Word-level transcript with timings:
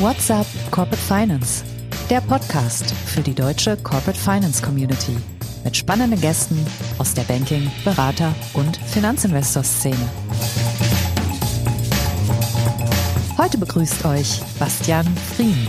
What's 0.00 0.30
up 0.30 0.46
Corporate 0.70 0.96
Finance? 0.96 1.62
Der 2.08 2.22
Podcast 2.22 2.90
für 2.90 3.20
die 3.20 3.34
deutsche 3.34 3.76
Corporate 3.76 4.18
Finance 4.18 4.62
Community 4.62 5.14
mit 5.62 5.76
spannenden 5.76 6.18
Gästen 6.18 6.56
aus 6.96 7.12
der 7.12 7.24
Banking-, 7.24 7.70
Berater- 7.84 8.34
und 8.54 8.78
Finanzinvestor-Szene. 8.78 9.98
Heute 13.36 13.58
begrüßt 13.58 14.02
euch 14.06 14.40
Bastian 14.58 15.04
Frien. 15.36 15.68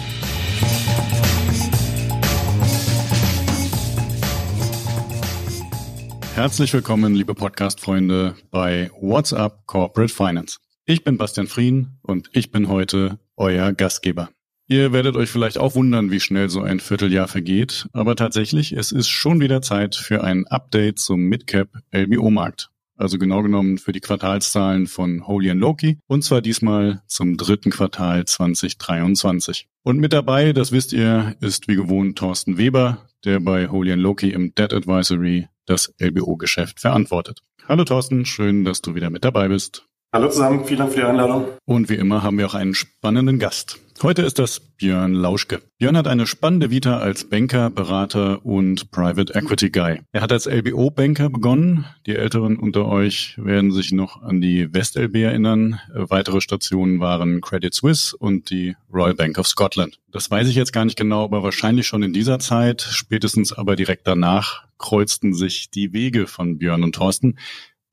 Herzlich 6.35 6.71
willkommen, 6.71 7.15
liebe 7.15 7.35
Podcast-Freunde, 7.35 8.35
bei 8.49 8.89
What's 9.01 9.33
Up 9.33 9.65
Corporate 9.65 10.13
Finance. 10.13 10.60
Ich 10.85 11.03
bin 11.03 11.17
Bastian 11.17 11.45
Frien 11.45 11.99
und 12.01 12.31
ich 12.33 12.49
bin 12.49 12.67
heute 12.67 13.19
euer 13.37 13.71
Gastgeber. 13.71 14.29
Ihr 14.67 14.91
werdet 14.91 15.15
euch 15.15 15.29
vielleicht 15.29 15.59
auch 15.59 15.75
wundern, 15.75 16.09
wie 16.09 16.19
schnell 16.19 16.49
so 16.49 16.61
ein 16.61 16.79
Vierteljahr 16.79 17.27
vergeht, 17.27 17.87
aber 17.93 18.15
tatsächlich, 18.15 18.71
es 18.71 18.91
ist 18.91 19.09
schon 19.09 19.39
wieder 19.41 19.61
Zeit 19.61 19.95
für 19.95 20.23
ein 20.23 20.47
Update 20.47 20.97
zum 20.97 21.21
Midcap 21.21 21.69
LBO-Markt. 21.91 22.71
Also 22.95 23.19
genau 23.19 23.43
genommen 23.43 23.77
für 23.77 23.91
die 23.91 23.99
Quartalszahlen 23.99 24.87
von 24.87 25.27
Holy 25.27 25.51
and 25.51 25.61
Loki 25.61 25.99
und 26.07 26.23
zwar 26.23 26.41
diesmal 26.41 27.03
zum 27.05 27.37
dritten 27.37 27.69
Quartal 27.69 28.25
2023. 28.25 29.67
Und 29.83 29.99
mit 29.99 30.13
dabei, 30.13 30.51
das 30.51 30.71
wisst 30.71 30.93
ihr, 30.93 31.35
ist 31.41 31.67
wie 31.67 31.75
gewohnt 31.75 32.17
Thorsten 32.17 32.57
Weber, 32.57 33.07
der 33.23 33.39
bei 33.39 33.67
Holy 33.67 33.91
and 33.91 34.01
Loki 34.01 34.31
im 34.31 34.55
Debt 34.55 34.73
Advisory 34.73 35.47
das 35.67 35.93
LBO-Geschäft 35.99 36.79
verantwortet. 36.79 37.43
Hallo 37.67 37.83
Thorsten, 37.83 38.25
schön, 38.25 38.65
dass 38.65 38.81
du 38.81 38.95
wieder 38.95 39.11
mit 39.11 39.23
dabei 39.23 39.47
bist. 39.47 39.85
Hallo 40.13 40.27
zusammen, 40.27 40.65
vielen 40.65 40.79
Dank 40.79 40.91
für 40.91 40.99
die 40.99 41.05
Einladung. 41.05 41.45
Und 41.63 41.87
wie 41.87 41.95
immer 41.95 42.21
haben 42.21 42.37
wir 42.37 42.45
auch 42.45 42.53
einen 42.53 42.75
spannenden 42.75 43.39
Gast. 43.39 43.79
Heute 44.03 44.23
ist 44.23 44.39
das 44.39 44.59
Björn 44.59 45.13
Lauschke. 45.13 45.61
Björn 45.77 45.95
hat 45.95 46.07
eine 46.07 46.27
spannende 46.27 46.69
Vita 46.69 46.97
als 46.97 47.29
Banker, 47.29 47.69
Berater 47.69 48.45
und 48.45 48.91
Private 48.91 49.33
Equity 49.33 49.69
Guy. 49.69 50.01
Er 50.11 50.21
hat 50.21 50.33
als 50.33 50.47
LBO-Banker 50.47 51.29
begonnen. 51.29 51.85
Die 52.05 52.17
Älteren 52.17 52.57
unter 52.57 52.87
euch 52.87 53.35
werden 53.37 53.71
sich 53.71 53.93
noch 53.93 54.21
an 54.21 54.41
die 54.41 54.73
WestLB 54.73 55.15
erinnern. 55.15 55.79
Weitere 55.93 56.41
Stationen 56.41 56.99
waren 56.99 57.39
Credit 57.39 57.73
Suisse 57.73 58.17
und 58.17 58.49
die 58.49 58.75
Royal 58.91 59.13
Bank 59.13 59.37
of 59.37 59.47
Scotland. 59.47 59.97
Das 60.11 60.29
weiß 60.29 60.49
ich 60.49 60.55
jetzt 60.55 60.73
gar 60.73 60.83
nicht 60.83 60.97
genau, 60.97 61.23
aber 61.23 61.41
wahrscheinlich 61.41 61.87
schon 61.87 62.03
in 62.03 62.11
dieser 62.11 62.39
Zeit, 62.39 62.81
spätestens 62.81 63.53
aber 63.53 63.77
direkt 63.77 64.07
danach, 64.07 64.65
kreuzten 64.77 65.33
sich 65.33 65.69
die 65.69 65.93
Wege 65.93 66.27
von 66.27 66.57
Björn 66.57 66.83
und 66.83 66.95
Thorsten. 66.95 67.37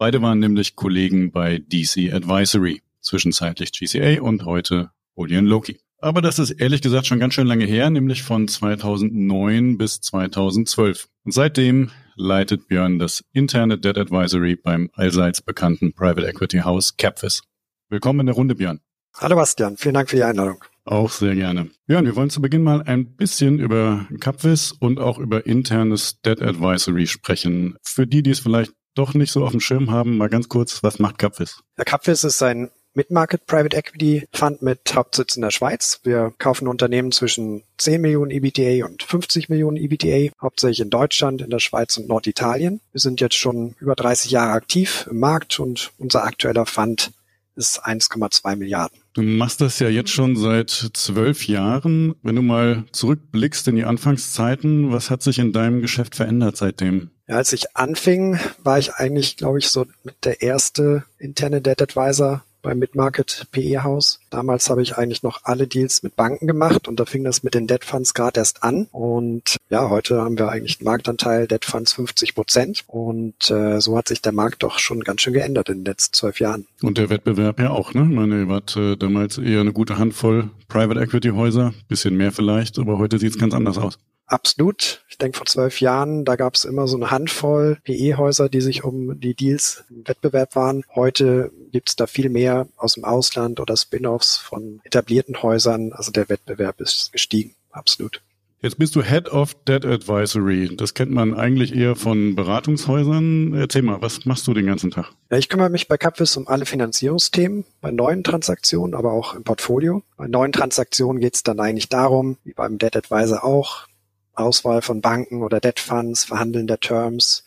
Beide 0.00 0.22
waren 0.22 0.38
nämlich 0.38 0.76
Kollegen 0.76 1.32
bei 1.32 1.58
DC 1.58 2.14
Advisory, 2.14 2.82
zwischenzeitlich 3.00 3.72
GCA 3.72 4.22
und 4.22 4.44
heute 4.44 4.90
Julian 5.16 5.44
Loki. 5.44 5.80
Aber 6.00 6.22
das 6.22 6.38
ist 6.38 6.52
ehrlich 6.52 6.82
gesagt 6.82 7.08
schon 7.08 7.18
ganz 7.18 7.34
schön 7.34 7.48
lange 7.48 7.64
her, 7.64 7.90
nämlich 7.90 8.22
von 8.22 8.46
2009 8.46 9.76
bis 9.76 10.00
2012. 10.00 11.08
Und 11.24 11.32
seitdem 11.32 11.90
leitet 12.14 12.68
Björn 12.68 13.00
das 13.00 13.24
interne 13.32 13.76
Debt 13.76 13.98
Advisory 13.98 14.54
beim 14.54 14.88
allseits 14.92 15.42
bekannten 15.42 15.92
Private 15.92 16.28
Equity 16.28 16.58
House 16.58 16.96
Capvis. 16.96 17.42
Willkommen 17.88 18.20
in 18.20 18.26
der 18.26 18.36
Runde, 18.36 18.54
Björn. 18.54 18.78
Hallo 19.16 19.34
Bastian, 19.34 19.76
vielen 19.76 19.94
Dank 19.94 20.10
für 20.10 20.16
die 20.16 20.22
Einladung. 20.22 20.62
Auch 20.84 21.10
sehr 21.10 21.34
gerne. 21.34 21.70
Björn, 21.86 22.04
wir 22.04 22.14
wollen 22.14 22.30
zu 22.30 22.40
Beginn 22.40 22.62
mal 22.62 22.82
ein 22.82 23.16
bisschen 23.16 23.58
über 23.58 24.06
Capvis 24.20 24.70
und 24.70 25.00
auch 25.00 25.18
über 25.18 25.44
internes 25.44 26.20
Debt 26.20 26.40
Advisory 26.40 27.08
sprechen. 27.08 27.76
Für 27.82 28.06
die, 28.06 28.22
die 28.22 28.30
es 28.30 28.38
vielleicht 28.38 28.72
doch 28.98 29.14
nicht 29.14 29.32
so 29.32 29.44
auf 29.44 29.52
dem 29.52 29.60
Schirm 29.60 29.90
haben, 29.90 30.16
mal 30.16 30.28
ganz 30.28 30.48
kurz, 30.48 30.82
was 30.82 30.98
macht 30.98 31.18
Capvis? 31.18 31.60
Ja, 31.76 31.84
Capvis 31.84 32.24
ist 32.24 32.42
ein 32.42 32.70
Mid-Market 32.94 33.46
Private 33.46 33.76
Equity 33.76 34.26
Fund 34.32 34.60
mit 34.60 34.80
Hauptsitz 34.92 35.36
in 35.36 35.42
der 35.42 35.52
Schweiz. 35.52 36.00
Wir 36.02 36.32
kaufen 36.38 36.66
Unternehmen 36.66 37.12
zwischen 37.12 37.62
10 37.76 38.00
Millionen 38.00 38.32
EBTA 38.32 38.84
und 38.84 39.04
50 39.04 39.48
Millionen 39.48 39.76
EBTA, 39.76 40.32
hauptsächlich 40.42 40.80
in 40.80 40.90
Deutschland, 40.90 41.40
in 41.40 41.50
der 41.50 41.60
Schweiz 41.60 41.96
und 41.96 42.08
Norditalien. 42.08 42.80
Wir 42.90 43.00
sind 43.00 43.20
jetzt 43.20 43.36
schon 43.36 43.76
über 43.78 43.94
30 43.94 44.32
Jahre 44.32 44.52
aktiv 44.52 45.06
im 45.08 45.20
Markt 45.20 45.60
und 45.60 45.92
unser 45.98 46.24
aktueller 46.24 46.66
Fund 46.66 47.12
ist 47.54 47.84
1,2 47.84 48.56
Milliarden. 48.56 48.98
Du 49.14 49.22
machst 49.22 49.60
das 49.60 49.78
ja 49.78 49.88
jetzt 49.88 50.10
schon 50.10 50.36
seit 50.36 50.70
zwölf 50.70 51.46
Jahren. 51.46 52.14
Wenn 52.22 52.36
du 52.36 52.42
mal 52.42 52.84
zurückblickst 52.92 53.68
in 53.68 53.76
die 53.76 53.84
Anfangszeiten, 53.84 54.92
was 54.92 55.10
hat 55.10 55.22
sich 55.22 55.38
in 55.38 55.52
deinem 55.52 55.82
Geschäft 55.82 56.14
verändert 56.14 56.56
seitdem? 56.56 57.10
Ja, 57.28 57.36
als 57.36 57.52
ich 57.52 57.76
anfing, 57.76 58.38
war 58.64 58.78
ich 58.78 58.94
eigentlich, 58.94 59.36
glaube 59.36 59.58
ich, 59.58 59.68
so 59.68 59.84
mit 60.02 60.24
der 60.24 60.40
erste 60.40 61.04
interne 61.18 61.60
Debt 61.60 61.82
Advisor 61.82 62.42
beim 62.62 62.78
Midmarket 62.78 63.46
PE 63.52 63.82
Haus. 63.82 64.20
Damals 64.30 64.70
habe 64.70 64.82
ich 64.82 64.96
eigentlich 64.96 65.22
noch 65.22 65.40
alle 65.44 65.66
Deals 65.66 66.02
mit 66.02 66.16
Banken 66.16 66.46
gemacht 66.46 66.88
und 66.88 66.98
da 66.98 67.04
fing 67.04 67.24
das 67.24 67.42
mit 67.42 67.54
den 67.54 67.66
Debt 67.66 67.84
Funds 67.84 68.14
gerade 68.14 68.40
erst 68.40 68.62
an. 68.62 68.88
Und 68.92 69.58
ja, 69.68 69.90
heute 69.90 70.22
haben 70.22 70.38
wir 70.38 70.48
eigentlich 70.48 70.80
einen 70.80 70.86
Marktanteil 70.86 71.46
Debt 71.46 71.66
Funds 71.66 71.92
50 71.92 72.34
Prozent. 72.34 72.84
Und 72.86 73.50
äh, 73.50 73.80
so 73.80 73.96
hat 73.96 74.08
sich 74.08 74.22
der 74.22 74.32
Markt 74.32 74.62
doch 74.62 74.78
schon 74.78 75.04
ganz 75.04 75.20
schön 75.20 75.34
geändert 75.34 75.68
in 75.68 75.80
den 75.80 75.84
letzten 75.84 76.14
zwölf 76.14 76.40
Jahren. 76.40 76.66
Und 76.82 76.98
der 76.98 77.10
Wettbewerb 77.10 77.60
ja 77.60 77.70
auch, 77.70 77.92
ne? 77.94 78.06
Ich 78.08 78.16
meine, 78.16 78.40
ihr 78.40 78.48
wart 78.48 78.74
äh, 78.76 78.96
damals 78.96 79.36
eher 79.36 79.60
eine 79.60 79.72
gute 79.72 79.98
Handvoll 79.98 80.50
Private 80.68 81.00
Equity 81.00 81.28
Häuser, 81.28 81.74
bisschen 81.88 82.16
mehr 82.16 82.32
vielleicht, 82.32 82.78
aber 82.78 82.98
heute 82.98 83.18
sieht 83.18 83.32
es 83.32 83.38
ganz 83.38 83.54
anders 83.54 83.78
aus. 83.78 83.98
Absolut. 84.26 85.02
Ich 85.18 85.24
denke, 85.24 85.38
vor 85.38 85.46
zwölf 85.46 85.80
Jahren, 85.80 86.24
da 86.24 86.36
gab 86.36 86.54
es 86.54 86.64
immer 86.64 86.86
so 86.86 86.96
eine 86.96 87.10
Handvoll 87.10 87.78
PE-Häuser, 87.82 88.48
die 88.48 88.60
sich 88.60 88.84
um 88.84 89.18
die 89.18 89.34
Deals 89.34 89.82
im 89.90 90.06
Wettbewerb 90.06 90.54
waren. 90.54 90.84
Heute 90.94 91.50
gibt 91.72 91.88
es 91.88 91.96
da 91.96 92.06
viel 92.06 92.28
mehr 92.28 92.68
aus 92.76 92.94
dem 92.94 93.04
Ausland 93.04 93.58
oder 93.58 93.76
Spin-offs 93.76 94.36
von 94.36 94.80
etablierten 94.84 95.42
Häusern. 95.42 95.92
Also 95.92 96.12
der 96.12 96.28
Wettbewerb 96.28 96.80
ist 96.80 97.10
gestiegen. 97.10 97.56
Absolut. 97.72 98.22
Jetzt 98.62 98.78
bist 98.78 98.94
du 98.94 99.02
Head 99.02 99.28
of 99.32 99.56
Debt 99.64 99.84
Advisory. 99.84 100.76
Das 100.76 100.94
kennt 100.94 101.10
man 101.10 101.34
eigentlich 101.34 101.74
eher 101.74 101.96
von 101.96 102.36
Beratungshäusern. 102.36 103.54
Erzähl 103.54 103.82
mal, 103.82 104.00
was 104.00 104.24
machst 104.24 104.46
du 104.46 104.54
den 104.54 104.66
ganzen 104.66 104.92
Tag? 104.92 105.10
Ja, 105.32 105.38
ich 105.38 105.48
kümmere 105.48 105.68
mich 105.68 105.88
bei 105.88 105.96
Capvis 105.96 106.36
um 106.36 106.46
alle 106.46 106.64
Finanzierungsthemen, 106.64 107.64
bei 107.80 107.90
neuen 107.90 108.22
Transaktionen, 108.22 108.94
aber 108.94 109.10
auch 109.10 109.34
im 109.34 109.42
Portfolio. 109.42 110.04
Bei 110.16 110.28
neuen 110.28 110.52
Transaktionen 110.52 111.20
geht 111.20 111.34
es 111.34 111.42
dann 111.42 111.58
eigentlich 111.58 111.88
darum, 111.88 112.36
wie 112.44 112.52
beim 112.52 112.78
Debt 112.78 112.94
Advisor 112.94 113.42
auch, 113.42 113.88
Auswahl 114.38 114.82
von 114.82 115.00
Banken 115.00 115.42
oder 115.42 115.60
Debt 115.60 115.80
Funds, 115.80 116.24
Verhandeln 116.24 116.66
der 116.66 116.80
Terms, 116.80 117.44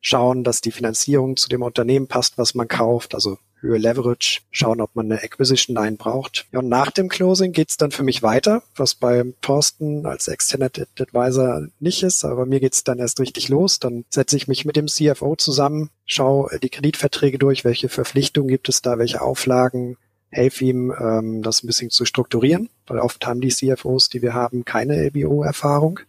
schauen, 0.00 0.44
dass 0.44 0.60
die 0.60 0.72
Finanzierung 0.72 1.36
zu 1.36 1.48
dem 1.48 1.62
Unternehmen 1.62 2.06
passt, 2.06 2.36
was 2.38 2.54
man 2.54 2.68
kauft, 2.68 3.14
also 3.14 3.38
Höhe 3.60 3.78
Leverage, 3.78 4.42
schauen, 4.50 4.82
ob 4.82 4.94
man 4.94 5.10
eine 5.10 5.22
Acquisition 5.22 5.74
Line 5.74 5.96
braucht. 5.96 6.46
Ja, 6.52 6.58
und 6.58 6.68
nach 6.68 6.90
dem 6.90 7.08
Closing 7.08 7.52
geht's 7.52 7.78
dann 7.78 7.90
für 7.90 8.02
mich 8.02 8.22
weiter, 8.22 8.62
was 8.76 8.94
bei 8.94 9.24
Thorsten 9.40 10.04
als 10.04 10.28
externer 10.28 10.70
Advisor 10.98 11.66
nicht 11.80 12.02
ist, 12.02 12.26
aber 12.26 12.44
mir 12.44 12.60
geht's 12.60 12.84
dann 12.84 12.98
erst 12.98 13.20
richtig 13.20 13.48
los. 13.48 13.78
Dann 13.78 14.04
setze 14.10 14.36
ich 14.36 14.48
mich 14.48 14.66
mit 14.66 14.76
dem 14.76 14.86
CFO 14.86 15.36
zusammen, 15.36 15.88
schaue 16.04 16.58
die 16.62 16.68
Kreditverträge 16.68 17.38
durch, 17.38 17.64
welche 17.64 17.88
Verpflichtungen 17.88 18.48
gibt 18.48 18.68
es 18.68 18.82
da, 18.82 18.98
welche 18.98 19.22
Auflagen, 19.22 19.96
helfe 20.28 20.66
ihm, 20.66 20.92
ähm, 21.00 21.42
das 21.42 21.62
ein 21.62 21.66
bisschen 21.66 21.88
zu 21.88 22.04
strukturieren, 22.04 22.68
weil 22.86 22.98
oft 22.98 23.26
haben 23.26 23.40
die 23.40 23.48
CFOs, 23.48 24.10
die 24.10 24.20
wir 24.20 24.34
haben, 24.34 24.66
keine 24.66 25.02
LBO-Erfahrung 25.06 26.00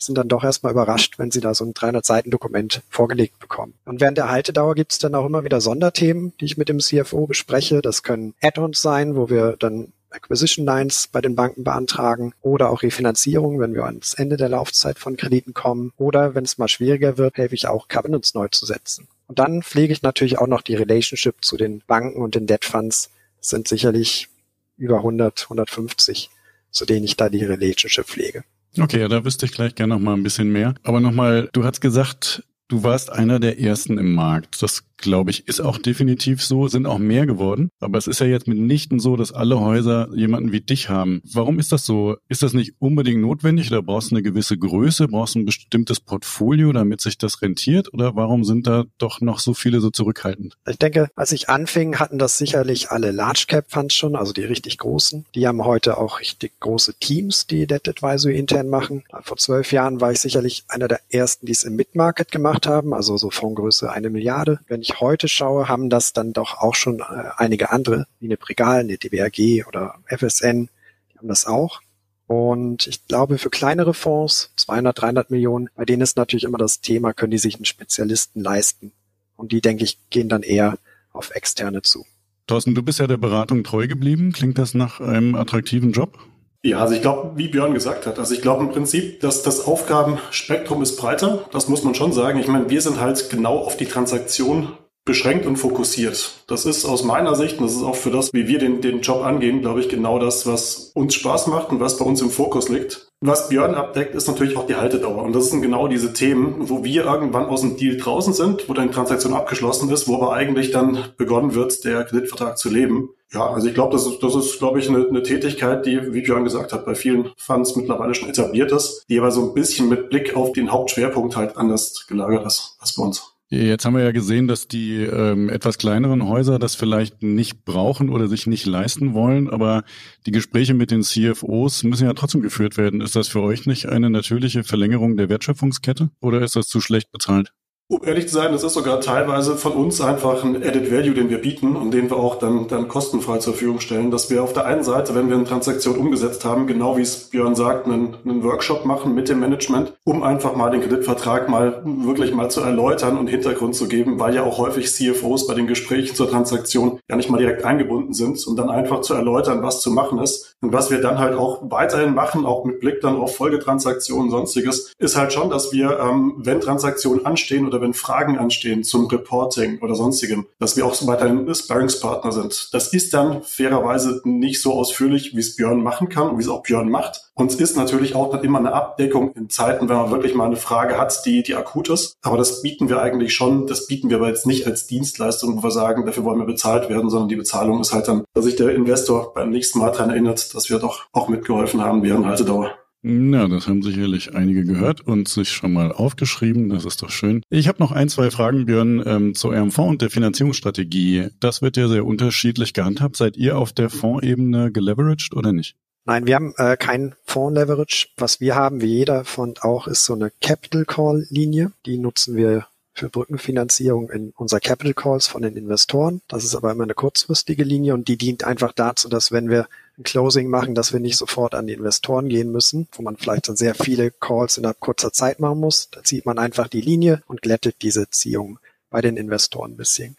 die 0.00 0.04
sind 0.04 0.18
dann 0.18 0.28
doch 0.28 0.44
erstmal 0.44 0.72
überrascht, 0.72 1.18
wenn 1.18 1.30
sie 1.30 1.40
da 1.40 1.54
so 1.54 1.64
ein 1.64 1.74
300-Seiten-Dokument 1.74 2.82
vorgelegt 2.90 3.38
bekommen. 3.38 3.74
Und 3.84 4.00
während 4.00 4.18
der 4.18 4.30
Haltedauer 4.30 4.74
gibt 4.74 4.92
es 4.92 4.98
dann 4.98 5.14
auch 5.14 5.26
immer 5.26 5.44
wieder 5.44 5.60
Sonderthemen, 5.60 6.32
die 6.40 6.44
ich 6.44 6.56
mit 6.56 6.68
dem 6.68 6.80
CFO 6.80 7.26
bespreche. 7.26 7.82
Das 7.82 8.02
können 8.02 8.34
Add-ons 8.42 8.82
sein, 8.82 9.16
wo 9.16 9.30
wir 9.30 9.56
dann 9.58 9.92
Acquisition 10.10 10.64
Lines 10.64 11.08
bei 11.10 11.20
den 11.20 11.36
Banken 11.36 11.64
beantragen 11.64 12.32
oder 12.40 12.70
auch 12.70 12.82
Refinanzierung, 12.82 13.60
wenn 13.60 13.74
wir 13.74 13.84
ans 13.84 14.14
Ende 14.14 14.36
der 14.36 14.48
Laufzeit 14.48 14.98
von 14.98 15.16
Krediten 15.16 15.54
kommen 15.54 15.92
oder 15.96 16.34
wenn 16.34 16.44
es 16.44 16.58
mal 16.58 16.68
schwieriger 16.68 17.18
wird, 17.18 17.36
helfe 17.36 17.54
ich 17.54 17.68
auch 17.68 17.88
Covenants 17.88 18.34
neu 18.34 18.48
zu 18.48 18.66
setzen. 18.66 19.08
Und 19.26 19.38
dann 19.38 19.62
pflege 19.62 19.92
ich 19.92 20.02
natürlich 20.02 20.38
auch 20.38 20.46
noch 20.46 20.62
die 20.62 20.74
Relationship 20.74 21.36
zu 21.40 21.56
den 21.56 21.82
Banken 21.86 22.22
und 22.22 22.34
den 22.34 22.46
Debt 22.46 22.64
Funds. 22.64 23.10
Das 23.38 23.50
sind 23.50 23.68
sicherlich 23.68 24.28
über 24.76 24.98
100, 24.98 25.44
150, 25.44 26.30
zu 26.70 26.84
denen 26.86 27.04
ich 27.04 27.16
da 27.16 27.28
die 27.28 27.44
Relationship 27.44 28.06
pflege. 28.06 28.44
Okay, 28.78 29.08
da 29.08 29.24
wüsste 29.24 29.46
ich 29.46 29.52
gleich 29.52 29.74
gerne 29.74 29.94
noch 29.94 30.00
mal 30.00 30.14
ein 30.14 30.22
bisschen 30.22 30.52
mehr. 30.52 30.74
Aber 30.82 31.00
nochmal, 31.00 31.48
du 31.52 31.64
hast 31.64 31.80
gesagt, 31.80 32.44
du 32.68 32.82
warst 32.82 33.10
einer 33.10 33.40
der 33.40 33.60
ersten 33.60 33.98
im 33.98 34.14
Markt. 34.14 34.62
Das 34.62 34.84
glaube 34.98 35.30
ich, 35.30 35.46
ist 35.48 35.60
auch 35.60 35.78
definitiv 35.78 36.42
so, 36.42 36.68
sind 36.68 36.86
auch 36.86 36.98
mehr 36.98 37.26
geworden. 37.26 37.70
Aber 37.80 37.98
es 37.98 38.06
ist 38.06 38.20
ja 38.20 38.26
jetzt 38.26 38.48
mitnichten 38.48 38.98
so, 38.98 39.16
dass 39.16 39.32
alle 39.32 39.60
Häuser 39.60 40.08
jemanden 40.14 40.52
wie 40.52 40.60
dich 40.60 40.88
haben. 40.88 41.22
Warum 41.32 41.58
ist 41.58 41.72
das 41.72 41.84
so? 41.84 42.16
Ist 42.28 42.42
das 42.42 42.52
nicht 42.52 42.74
unbedingt 42.78 43.20
notwendig 43.20 43.70
oder 43.70 43.82
brauchst 43.82 44.10
du 44.10 44.14
eine 44.14 44.22
gewisse 44.22 44.56
Größe, 44.56 45.08
brauchst 45.08 45.34
du 45.34 45.40
ein 45.40 45.44
bestimmtes 45.44 46.00
Portfolio, 46.00 46.72
damit 46.72 47.00
sich 47.00 47.18
das 47.18 47.42
rentiert? 47.42 47.92
Oder 47.92 48.16
warum 48.16 48.44
sind 48.44 48.66
da 48.66 48.84
doch 48.98 49.20
noch 49.20 49.38
so 49.38 49.54
viele 49.54 49.80
so 49.80 49.90
zurückhaltend? 49.90 50.56
Ich 50.66 50.78
denke, 50.78 51.08
als 51.14 51.32
ich 51.32 51.48
anfing, 51.48 51.98
hatten 51.98 52.18
das 52.18 52.38
sicherlich 52.38 52.90
alle 52.90 53.10
Large 53.10 53.44
Cap 53.48 53.66
Funds 53.68 53.94
schon, 53.94 54.16
also 54.16 54.32
die 54.32 54.44
richtig 54.44 54.78
großen. 54.78 55.26
Die 55.34 55.46
haben 55.46 55.64
heute 55.64 55.98
auch 55.98 56.20
richtig 56.20 56.58
große 56.60 56.94
Teams, 56.94 57.46
die 57.46 57.66
Debt 57.66 57.88
Advisory 57.88 58.36
intern 58.36 58.68
machen. 58.68 59.04
Vor 59.22 59.36
zwölf 59.36 59.72
Jahren 59.72 60.00
war 60.00 60.12
ich 60.12 60.20
sicherlich 60.20 60.64
einer 60.68 60.88
der 60.88 61.00
ersten, 61.10 61.46
die 61.46 61.52
es 61.52 61.64
im 61.64 61.76
Mid-Market 61.76 62.30
gemacht 62.30 62.66
haben, 62.66 62.94
also 62.94 63.16
so 63.16 63.30
Fondsgröße 63.30 63.90
eine 63.90 64.10
Milliarde. 64.10 64.60
Wenn 64.68 64.80
ich 64.86 65.00
heute 65.00 65.28
schaue, 65.28 65.68
haben 65.68 65.90
das 65.90 66.12
dann 66.12 66.32
doch 66.32 66.58
auch 66.58 66.74
schon 66.74 67.00
äh, 67.00 67.30
einige 67.36 67.70
andere, 67.70 68.06
wie 68.20 68.26
eine 68.26 68.36
Pregal, 68.36 68.80
eine 68.80 68.98
DBRG 68.98 69.66
oder 69.66 69.96
FSN, 70.06 70.68
Die 71.12 71.18
haben 71.18 71.28
das 71.28 71.46
auch. 71.46 71.80
Und 72.26 72.86
ich 72.86 73.06
glaube, 73.06 73.38
für 73.38 73.50
kleinere 73.50 73.94
Fonds, 73.94 74.52
200, 74.56 75.00
300 75.00 75.30
Millionen, 75.30 75.68
bei 75.76 75.84
denen 75.84 76.02
ist 76.02 76.16
natürlich 76.16 76.44
immer 76.44 76.58
das 76.58 76.80
Thema, 76.80 77.12
können 77.12 77.30
die 77.30 77.38
sich 77.38 77.56
einen 77.56 77.64
Spezialisten 77.64 78.42
leisten? 78.42 78.92
Und 79.36 79.52
die, 79.52 79.60
denke 79.60 79.84
ich, 79.84 79.98
gehen 80.10 80.28
dann 80.28 80.42
eher 80.42 80.78
auf 81.12 81.30
externe 81.34 81.82
zu. 81.82 82.04
Thorsten, 82.46 82.74
du 82.74 82.82
bist 82.82 82.98
ja 82.98 83.06
der 83.06 83.16
Beratung 83.16 83.64
treu 83.64 83.86
geblieben. 83.86 84.32
Klingt 84.32 84.58
das 84.58 84.74
nach 84.74 85.00
einem 85.00 85.34
attraktiven 85.34 85.92
Job? 85.92 86.18
Ja, 86.66 86.80
also 86.80 86.94
ich 86.94 87.00
glaube, 87.00 87.30
wie 87.36 87.46
Björn 87.46 87.74
gesagt 87.74 88.06
hat, 88.06 88.18
also 88.18 88.34
ich 88.34 88.42
glaube 88.42 88.64
im 88.64 88.70
Prinzip, 88.70 89.20
dass 89.20 89.44
das 89.44 89.64
Aufgabenspektrum 89.64 90.82
ist 90.82 90.96
breiter. 90.96 91.44
Das 91.52 91.68
muss 91.68 91.84
man 91.84 91.94
schon 91.94 92.12
sagen. 92.12 92.40
Ich 92.40 92.48
meine, 92.48 92.68
wir 92.68 92.82
sind 92.82 92.98
halt 92.98 93.30
genau 93.30 93.58
auf 93.58 93.76
die 93.76 93.86
Transaktion 93.86 94.72
beschränkt 95.04 95.46
und 95.46 95.58
fokussiert. 95.58 96.32
Das 96.48 96.66
ist 96.66 96.84
aus 96.84 97.04
meiner 97.04 97.36
Sicht, 97.36 97.58
und 97.58 97.66
das 97.66 97.76
ist 97.76 97.84
auch 97.84 97.94
für 97.94 98.10
das, 98.10 98.32
wie 98.32 98.48
wir 98.48 98.58
den, 98.58 98.80
den 98.80 99.00
Job 99.00 99.24
angehen, 99.24 99.60
glaube 99.60 99.78
ich, 99.78 99.88
genau 99.88 100.18
das, 100.18 100.44
was 100.44 100.90
uns 100.92 101.14
Spaß 101.14 101.46
macht 101.46 101.70
und 101.70 101.78
was 101.78 101.98
bei 101.98 102.04
uns 102.04 102.20
im 102.20 102.30
Fokus 102.30 102.68
liegt. 102.68 103.05
Was 103.20 103.48
Björn 103.48 103.74
abdeckt, 103.74 104.14
ist 104.14 104.28
natürlich 104.28 104.58
auch 104.58 104.66
die 104.66 104.74
Haltedauer. 104.74 105.22
Und 105.22 105.34
das 105.34 105.48
sind 105.48 105.62
genau 105.62 105.88
diese 105.88 106.12
Themen, 106.12 106.68
wo 106.68 106.84
wir 106.84 107.06
irgendwann 107.06 107.46
aus 107.46 107.62
dem 107.62 107.78
Deal 107.78 107.96
draußen 107.96 108.34
sind, 108.34 108.68
wo 108.68 108.74
dann 108.74 108.92
Transaktion 108.92 109.32
abgeschlossen 109.32 109.90
ist, 109.90 110.06
wo 110.06 110.16
aber 110.16 110.34
eigentlich 110.34 110.70
dann 110.70 110.98
begonnen 111.16 111.54
wird, 111.54 111.82
der 111.84 112.04
Kreditvertrag 112.04 112.58
zu 112.58 112.68
leben. 112.68 113.08
Ja, 113.32 113.50
also 113.50 113.68
ich 113.68 113.74
glaube, 113.74 113.94
das 113.94 114.06
ist, 114.06 114.22
das 114.22 114.34
ist, 114.34 114.58
glaube 114.58 114.80
ich, 114.80 114.88
eine, 114.90 115.08
eine 115.08 115.22
Tätigkeit, 115.22 115.86
die, 115.86 116.12
wie 116.12 116.20
Björn 116.20 116.44
gesagt 116.44 116.74
hat, 116.74 116.84
bei 116.84 116.94
vielen 116.94 117.30
Funds 117.38 117.74
mittlerweile 117.74 118.14
schon 118.14 118.28
etabliert 118.28 118.70
ist, 118.70 119.06
die 119.08 119.18
aber 119.18 119.30
so 119.30 119.48
ein 119.48 119.54
bisschen 119.54 119.88
mit 119.88 120.10
Blick 120.10 120.36
auf 120.36 120.52
den 120.52 120.70
Hauptschwerpunkt 120.70 121.36
halt 121.36 121.56
anders 121.56 122.06
gelagert 122.06 122.44
ist 122.44 122.76
als 122.80 122.94
bei 122.94 123.02
uns. 123.02 123.35
Jetzt 123.48 123.84
haben 123.84 123.94
wir 123.94 124.02
ja 124.02 124.10
gesehen, 124.10 124.48
dass 124.48 124.66
die 124.66 124.96
ähm, 124.96 125.48
etwas 125.48 125.78
kleineren 125.78 126.26
Häuser 126.26 126.58
das 126.58 126.74
vielleicht 126.74 127.22
nicht 127.22 127.64
brauchen 127.64 128.08
oder 128.08 128.26
sich 128.26 128.48
nicht 128.48 128.66
leisten 128.66 129.14
wollen, 129.14 129.48
aber 129.48 129.84
die 130.26 130.32
Gespräche 130.32 130.74
mit 130.74 130.90
den 130.90 131.02
CFOs 131.02 131.84
müssen 131.84 132.06
ja 132.06 132.14
trotzdem 132.14 132.42
geführt 132.42 132.76
werden. 132.76 133.00
Ist 133.00 133.14
das 133.14 133.28
für 133.28 133.42
euch 133.42 133.64
nicht 133.66 133.86
eine 133.86 134.10
natürliche 134.10 134.64
Verlängerung 134.64 135.16
der 135.16 135.28
Wertschöpfungskette 135.28 136.10
oder 136.20 136.42
ist 136.42 136.56
das 136.56 136.66
zu 136.66 136.80
schlecht 136.80 137.12
bezahlt? 137.12 137.52
Um 137.88 138.00
ehrlich 138.02 138.26
zu 138.26 138.34
sein, 138.34 138.50
das 138.50 138.64
ist 138.64 138.74
sogar 138.74 139.00
teilweise 139.00 139.56
von 139.56 139.70
uns 139.70 140.00
einfach 140.00 140.42
ein 140.42 140.56
Added 140.56 140.90
Value, 140.90 141.14
den 141.14 141.30
wir 141.30 141.40
bieten 141.40 141.76
und 141.76 141.92
den 141.92 142.10
wir 142.10 142.16
auch 142.16 142.34
dann, 142.34 142.66
dann 142.66 142.88
kostenfrei 142.88 143.38
zur 143.38 143.52
Verfügung 143.52 143.78
stellen, 143.78 144.10
dass 144.10 144.28
wir 144.28 144.42
auf 144.42 144.52
der 144.52 144.66
einen 144.66 144.82
Seite, 144.82 145.14
wenn 145.14 145.28
wir 145.28 145.36
eine 145.36 145.44
Transaktion 145.44 145.96
umgesetzt 145.96 146.44
haben, 146.44 146.66
genau 146.66 146.96
wie 146.96 147.02
es 147.02 147.30
Björn 147.30 147.54
sagt, 147.54 147.86
einen, 147.86 148.16
einen 148.24 148.42
Workshop 148.42 148.86
machen 148.86 149.14
mit 149.14 149.28
dem 149.28 149.38
Management, 149.38 149.92
um 150.02 150.24
einfach 150.24 150.56
mal 150.56 150.72
den 150.72 150.80
Kreditvertrag 150.80 151.48
mal 151.48 151.80
wirklich 151.84 152.34
mal 152.34 152.50
zu 152.50 152.60
erläutern 152.60 153.18
und 153.18 153.28
Hintergrund 153.28 153.76
zu 153.76 153.86
geben, 153.86 154.18
weil 154.18 154.34
ja 154.34 154.42
auch 154.42 154.58
häufig 154.58 154.92
CFOs 154.92 155.46
bei 155.46 155.54
den 155.54 155.68
Gesprächen 155.68 156.16
zur 156.16 156.28
Transaktion 156.28 156.98
ja 157.08 157.14
nicht 157.14 157.30
mal 157.30 157.38
direkt 157.38 157.64
eingebunden 157.64 158.14
sind 158.14 158.44
und 158.48 158.56
dann 158.56 158.68
einfach 158.68 159.02
zu 159.02 159.14
erläutern, 159.14 159.62
was 159.62 159.80
zu 159.80 159.92
machen 159.92 160.18
ist. 160.18 160.56
Und 160.60 160.72
was 160.72 160.90
wir 160.90 161.00
dann 161.00 161.18
halt 161.18 161.34
auch 161.34 161.70
weiterhin 161.70 162.14
machen, 162.14 162.46
auch 162.46 162.64
mit 162.64 162.80
Blick 162.80 163.00
dann 163.00 163.14
auf 163.14 163.36
Folgetransaktionen 163.36 164.24
und 164.24 164.30
sonstiges, 164.30 164.92
ist 164.98 165.16
halt 165.16 165.32
schon, 165.32 165.50
dass 165.50 165.70
wir, 165.70 166.00
ähm, 166.00 166.34
wenn 166.38 166.60
Transaktionen 166.60 167.24
anstehen 167.24 167.66
oder 167.66 167.75
oder 167.76 167.84
wenn 167.84 167.94
Fragen 167.94 168.38
anstehen 168.38 168.84
zum 168.84 169.06
Reporting 169.06 169.80
oder 169.80 169.94
sonstigem, 169.94 170.46
dass 170.58 170.76
wir 170.76 170.86
auch 170.86 170.94
so 170.94 171.06
weiterhin 171.06 171.54
Sparringspartner 171.54 172.32
sind. 172.32 172.70
Das 172.72 172.92
ist 172.92 173.12
dann 173.12 173.42
fairerweise 173.42 174.22
nicht 174.24 174.62
so 174.62 174.72
ausführlich, 174.72 175.36
wie 175.36 175.40
es 175.40 175.56
Björn 175.56 175.82
machen 175.82 176.08
kann 176.08 176.30
und 176.30 176.38
wie 176.38 176.42
es 176.42 176.48
auch 176.48 176.62
Björn 176.62 176.90
macht. 176.90 177.30
Und 177.34 177.52
es 177.52 177.60
ist 177.60 177.76
natürlich 177.76 178.14
auch 178.14 178.30
dann 178.30 178.42
immer 178.42 178.58
eine 178.58 178.72
Abdeckung 178.72 179.32
in 179.34 179.50
Zeiten, 179.50 179.88
wenn 179.88 179.96
man 179.96 180.10
wirklich 180.10 180.34
mal 180.34 180.46
eine 180.46 180.56
Frage 180.56 180.98
hat, 180.98 181.26
die, 181.26 181.42
die 181.42 181.54
akut 181.54 181.90
ist. 181.90 182.16
Aber 182.22 182.38
das 182.38 182.62
bieten 182.62 182.88
wir 182.88 183.02
eigentlich 183.02 183.34
schon. 183.34 183.66
Das 183.66 183.86
bieten 183.86 184.08
wir 184.08 184.16
aber 184.16 184.28
jetzt 184.28 184.46
nicht 184.46 184.66
als 184.66 184.86
Dienstleistung, 184.86 185.58
wo 185.58 185.62
wir 185.62 185.70
sagen, 185.70 186.06
dafür 186.06 186.24
wollen 186.24 186.38
wir 186.38 186.46
bezahlt 186.46 186.88
werden, 186.88 187.10
sondern 187.10 187.28
die 187.28 187.36
Bezahlung 187.36 187.80
ist 187.80 187.92
halt 187.92 188.08
dann, 188.08 188.24
dass 188.32 188.46
sich 188.46 188.56
der 188.56 188.74
Investor 188.74 189.34
beim 189.34 189.50
nächsten 189.50 189.80
Mal 189.80 189.92
daran 189.92 190.10
erinnert, 190.10 190.54
dass 190.54 190.70
wir 190.70 190.78
doch 190.78 191.04
auch 191.12 191.28
mitgeholfen 191.28 191.82
haben 191.82 192.02
während 192.02 192.24
Haltedauer. 192.24 192.70
Ja, 193.08 193.46
das 193.46 193.68
haben 193.68 193.82
sicherlich 193.82 194.34
einige 194.34 194.64
gehört 194.64 195.00
und 195.00 195.28
sich 195.28 195.50
schon 195.50 195.72
mal 195.72 195.92
aufgeschrieben. 195.92 196.68
Das 196.70 196.84
ist 196.84 197.02
doch 197.02 197.10
schön. 197.10 197.40
Ich 197.50 197.68
habe 197.68 197.78
noch 197.78 197.92
ein, 197.92 198.08
zwei 198.08 198.32
Fragen, 198.32 198.66
Björn, 198.66 199.00
ähm, 199.06 199.34
zu 199.36 199.50
eurem 199.50 199.70
Fonds 199.70 199.92
und 199.92 200.02
der 200.02 200.10
Finanzierungsstrategie. 200.10 201.28
Das 201.38 201.62
wird 201.62 201.76
ja 201.76 201.86
sehr 201.86 202.04
unterschiedlich 202.04 202.72
gehandhabt. 202.72 203.16
Seid 203.16 203.36
ihr 203.36 203.58
auf 203.58 203.72
der 203.72 203.90
Fondsebene 203.90 204.72
geleveraged 204.72 205.34
oder 205.36 205.52
nicht? 205.52 205.76
Nein, 206.04 206.26
wir 206.26 206.34
haben 206.34 206.54
äh, 206.56 206.76
kein 206.76 207.14
Fonds-Leverage. 207.26 208.08
Was 208.16 208.40
wir 208.40 208.56
haben, 208.56 208.80
wie 208.80 208.86
jeder 208.86 209.24
Fond 209.24 209.62
auch, 209.62 209.86
ist 209.86 210.04
so 210.04 210.14
eine 210.14 210.32
Capital 210.40 210.84
Call-Linie. 210.84 211.70
Die 211.84 211.98
nutzen 211.98 212.34
wir 212.34 212.66
für 212.92 213.08
Brückenfinanzierung 213.08 214.10
in 214.10 214.32
unser 214.36 214.58
Capital 214.58 214.94
Calls 214.94 215.28
von 215.28 215.42
den 215.42 215.56
Investoren. 215.56 216.22
Das 216.26 216.42
ist 216.42 216.56
aber 216.56 216.72
immer 216.72 216.84
eine 216.84 216.94
kurzfristige 216.94 217.62
Linie 217.62 217.94
und 217.94 218.08
die 218.08 218.16
dient 218.16 218.42
einfach 218.42 218.72
dazu, 218.72 219.08
dass 219.08 219.30
wenn 219.30 219.48
wir 219.48 219.68
ein 219.98 220.02
Closing 220.02 220.48
machen, 220.48 220.74
dass 220.74 220.92
wir 220.92 221.00
nicht 221.00 221.16
sofort 221.16 221.54
an 221.54 221.66
die 221.66 221.72
Investoren 221.72 222.28
gehen 222.28 222.52
müssen, 222.52 222.88
wo 222.92 223.02
man 223.02 223.16
vielleicht 223.16 223.48
dann 223.48 223.56
sehr 223.56 223.74
viele 223.74 224.10
Calls 224.10 224.58
innerhalb 224.58 224.80
kurzer 224.80 225.12
Zeit 225.12 225.40
machen 225.40 225.60
muss. 225.60 225.88
Da 225.90 226.02
zieht 226.02 226.26
man 226.26 226.38
einfach 226.38 226.68
die 226.68 226.80
Linie 226.80 227.22
und 227.26 227.42
glättet 227.42 227.76
diese 227.82 228.10
Ziehung 228.10 228.58
bei 228.90 229.00
den 229.00 229.16
Investoren 229.16 229.72
ein 229.72 229.76
bisschen. 229.76 230.16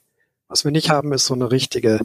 Was 0.48 0.64
wir 0.64 0.72
nicht 0.72 0.90
haben, 0.90 1.14
ist 1.14 1.26
so 1.26 1.34
eine 1.34 1.52
richtige 1.52 2.00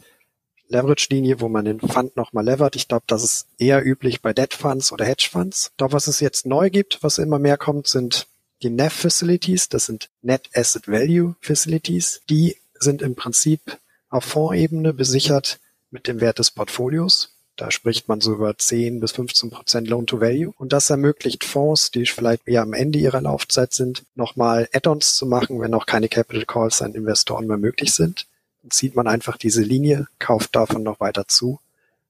Leverage-Linie, 0.67 1.39
wo 1.39 1.49
man 1.49 1.65
den 1.65 1.79
Fund 1.79 2.15
nochmal 2.15 2.45
levert. 2.45 2.75
Ich 2.75 2.87
glaube, 2.87 3.05
das 3.07 3.23
ist 3.23 3.47
eher 3.57 3.85
üblich 3.85 4.21
bei 4.21 4.33
Debt 4.33 4.53
Funds 4.53 4.91
oder 4.91 5.05
Hedge 5.05 5.29
Funds. 5.31 5.71
Doch 5.77 5.91
was 5.91 6.07
es 6.07 6.19
jetzt 6.19 6.45
neu 6.45 6.69
gibt, 6.69 7.01
was 7.01 7.17
immer 7.17 7.39
mehr 7.39 7.57
kommt, 7.57 7.87
sind 7.87 8.27
die 8.61 8.69
NAV 8.69 8.93
Facilities. 8.93 9.69
Das 9.69 9.85
sind 9.85 10.09
Net 10.21 10.49
Asset 10.53 10.87
Value 10.87 11.35
Facilities. 11.41 12.21
Die 12.29 12.57
sind 12.79 13.01
im 13.01 13.15
Prinzip 13.15 13.77
auf 14.09 14.25
Fondsebene 14.25 14.93
besichert 14.93 15.59
mit 15.91 16.07
dem 16.07 16.21
Wert 16.21 16.39
des 16.39 16.51
Portfolios. 16.51 17.32
Da 17.55 17.69
spricht 17.69 18.07
man 18.07 18.19
so 18.19 18.33
über 18.33 18.57
10 18.57 18.99
bis 18.99 19.11
15 19.11 19.51
Prozent 19.51 19.87
Loan 19.87 20.07
to 20.07 20.19
Value. 20.19 20.53
Und 20.57 20.73
das 20.73 20.89
ermöglicht 20.89 21.43
Fonds, 21.43 21.91
die 21.91 22.05
vielleicht 22.05 22.47
eher 22.47 22.63
am 22.63 22.73
Ende 22.73 22.97
ihrer 22.97 23.21
Laufzeit 23.21 23.73
sind, 23.73 24.03
nochmal 24.15 24.67
Add-ons 24.73 25.15
zu 25.15 25.27
machen, 25.27 25.61
wenn 25.61 25.73
auch 25.75 25.85
keine 25.85 26.09
Capital 26.09 26.45
Calls 26.45 26.81
an 26.81 26.95
Investoren 26.95 27.45
mehr 27.45 27.57
möglich 27.57 27.93
sind. 27.93 28.25
Dann 28.63 28.71
zieht 28.71 28.95
man 28.95 29.07
einfach 29.07 29.37
diese 29.37 29.61
Linie, 29.61 30.07
kauft 30.17 30.55
davon 30.55 30.81
noch 30.81 30.99
weiter 30.99 31.27
zu. 31.27 31.59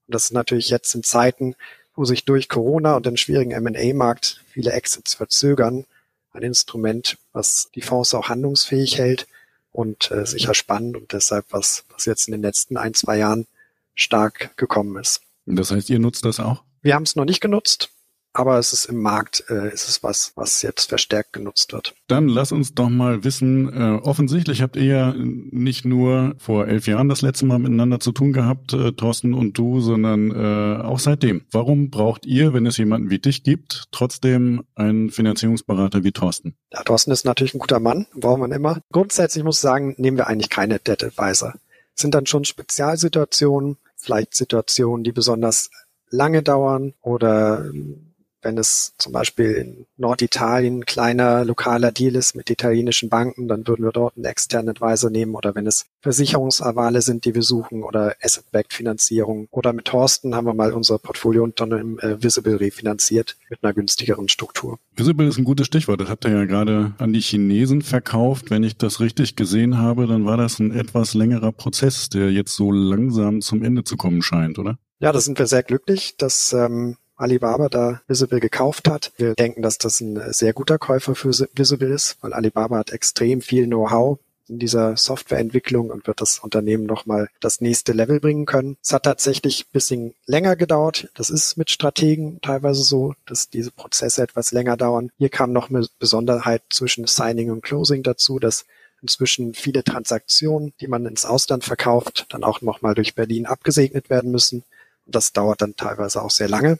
Und 0.06 0.14
das 0.14 0.24
ist 0.24 0.32
natürlich 0.32 0.70
jetzt 0.70 0.94
in 0.94 1.02
Zeiten, 1.02 1.56
wo 1.94 2.04
sich 2.04 2.24
durch 2.24 2.48
Corona 2.48 2.96
und 2.96 3.04
den 3.04 3.16
schwierigen 3.16 3.52
M&A-Markt 3.52 4.42
viele 4.50 4.72
Exits 4.72 5.14
verzögern, 5.14 5.84
ein 6.32 6.42
Instrument, 6.42 7.18
was 7.32 7.68
die 7.74 7.82
Fonds 7.82 8.14
auch 8.14 8.28
handlungsfähig 8.28 8.98
hält 8.98 9.26
und 9.72 10.10
äh, 10.10 10.26
sicher 10.26 10.54
spannend 10.54 10.96
und 10.96 11.12
deshalb 11.12 11.46
was, 11.50 11.84
was 11.92 12.06
jetzt 12.06 12.28
in 12.28 12.32
den 12.32 12.42
letzten 12.42 12.76
ein, 12.76 12.94
zwei 12.94 13.18
Jahren 13.18 13.46
stark 13.94 14.56
gekommen 14.56 14.96
ist. 14.96 15.20
Das 15.46 15.70
heißt, 15.70 15.90
ihr 15.90 15.98
nutzt 15.98 16.24
das 16.24 16.40
auch? 16.40 16.64
Wir 16.82 16.94
haben 16.94 17.04
es 17.04 17.16
noch 17.16 17.24
nicht 17.24 17.40
genutzt, 17.40 17.90
aber 18.36 18.58
es 18.58 18.72
ist 18.72 18.86
im 18.86 19.00
Markt, 19.00 19.44
äh, 19.48 19.72
ist 19.72 19.88
es 19.88 20.02
was, 20.02 20.32
was 20.34 20.60
jetzt 20.62 20.88
verstärkt 20.88 21.32
genutzt 21.32 21.72
wird. 21.72 21.94
Dann 22.08 22.28
lass 22.28 22.50
uns 22.50 22.74
doch 22.74 22.88
mal 22.88 23.22
wissen, 23.22 23.72
äh, 23.72 24.00
offensichtlich 24.02 24.60
habt 24.60 24.74
ihr 24.74 24.84
ja 24.84 25.14
nicht 25.16 25.84
nur 25.84 26.34
vor 26.38 26.66
elf 26.66 26.88
Jahren 26.88 27.08
das 27.08 27.22
letzte 27.22 27.46
Mal 27.46 27.60
miteinander 27.60 28.00
zu 28.00 28.10
tun 28.10 28.32
gehabt, 28.32 28.72
äh, 28.72 28.92
Thorsten 28.92 29.34
und 29.34 29.56
du, 29.56 29.80
sondern 29.80 30.32
äh, 30.32 30.82
auch 30.82 30.98
seitdem. 30.98 31.44
Warum 31.52 31.90
braucht 31.90 32.26
ihr, 32.26 32.52
wenn 32.52 32.66
es 32.66 32.76
jemanden 32.76 33.08
wie 33.08 33.20
dich 33.20 33.44
gibt, 33.44 33.84
trotzdem 33.92 34.64
einen 34.74 35.10
Finanzierungsberater 35.10 36.02
wie 36.02 36.12
Thorsten? 36.12 36.56
Ja, 36.72 36.82
Thorsten 36.82 37.12
ist 37.12 37.24
natürlich 37.24 37.54
ein 37.54 37.60
guter 37.60 37.78
Mann, 37.78 38.06
braucht 38.14 38.40
man 38.40 38.50
immer. 38.50 38.80
Grundsätzlich 38.90 39.44
muss 39.44 39.58
ich 39.58 39.62
sagen, 39.62 39.94
nehmen 39.96 40.16
wir 40.16 40.26
eigentlich 40.26 40.50
keine 40.50 40.80
Debt 40.80 41.04
Advisor. 41.04 41.54
Sind 41.94 42.16
dann 42.16 42.26
schon 42.26 42.44
Spezialsituationen, 42.44 43.76
vielleicht 44.04 44.34
Situationen, 44.34 45.04
die 45.04 45.12
besonders 45.12 45.70
lange 46.10 46.42
dauern 46.42 46.94
oder 47.00 47.64
ähm, 47.64 48.13
wenn 48.44 48.58
es 48.58 48.94
zum 48.98 49.12
Beispiel 49.12 49.52
in 49.52 49.86
Norditalien 49.96 50.80
ein 50.80 50.86
kleiner 50.86 51.44
lokaler 51.44 51.92
Deal 51.92 52.14
ist 52.14 52.36
mit 52.36 52.50
italienischen 52.50 53.08
Banken, 53.08 53.48
dann 53.48 53.66
würden 53.66 53.84
wir 53.84 53.92
dort 53.92 54.16
einen 54.16 54.26
externen 54.26 54.70
Advisor 54.70 55.10
nehmen 55.10 55.34
oder 55.34 55.54
wenn 55.54 55.66
es 55.66 55.86
Versicherungsavale 56.00 57.02
sind, 57.02 57.24
die 57.24 57.34
wir 57.34 57.42
suchen 57.42 57.82
oder 57.82 58.14
Asset-Backed 58.22 58.74
Finanzierung 58.74 59.48
oder 59.50 59.72
mit 59.72 59.86
Thorsten 59.86 60.34
haben 60.34 60.46
wir 60.46 60.54
mal 60.54 60.72
unser 60.72 60.98
Portfolio 60.98 61.44
unter 61.44 61.64
einem 61.64 61.98
äh, 61.98 62.22
Visible 62.22 62.56
refinanziert 62.56 63.36
mit 63.48 63.62
einer 63.62 63.72
günstigeren 63.72 64.28
Struktur. 64.28 64.78
Visible 64.96 65.26
ist 65.26 65.38
ein 65.38 65.44
gutes 65.44 65.66
Stichwort. 65.66 66.00
Das 66.00 66.08
habt 66.08 66.24
ihr 66.24 66.32
ja 66.32 66.44
gerade 66.44 66.92
an 66.98 67.12
die 67.12 67.20
Chinesen 67.20 67.82
verkauft. 67.82 68.50
Wenn 68.50 68.62
ich 68.62 68.76
das 68.76 69.00
richtig 69.00 69.36
gesehen 69.36 69.78
habe, 69.78 70.06
dann 70.06 70.24
war 70.24 70.36
das 70.36 70.58
ein 70.58 70.70
etwas 70.70 71.14
längerer 71.14 71.52
Prozess, 71.52 72.08
der 72.08 72.30
jetzt 72.30 72.54
so 72.54 72.70
langsam 72.70 73.40
zum 73.40 73.62
Ende 73.62 73.84
zu 73.84 73.96
kommen 73.96 74.22
scheint, 74.22 74.58
oder? 74.58 74.78
Ja, 75.00 75.12
da 75.12 75.20
sind 75.20 75.38
wir 75.38 75.46
sehr 75.46 75.62
glücklich, 75.62 76.16
dass 76.16 76.52
ähm, 76.52 76.96
Alibaba 77.16 77.68
da 77.68 78.00
Visible 78.06 78.40
gekauft 78.40 78.88
hat. 78.88 79.12
Wir 79.16 79.34
denken, 79.34 79.62
dass 79.62 79.78
das 79.78 80.00
ein 80.00 80.20
sehr 80.32 80.52
guter 80.52 80.78
Käufer 80.78 81.14
für 81.14 81.30
Visible 81.54 81.92
ist, 81.92 82.16
weil 82.20 82.32
Alibaba 82.32 82.78
hat 82.78 82.90
extrem 82.90 83.40
viel 83.40 83.66
Know-how 83.66 84.18
in 84.48 84.58
dieser 84.58 84.96
Softwareentwicklung 84.96 85.90
und 85.90 86.06
wird 86.06 86.20
das 86.20 86.38
Unternehmen 86.38 86.84
nochmal 86.84 87.28
das 87.40 87.60
nächste 87.60 87.92
Level 87.92 88.20
bringen 88.20 88.46
können. 88.46 88.76
Es 88.82 88.92
hat 88.92 89.04
tatsächlich 89.04 89.62
ein 89.62 89.72
bisschen 89.72 90.14
länger 90.26 90.56
gedauert. 90.56 91.08
Das 91.14 91.30
ist 91.30 91.56
mit 91.56 91.70
Strategen 91.70 92.40
teilweise 92.42 92.82
so, 92.82 93.14
dass 93.26 93.48
diese 93.48 93.70
Prozesse 93.70 94.22
etwas 94.22 94.52
länger 94.52 94.76
dauern. 94.76 95.10
Hier 95.16 95.30
kam 95.30 95.52
noch 95.52 95.70
eine 95.70 95.86
Besonderheit 95.98 96.62
zwischen 96.70 97.06
Signing 97.06 97.50
und 97.50 97.62
Closing 97.62 98.02
dazu, 98.02 98.38
dass 98.38 98.66
inzwischen 99.00 99.54
viele 99.54 99.84
Transaktionen, 99.84 100.72
die 100.80 100.88
man 100.88 101.06
ins 101.06 101.26
Ausland 101.26 101.64
verkauft, 101.64 102.26
dann 102.30 102.44
auch 102.44 102.60
nochmal 102.62 102.94
durch 102.94 103.14
Berlin 103.14 103.46
abgesegnet 103.46 104.10
werden 104.10 104.30
müssen 104.30 104.64
Das 105.06 105.32
dauert 105.32 105.60
dann 105.60 105.76
teilweise 105.76 106.22
auch 106.22 106.30
sehr 106.30 106.48
lange. 106.48 106.78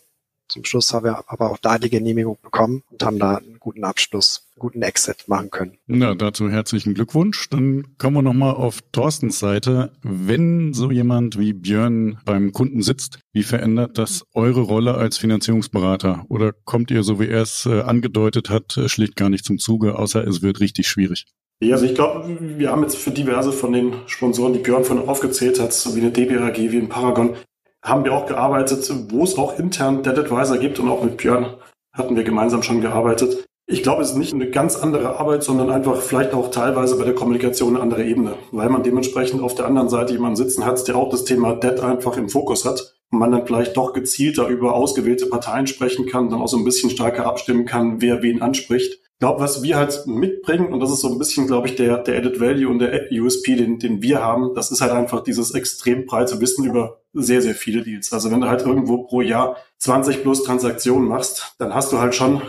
Zum 0.49 0.65
Schluss 0.65 0.93
haben 0.93 1.05
wir 1.05 1.25
aber 1.27 1.51
auch 1.51 1.59
da 1.59 1.79
die 1.79 1.91
Genehmigung 1.91 2.39
bekommen 2.43 2.83
und 2.91 3.03
haben 3.03 3.19
da 3.19 3.37
einen 3.37 3.59
guten 3.59 3.85
Abschluss, 3.85 4.47
einen 4.55 4.61
guten 4.61 4.83
Exit 4.83 5.25
machen 5.27 5.51
können. 5.51 5.79
Na, 5.87 6.15
dazu 6.15 6.51
herzlichen 6.51 6.95
Glückwunsch. 6.95 7.49
Dann 7.49 7.97
kommen 7.99 8.17
wir 8.17 8.23
nochmal 8.23 8.55
auf 8.55 8.81
Thorstens 8.93 9.39
Seite. 9.39 9.93
Wenn 10.03 10.75
so 10.75 10.91
jemand 10.91 11.39
wie 11.39 11.53
Björn 11.53 12.19
beim 12.25 12.53
Kunden 12.53 12.83
sitzt, 12.83 13.19
wie 13.33 13.43
verändert 13.43 13.99
das 13.99 14.25
eure 14.35 14.61
Rolle 14.61 14.95
als 14.95 15.17
Finanzierungsberater? 15.17 16.27
Oder 16.29 16.53
kommt 16.53 16.91
ihr, 16.91 17.03
so 17.03 17.19
wie 17.21 17.29
er 17.29 17.43
es 17.43 17.67
äh, 17.67 17.81
angedeutet 17.81 18.51
hat, 18.51 18.77
äh, 18.77 18.89
schlicht 18.89 19.17
gar 19.17 19.31
nicht 19.31 19.45
zum 19.45 19.59
Zuge, 19.59 19.99
außer 19.99 20.27
es 20.27 20.43
wird 20.43 20.61
richtig 20.61 20.89
schwierig? 20.89 21.27
Ja, 21.61 21.77
also 21.77 21.87
ich 21.87 21.95
glaube, 21.95 22.37
wir 22.59 22.71
haben 22.71 22.83
jetzt 22.83 22.97
für 22.97 23.11
diverse 23.11 23.53
von 23.53 23.73
den 23.73 23.95
Sponsoren, 24.07 24.53
die 24.53 24.59
Björn 24.59 24.85
von 24.85 25.09
aufgezählt 25.09 25.61
hat, 25.61 25.73
so 25.73 25.97
wie 25.97 26.01
eine 26.01 26.11
DBRG, 26.11 26.73
wie 26.73 26.79
ein 26.79 26.89
Paragon, 26.89 27.37
haben 27.85 28.05
wir 28.05 28.15
auch 28.15 28.27
gearbeitet, 28.27 28.91
wo 29.11 29.23
es 29.23 29.37
auch 29.37 29.59
intern 29.59 30.03
Dead 30.03 30.19
Advisor 30.19 30.59
gibt 30.59 30.81
und 30.81 30.89
auch 30.89 31.05
mit 31.05 31.19
Björn 31.19 31.55
hatten 31.93 32.17
wir 32.17 32.25
gemeinsam 32.25 32.63
schon 32.63 32.81
gearbeitet. 32.81 33.47
Ich 33.67 33.83
glaube, 33.83 34.03
es 34.03 34.11
ist 34.11 34.17
nicht 34.17 34.35
eine 34.35 34.51
ganz 34.51 34.77
andere 34.77 35.19
Arbeit, 35.19 35.43
sondern 35.43 35.71
einfach 35.71 36.01
vielleicht 36.01 36.35
auch 36.35 36.51
teilweise 36.51 36.99
bei 36.99 37.05
der 37.05 37.15
Kommunikation 37.15 37.77
eine 37.77 37.83
andere 37.83 38.05
Ebene, 38.05 38.35
weil 38.53 38.69
man 38.69 38.83
dementsprechend 38.83 39.43
auf 39.43 39.55
der 39.55 39.67
anderen 39.67 39.89
Seite 39.89 40.13
jemanden 40.13 40.37
sitzen 40.37 40.67
hat, 40.67 40.87
der 40.89 40.97
auch 40.97 41.11
das 41.11 41.25
Thema 41.25 41.55
Dead 41.55 41.81
einfach 41.81 42.17
im 42.17 42.29
Fokus 42.29 42.65
hat 42.65 42.95
und 43.11 43.19
man 43.19 43.33
dann 43.33 43.47
vielleicht 43.47 43.77
doch 43.77 43.93
gezielter 43.93 44.49
über 44.49 44.75
ausgewählte 44.75 45.27
Parteien 45.27 45.67
sprechen 45.67 46.07
kann, 46.07 46.31
dann 46.31 46.43
auch 46.43 46.49
so 46.49 46.59
ein 46.59 46.65
bisschen 46.65 46.91
stärker 46.91 47.27
abstimmen 47.27 47.65
kann, 47.65 48.01
wer 48.01 48.23
wen 48.23 48.43
anspricht 48.43 49.04
glaube, 49.25 49.41
was 49.41 49.63
wir 49.63 49.77
halt 49.77 50.07
mitbringen, 50.07 50.71
und 50.71 50.81
das 50.81 50.91
ist 50.91 51.01
so 51.01 51.11
ein 51.11 51.19
bisschen, 51.19 51.47
glaube 51.47 51.67
ich, 51.67 51.77
der, 51.77 51.97
der 51.97 52.19
Added 52.19 52.41
Value 52.41 52.69
und 52.69 52.79
der 52.79 53.09
USP, 53.11 53.57
den, 53.57 53.79
den 53.79 54.03
wir 54.03 54.21
haben, 54.21 54.53
das 54.55 54.71
ist 54.71 54.83
halt 54.83 54.93
einfach 54.93 55.23
dieses 55.23 55.55
extrem 55.55 56.05
breite 56.05 56.43
Wissen 56.43 56.67
über 56.67 57.01
sehr, 57.15 57.41
sehr 57.41 57.55
viele 57.55 57.83
Deals. 57.83 58.13
Also 58.13 58.31
wenn 58.31 58.43
du 58.43 58.49
halt 58.49 58.67
irgendwo 58.67 58.99
pro 58.99 59.23
Jahr 59.23 59.57
20 59.79 60.21
plus 60.21 60.43
Transaktionen 60.43 61.09
machst, 61.09 61.55
dann 61.57 61.75
hast 61.75 61.91
du 61.91 62.01
halt 62.01 62.15
schon 62.15 62.43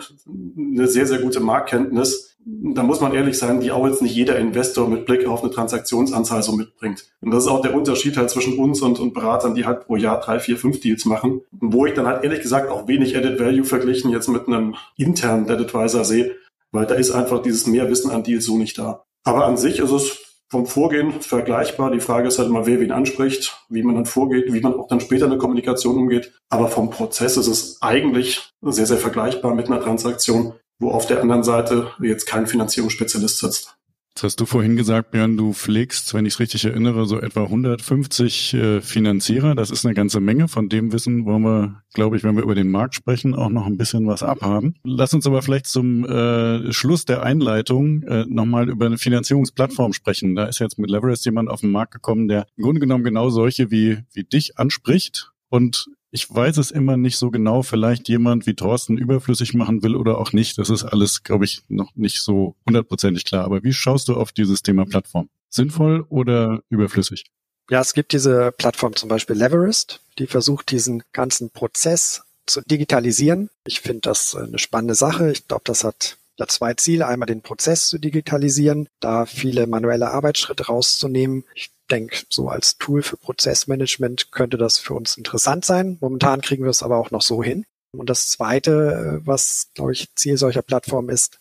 eine 0.58 0.88
sehr, 0.88 1.08
sehr 1.08 1.20
gute 1.20 1.40
Marktkenntnis. 1.40 2.36
Da 2.46 2.84
muss 2.84 3.00
man 3.00 3.14
ehrlich 3.14 3.38
sein, 3.38 3.62
die 3.62 3.72
auch 3.72 3.88
jetzt 3.88 4.02
nicht 4.02 4.14
jeder 4.14 4.38
Investor 4.38 4.90
mit 4.90 5.06
Blick 5.06 5.26
auf 5.28 5.44
eine 5.44 5.52
Transaktionsanzahl 5.52 6.44
so 6.44 6.52
mitbringt. 6.52 7.06
Und 7.22 7.32
das 7.32 7.46
ist 7.46 7.50
auch 7.50 7.62
der 7.62 7.74
Unterschied 7.74 8.18
halt 8.18 8.30
zwischen 8.30 8.60
uns 8.60 8.82
und, 8.82 9.00
und 9.00 9.14
Beratern, 9.14 9.56
die 9.56 9.66
halt 9.66 9.86
pro 9.88 9.96
Jahr 9.96 10.20
drei, 10.20 10.40
vier, 10.40 10.58
fünf 10.58 10.82
Deals 10.82 11.06
machen. 11.06 11.42
Wo 11.52 11.86
ich 11.86 11.94
dann 11.94 12.06
halt 12.06 12.26
ehrlich 12.26 12.42
gesagt 12.42 12.70
auch 12.70 12.88
wenig 12.88 13.16
Added 13.16 13.40
Value 13.40 13.64
verglichen 13.64 14.12
jetzt 14.12 14.28
mit 14.28 14.48
einem 14.48 14.76
internen 14.98 15.48
Dead 15.48 15.58
Advisor 15.58 16.04
sehe, 16.04 16.36
weil 16.76 16.86
da 16.86 16.96
ist 16.96 17.12
einfach 17.12 17.42
dieses 17.42 17.68
Mehrwissen 17.68 18.12
an 18.12 18.24
Deals 18.24 18.46
so 18.46 18.58
nicht 18.58 18.78
da. 18.78 19.04
Aber 19.24 19.46
an 19.46 19.58
sich 19.58 19.80
ist 19.80 19.92
es 19.92 20.18
vom 20.50 20.68
Vorgehen 20.68 21.22
vergleichbar. 21.22 21.92
Die 21.92 22.00
Frage 22.00 22.28
ist 22.28 22.38
halt 22.38 22.50
immer, 22.50 22.66
wer 22.66 22.80
wen 22.80 22.92
anspricht, 22.92 23.66
wie 23.70 23.84
man 23.84 23.96
dann 23.96 24.06
vorgeht, 24.06 24.54
wie 24.54 24.62
man 24.62 24.76
auch 24.76 24.88
dann 24.88 25.00
später 25.00 25.26
in 25.26 25.32
der 25.32 25.40
Kommunikation 25.40 25.98
umgeht. 25.98 26.34
Aber 26.50 26.68
vom 26.68 26.92
Prozess 26.92 27.38
ist 27.38 27.48
es 27.48 27.82
eigentlich 27.82 28.52
sehr, 28.62 28.86
sehr 28.86 28.98
vergleichbar 28.98 29.56
mit 29.56 29.68
einer 29.68 29.82
Transaktion, 29.82 30.54
wo 30.80 30.92
auf 30.92 31.08
der 31.08 31.22
anderen 31.22 31.44
Seite 31.44 31.92
jetzt 32.02 32.28
kein 32.28 32.48
Finanzierungsspezialist 32.48 33.40
sitzt. 33.40 33.76
Jetzt 34.16 34.24
hast 34.24 34.40
du 34.40 34.46
vorhin 34.46 34.78
gesagt, 34.78 35.12
Björn, 35.12 35.36
du 35.36 35.52
pflegst, 35.52 36.14
wenn 36.14 36.26
ich 36.26 36.36
es 36.36 36.40
richtig 36.40 36.64
erinnere, 36.64 37.06
so 37.06 37.20
etwa 37.20 37.44
150 37.44 38.54
äh, 38.54 38.82
Finanzierer. 38.82 39.56
Das 39.56 39.72
ist 39.72 39.86
eine 39.86 39.94
ganze 39.94 40.22
Menge. 40.22 40.48
Von 40.48 40.70
dem 40.70 40.94
Wissen 40.94 41.26
wollen 41.26 41.42
wir, 41.42 41.84
glaube 41.94 42.16
ich, 42.16 42.24
wenn 42.24 42.38
wir 42.38 42.44
über 42.44 42.56
den 42.56 42.72
Markt 42.72 42.96
sprechen, 42.96 43.36
auch 43.36 43.50
noch 43.50 43.66
ein 43.66 43.76
bisschen 43.76 44.08
was 44.08 44.24
abhaben. 44.24 44.76
Lass 44.86 45.14
uns 45.14 45.28
aber 45.28 45.42
vielleicht 45.42 45.68
zum 45.68 46.06
äh, 46.06 46.72
Schluss 46.72 47.04
der 47.04 47.24
Einleitung 47.24 48.04
äh, 48.04 48.24
nochmal 48.30 48.70
über 48.70 48.86
eine 48.86 48.98
Finanzierungsplattform 48.98 49.92
sprechen. 49.92 50.34
Da 50.34 50.46
ist 50.46 50.60
jetzt 50.60 50.80
mit 50.80 50.90
Leverest 50.90 51.26
jemand 51.26 51.50
auf 51.50 51.60
den 51.60 51.72
Markt 51.72 51.92
gekommen, 51.92 52.30
der 52.30 52.48
im 52.56 52.64
Grunde 52.64 52.80
genommen 52.80 53.04
genau 53.04 53.28
solche 53.28 53.70
wie, 53.70 53.98
wie 54.14 54.24
dich 54.24 54.58
anspricht 54.58 55.34
und 55.50 55.90
ich 56.16 56.34
weiß 56.34 56.56
es 56.60 56.72
immer 56.72 56.96
nicht 56.96 57.18
so 57.18 57.30
genau, 57.30 57.62
vielleicht 57.62 58.08
jemand 58.08 58.48
wie 58.48 58.54
Thorsten 58.54 58.98
überflüssig 58.98 59.54
machen 59.54 59.84
will 59.84 59.98
oder 59.98 60.18
auch 60.18 60.32
nicht. 60.32 60.58
Das 60.58 60.70
ist 60.70 60.86
alles, 60.86 61.24
glaube 61.24 61.44
ich, 61.44 61.64
noch 61.68 61.94
nicht 61.94 62.22
so 62.22 62.56
hundertprozentig 62.66 63.26
klar. 63.26 63.44
Aber 63.44 63.64
wie 63.64 63.74
schaust 63.74 64.08
du 64.08 64.16
auf 64.16 64.32
dieses 64.32 64.64
Thema 64.64 64.86
Plattform? 64.86 65.28
Sinnvoll 65.50 66.06
oder 66.08 66.62
überflüssig? 66.70 67.26
Ja, 67.70 67.82
es 67.82 67.94
gibt 67.94 68.14
diese 68.14 68.54
Plattform 68.54 68.96
zum 68.96 69.10
Beispiel 69.10 69.36
Leverist, 69.36 70.00
die 70.18 70.28
versucht, 70.28 70.72
diesen 70.72 71.04
ganzen 71.12 71.50
Prozess 71.50 72.24
zu 72.46 72.62
digitalisieren. 72.62 73.50
Ich 73.66 73.82
finde 73.82 74.02
das 74.02 74.36
eine 74.36 74.58
spannende 74.58 74.96
Sache. 74.96 75.34
Ich 75.34 75.50
glaube, 75.50 75.64
das 75.66 75.84
hat 75.84 76.16
ja 76.38 76.48
zwei 76.48 76.76
Ziele. 76.76 77.08
Einmal 77.08 77.28
den 77.28 77.42
Prozess 77.42 77.90
zu 77.90 77.98
digitalisieren, 77.98 78.88
da 79.02 79.26
viele 79.26 79.68
manuelle 79.68 80.12
Arbeitsschritte 80.12 80.68
rauszunehmen. 80.68 81.44
Ich 81.56 81.72
denke, 81.88 82.18
so 82.30 82.50
als 82.50 82.78
Tool 82.78 83.04
für 83.04 83.18
Prozessmanagement 83.18 84.32
könnte 84.32 84.58
das 84.58 84.78
für 84.78 84.94
uns 84.94 85.18
interessant 85.18 85.66
sein. 85.66 85.98
Momentan 86.02 86.42
kriegen 86.42 86.64
wir 86.64 86.70
es 86.70 86.84
aber 86.84 86.98
auch 86.98 87.12
noch 87.12 87.22
so 87.22 87.44
hin. 87.44 87.66
Und 87.92 88.10
das 88.10 88.30
Zweite, 88.30 89.22
äh, 89.22 89.28
was, 89.28 89.70
glaube 89.74 89.94
ich, 89.94 90.14
Ziel 90.16 90.38
solcher 90.38 90.62
Plattformen 90.62 91.10
ist, 91.10 91.40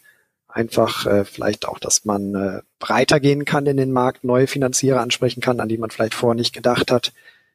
einfach 0.48 1.06
äh, 1.06 1.24
vielleicht 1.24 1.66
auch, 1.66 1.78
dass 1.78 2.04
man 2.04 2.34
äh, 2.34 2.62
breiter 2.78 3.18
gehen 3.18 3.44
kann 3.44 3.66
in 3.66 3.76
den 3.76 3.90
Markt, 3.90 4.24
neue 4.24 4.46
Finanzierer 4.46 5.00
ansprechen 5.00 5.40
kann, 5.40 5.60
an 5.60 5.68
die 5.68 5.78
man 5.78 5.90
vielleicht 5.90 6.14
vorher 6.14 6.36
nicht 6.36 6.54
gedacht 6.54 6.92
hat. 6.92 7.12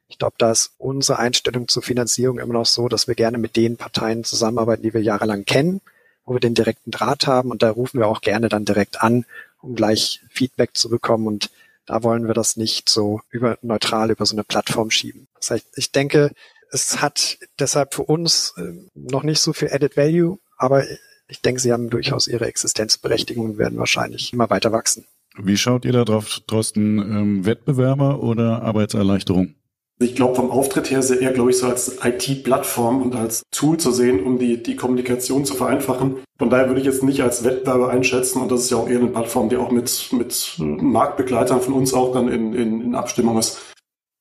Ich 0.08 0.18
glaube, 0.18 0.34
da 0.38 0.50
ist 0.50 0.74
unsere 0.76 1.18
Einstellung 1.18 1.68
zur 1.68 1.82
Finanzierung 1.82 2.38
immer 2.38 2.52
noch 2.52 2.66
so, 2.66 2.88
dass 2.88 3.08
wir 3.08 3.14
gerne 3.14 3.38
mit 3.38 3.56
den 3.56 3.76
Parteien 3.76 4.24
zusammenarbeiten, 4.24 4.82
die 4.82 4.92
wir 4.92 5.02
jahrelang 5.02 5.44
kennen, 5.44 5.80
wo 6.24 6.34
wir 6.34 6.40
den 6.40 6.54
direkten 6.54 6.90
Draht 6.90 7.26
haben. 7.26 7.50
Und 7.50 7.62
da 7.62 7.70
rufen 7.70 8.00
wir 8.00 8.08
auch 8.08 8.20
gerne 8.20 8.48
dann 8.48 8.64
direkt 8.64 9.02
an, 9.02 9.24
um 9.62 9.74
gleich 9.76 10.20
Feedback 10.28 10.76
zu 10.76 10.90
bekommen 10.90 11.26
und 11.26 11.50
da 11.90 12.04
wollen 12.04 12.28
wir 12.28 12.34
das 12.34 12.56
nicht 12.56 12.88
so 12.88 13.20
über, 13.30 13.58
neutral 13.62 14.12
über 14.12 14.24
so 14.24 14.36
eine 14.36 14.44
Plattform 14.44 14.92
schieben. 14.92 15.26
Das 15.34 15.50
heißt, 15.50 15.66
ich 15.74 15.90
denke, 15.90 16.30
es 16.70 17.02
hat 17.02 17.38
deshalb 17.58 17.94
für 17.94 18.04
uns 18.04 18.54
äh, 18.56 18.74
noch 18.94 19.24
nicht 19.24 19.40
so 19.40 19.52
viel 19.52 19.72
Added 19.72 19.96
Value, 19.96 20.38
aber 20.56 20.84
ich 21.26 21.42
denke, 21.42 21.60
sie 21.60 21.72
haben 21.72 21.90
durchaus 21.90 22.28
ihre 22.28 22.46
Existenzberechtigung 22.46 23.44
und 23.44 23.58
werden 23.58 23.76
wahrscheinlich 23.76 24.32
immer 24.32 24.48
weiter 24.50 24.70
wachsen. 24.70 25.04
Wie 25.36 25.56
schaut 25.56 25.84
ihr 25.84 25.92
da 25.92 26.04
drauf, 26.04 26.38
Thorsten? 26.46 26.98
Ähm, 26.98 27.44
Wettbewerber 27.44 28.22
oder 28.22 28.62
Arbeitserleichterung? 28.62 29.56
Ich 30.02 30.14
glaube, 30.14 30.34
vom 30.34 30.50
Auftritt 30.50 30.90
her 30.90 31.02
sehr 31.02 31.20
eher, 31.20 31.32
glaube 31.32 31.50
ich, 31.50 31.58
so 31.58 31.66
als 31.66 31.98
IT-Plattform 32.02 33.02
und 33.02 33.14
als 33.14 33.42
Tool 33.50 33.76
zu 33.76 33.90
sehen, 33.90 34.24
um 34.24 34.38
die, 34.38 34.62
die 34.62 34.74
Kommunikation 34.74 35.44
zu 35.44 35.54
vereinfachen. 35.54 36.20
Von 36.38 36.48
daher 36.48 36.68
würde 36.68 36.80
ich 36.80 36.86
jetzt 36.86 37.02
nicht 37.02 37.20
als 37.20 37.44
Wettbewerber 37.44 37.90
einschätzen 37.90 38.40
und 38.40 38.50
das 38.50 38.62
ist 38.62 38.70
ja 38.70 38.78
auch 38.78 38.88
eher 38.88 38.98
eine 38.98 39.08
Plattform, 39.08 39.50
die 39.50 39.58
auch 39.58 39.70
mit, 39.70 40.08
mit 40.12 40.54
Marktbegleitern 40.58 41.60
von 41.60 41.74
uns 41.74 41.92
auch 41.92 42.14
dann 42.14 42.28
in, 42.28 42.54
in, 42.54 42.80
in 42.80 42.94
Abstimmung 42.94 43.38
ist. 43.38 43.58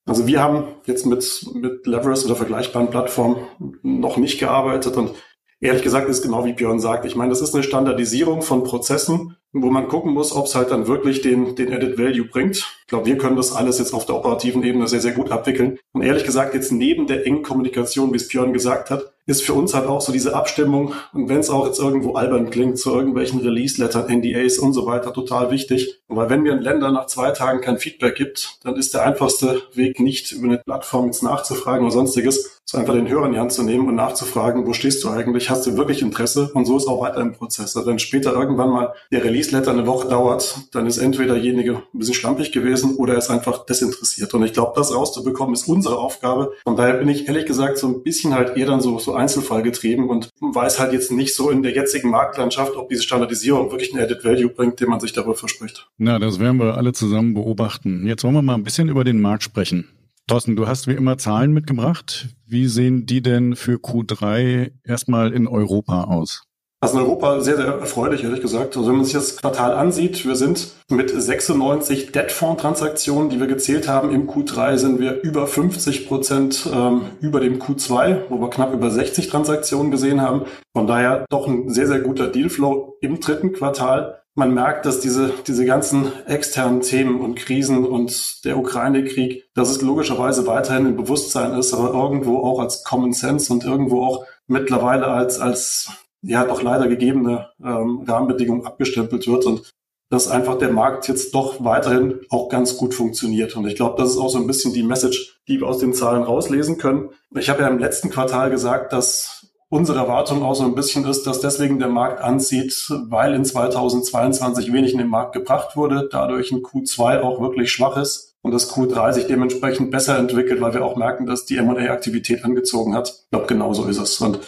Also 0.05 0.27
wir 0.27 0.43
haben 0.43 0.65
jetzt 0.85 1.05
mit, 1.05 1.45
mit 1.53 1.87
Leverage 1.87 2.25
oder 2.25 2.35
vergleichbaren 2.35 2.89
Plattformen 2.89 3.37
noch 3.81 4.17
nicht 4.17 4.37
gearbeitet 4.37 4.97
und 4.97 5.11
ehrlich 5.61 5.83
gesagt 5.83 6.09
ist 6.09 6.21
genau 6.21 6.45
wie 6.45 6.53
Björn 6.53 6.79
sagt. 6.79 7.05
Ich 7.05 7.15
meine, 7.15 7.29
das 7.29 7.41
ist 7.41 7.53
eine 7.53 7.63
Standardisierung 7.63 8.41
von 8.41 8.63
Prozessen, 8.63 9.35
wo 9.51 9.69
man 9.69 9.87
gucken 9.87 10.13
muss, 10.13 10.35
ob 10.35 10.45
es 10.45 10.55
halt 10.55 10.71
dann 10.71 10.87
wirklich 10.87 11.21
den, 11.21 11.55
den 11.55 11.73
Added 11.73 11.97
Value 11.97 12.25
bringt. 12.25 12.57
Ich 12.81 12.87
glaube, 12.87 13.07
wir 13.07 13.17
können 13.17 13.35
das 13.35 13.55
alles 13.55 13.79
jetzt 13.79 13.93
auf 13.93 14.05
der 14.05 14.15
operativen 14.15 14.63
Ebene 14.63 14.87
sehr, 14.87 15.01
sehr 15.01 15.13
gut 15.13 15.31
abwickeln. 15.31 15.79
Und 15.91 16.03
ehrlich 16.03 16.23
gesagt, 16.23 16.53
jetzt 16.53 16.71
neben 16.71 17.07
der 17.07 17.25
engen 17.25 17.43
Kommunikation, 17.43 18.11
wie 18.13 18.17
es 18.17 18.27
Björn 18.27 18.53
gesagt 18.53 18.89
hat, 18.89 19.13
ist 19.29 19.43
für 19.43 19.53
uns 19.53 19.75
halt 19.75 19.87
auch 19.87 20.01
so 20.01 20.11
diese 20.11 20.35
Abstimmung 20.35 20.93
und 21.13 21.29
wenn 21.29 21.39
es 21.39 21.51
auch 21.51 21.67
jetzt 21.67 21.79
irgendwo 21.79 22.15
albern 22.15 22.49
klingt, 22.49 22.79
zu 22.79 22.91
irgendwelchen 22.91 23.39
Release-Lettern, 23.39 24.07
NDAs 24.09 24.57
und 24.57 24.73
so 24.73 24.87
weiter, 24.87 25.13
total 25.13 25.51
wichtig. 25.51 26.01
Weil 26.07 26.29
wenn 26.31 26.41
mir 26.41 26.53
ein 26.53 26.61
Länder 26.61 26.91
nach 26.91 27.05
zwei 27.05 27.29
Tagen 27.31 27.61
kein 27.61 27.77
Feedback 27.77 28.15
gibt, 28.15 28.57
dann 28.63 28.75
ist 28.75 28.95
der 28.95 29.03
einfachste 29.03 29.61
Weg 29.73 29.99
nicht 29.99 30.31
über 30.31 30.47
eine 30.47 30.57
Plattform 30.57 31.05
jetzt 31.05 31.21
nachzufragen 31.21 31.85
oder 31.85 31.93
sonstiges, 31.93 32.59
so 32.65 32.77
einfach 32.77 32.93
den 32.93 33.09
Hörer 33.09 33.25
in 33.25 33.33
die 33.33 33.39
Hand 33.39 33.51
zu 33.51 33.63
nehmen 33.63 33.87
und 33.87 33.95
nachzufragen, 33.95 34.67
wo 34.67 34.73
stehst 34.73 35.03
du 35.03 35.09
eigentlich, 35.09 35.49
hast 35.49 35.65
du 35.65 35.75
wirklich 35.75 36.03
Interesse? 36.03 36.51
Und 36.53 36.65
so 36.65 36.77
ist 36.77 36.87
auch 36.87 37.01
weiter 37.01 37.19
im 37.19 37.33
Prozess. 37.33 37.75
Also 37.75 37.89
wenn 37.89 37.97
später 37.97 38.33
irgendwann 38.33 38.69
mal 38.69 38.93
der 39.11 39.23
Release-Letter 39.23 39.71
eine 39.71 39.87
Woche 39.87 40.07
dauert, 40.07 40.55
dann 40.71 40.85
ist 40.85 40.99
entweder 40.99 41.33
derjenige 41.33 41.77
ein 41.77 41.99
bisschen 41.99 42.13
schlampig 42.13 42.51
gewesen 42.51 42.95
oder 42.97 43.13
er 43.13 43.19
ist 43.19 43.31
einfach 43.31 43.65
desinteressiert. 43.65 44.33
Und 44.35 44.43
ich 44.43 44.53
glaube, 44.53 44.73
das 44.75 44.93
rauszubekommen 44.93 45.55
ist 45.55 45.67
unsere 45.67 45.97
Aufgabe. 45.97 46.53
Von 46.63 46.75
daher 46.75 46.95
bin 46.95 47.09
ich 47.09 47.27
ehrlich 47.27 47.47
gesagt 47.47 47.79
so 47.79 47.87
ein 47.87 48.03
bisschen 48.03 48.35
halt 48.35 48.55
eher 48.55 48.67
dann 48.67 48.81
so, 48.81 48.99
so 48.99 49.13
Einzelfall 49.19 49.61
getrieben 49.61 50.09
und 50.09 50.29
weiß 50.39 50.79
halt 50.79 50.93
jetzt 50.93 51.11
nicht 51.11 51.35
so 51.35 51.49
in 51.49 51.61
der 51.61 51.73
jetzigen 51.73 52.09
Marktlandschaft, 52.09 52.75
ob 52.75 52.89
diese 52.89 53.03
Standardisierung 53.03 53.71
wirklich 53.71 53.93
einen 53.93 54.03
Added 54.03 54.23
Value 54.23 54.49
bringt, 54.49 54.79
den 54.79 54.89
man 54.89 54.99
sich 54.99 55.13
darüber 55.13 55.35
verspricht. 55.35 55.89
Na, 55.97 56.17
das 56.19 56.39
werden 56.39 56.57
wir 56.57 56.75
alle 56.75 56.93
zusammen 56.93 57.33
beobachten. 57.33 58.07
Jetzt 58.07 58.23
wollen 58.23 58.35
wir 58.35 58.41
mal 58.41 58.55
ein 58.55 58.63
bisschen 58.63 58.89
über 58.89 59.03
den 59.03 59.21
Markt 59.21 59.43
sprechen. 59.43 59.87
Thorsten, 60.27 60.55
du 60.55 60.67
hast 60.67 60.87
wie 60.87 60.93
immer 60.93 61.17
Zahlen 61.17 61.53
mitgebracht. 61.53 62.29
Wie 62.45 62.67
sehen 62.67 63.05
die 63.05 63.21
denn 63.21 63.55
für 63.55 63.77
Q3 63.77 64.71
erstmal 64.83 65.33
in 65.33 65.47
Europa 65.47 66.03
aus? 66.03 66.43
Also 66.81 66.97
in 66.97 67.03
Europa 67.03 67.41
sehr, 67.41 67.57
sehr 67.57 67.65
erfreulich, 67.65 68.23
ehrlich 68.23 68.41
gesagt. 68.41 68.77
Also 68.77 68.87
wenn 68.87 68.95
man 68.95 69.03
sich 69.03 69.13
das 69.13 69.35
Quartal 69.35 69.73
ansieht, 69.73 70.25
wir 70.25 70.37
sind 70.37 70.69
mit 70.89 71.09
96 71.09 72.13
Debt-Fonds-Transaktionen, 72.13 73.29
die 73.29 73.37
wir 73.37 73.47
gezählt 73.47 73.89
haben 73.89 74.11
im 74.11 74.29
Q3, 74.29 74.77
sind 74.77 74.99
wir 74.99 75.21
über 75.21 75.45
50 75.45 76.07
Prozent 76.07 76.69
ähm, 76.73 77.01
über 77.19 77.41
dem 77.41 77.59
Q2, 77.59 78.21
wo 78.29 78.39
wir 78.39 78.49
knapp 78.49 78.73
über 78.73 78.89
60 78.89 79.27
Transaktionen 79.27 79.91
gesehen 79.91 80.21
haben. 80.21 80.45
Von 80.73 80.87
daher 80.87 81.25
doch 81.29 81.47
ein 81.47 81.69
sehr, 81.69 81.87
sehr 81.87 81.99
guter 81.99 82.27
Dealflow 82.27 82.95
im 83.01 83.19
dritten 83.19 83.51
Quartal. 83.51 84.21
man 84.35 84.53
merkt, 84.53 84.85
dass 84.85 85.01
diese, 85.01 85.33
diese 85.47 85.65
ganzen 85.65 86.13
externen 86.27 86.79
Themen 86.79 87.19
und 87.19 87.35
Krisen 87.35 87.85
und 87.85 88.45
der 88.45 88.57
Ukraine-Krieg, 88.57 89.49
dass 89.53 89.69
es 89.69 89.81
logischerweise 89.81 90.47
weiterhin 90.47 90.85
im 90.85 90.95
Bewusstsein 90.95 91.59
ist, 91.59 91.73
aber 91.73 91.89
irgendwo 91.93 92.37
auch 92.37 92.61
als 92.61 92.85
Common 92.85 93.11
Sense 93.11 93.51
und 93.51 93.65
irgendwo 93.65 94.01
auch 94.05 94.25
mittlerweile 94.47 95.07
als, 95.07 95.41
als 95.41 95.91
ja 96.21 96.45
doch 96.45 96.61
leider 96.61 96.87
gegebene 96.87 97.49
ähm, 97.63 98.03
Rahmenbedingungen 98.07 98.65
abgestempelt 98.65 99.27
wird 99.27 99.45
und 99.45 99.71
dass 100.09 100.27
einfach 100.27 100.57
der 100.57 100.71
Markt 100.71 101.07
jetzt 101.07 101.35
doch 101.35 101.63
weiterhin 101.63 102.21
auch 102.29 102.49
ganz 102.49 102.77
gut 102.77 102.95
funktioniert. 102.95 103.55
Und 103.55 103.67
ich 103.67 103.75
glaube, 103.75 104.01
das 104.01 104.11
ist 104.11 104.17
auch 104.17 104.29
so 104.29 104.39
ein 104.39 104.47
bisschen 104.47 104.73
die 104.73 104.83
Message, 104.83 105.39
die 105.47 105.59
wir 105.59 105.67
aus 105.67 105.77
den 105.77 105.93
Zahlen 105.93 106.23
rauslesen 106.23 106.77
können. 106.77 107.09
Ich 107.35 107.49
habe 107.49 107.61
ja 107.61 107.67
im 107.67 107.77
letzten 107.77 108.09
Quartal 108.09 108.49
gesagt, 108.49 108.91
dass 108.91 109.39
unsere 109.69 109.99
Erwartung 109.99 110.41
auch 110.41 110.55
so 110.55 110.63
ein 110.63 110.73
bisschen 110.73 111.05
ist, 111.05 111.27
dass 111.27 111.41
deswegen 111.41 111.77
der 111.77 111.89
Markt 111.89 112.21
anzieht, 112.21 112.87
weil 112.89 113.35
in 113.35 113.45
2022 113.45 114.73
wenig 114.73 114.93
in 114.93 114.97
den 114.97 115.07
Markt 115.07 115.33
gebracht 115.33 115.77
wurde, 115.77 116.09
dadurch 116.11 116.51
ein 116.51 116.63
Q2 116.63 117.21
auch 117.21 117.39
wirklich 117.39 117.71
schwach 117.71 117.95
ist 117.95 118.35
und 118.41 118.51
das 118.51 118.73
Q3 118.73 119.13
sich 119.13 119.27
dementsprechend 119.27 119.91
besser 119.91 120.17
entwickelt, 120.17 120.59
weil 120.59 120.73
wir 120.73 120.83
auch 120.83 120.95
merken, 120.95 121.27
dass 121.27 121.45
die 121.45 121.57
M&A-Aktivität 121.57 122.43
angezogen 122.43 122.95
hat. 122.95 123.09
Ich 123.25 123.29
glaube, 123.29 123.45
genauso 123.45 123.85
ist 123.85 123.99
es. 123.99 124.19
Und 124.21 124.39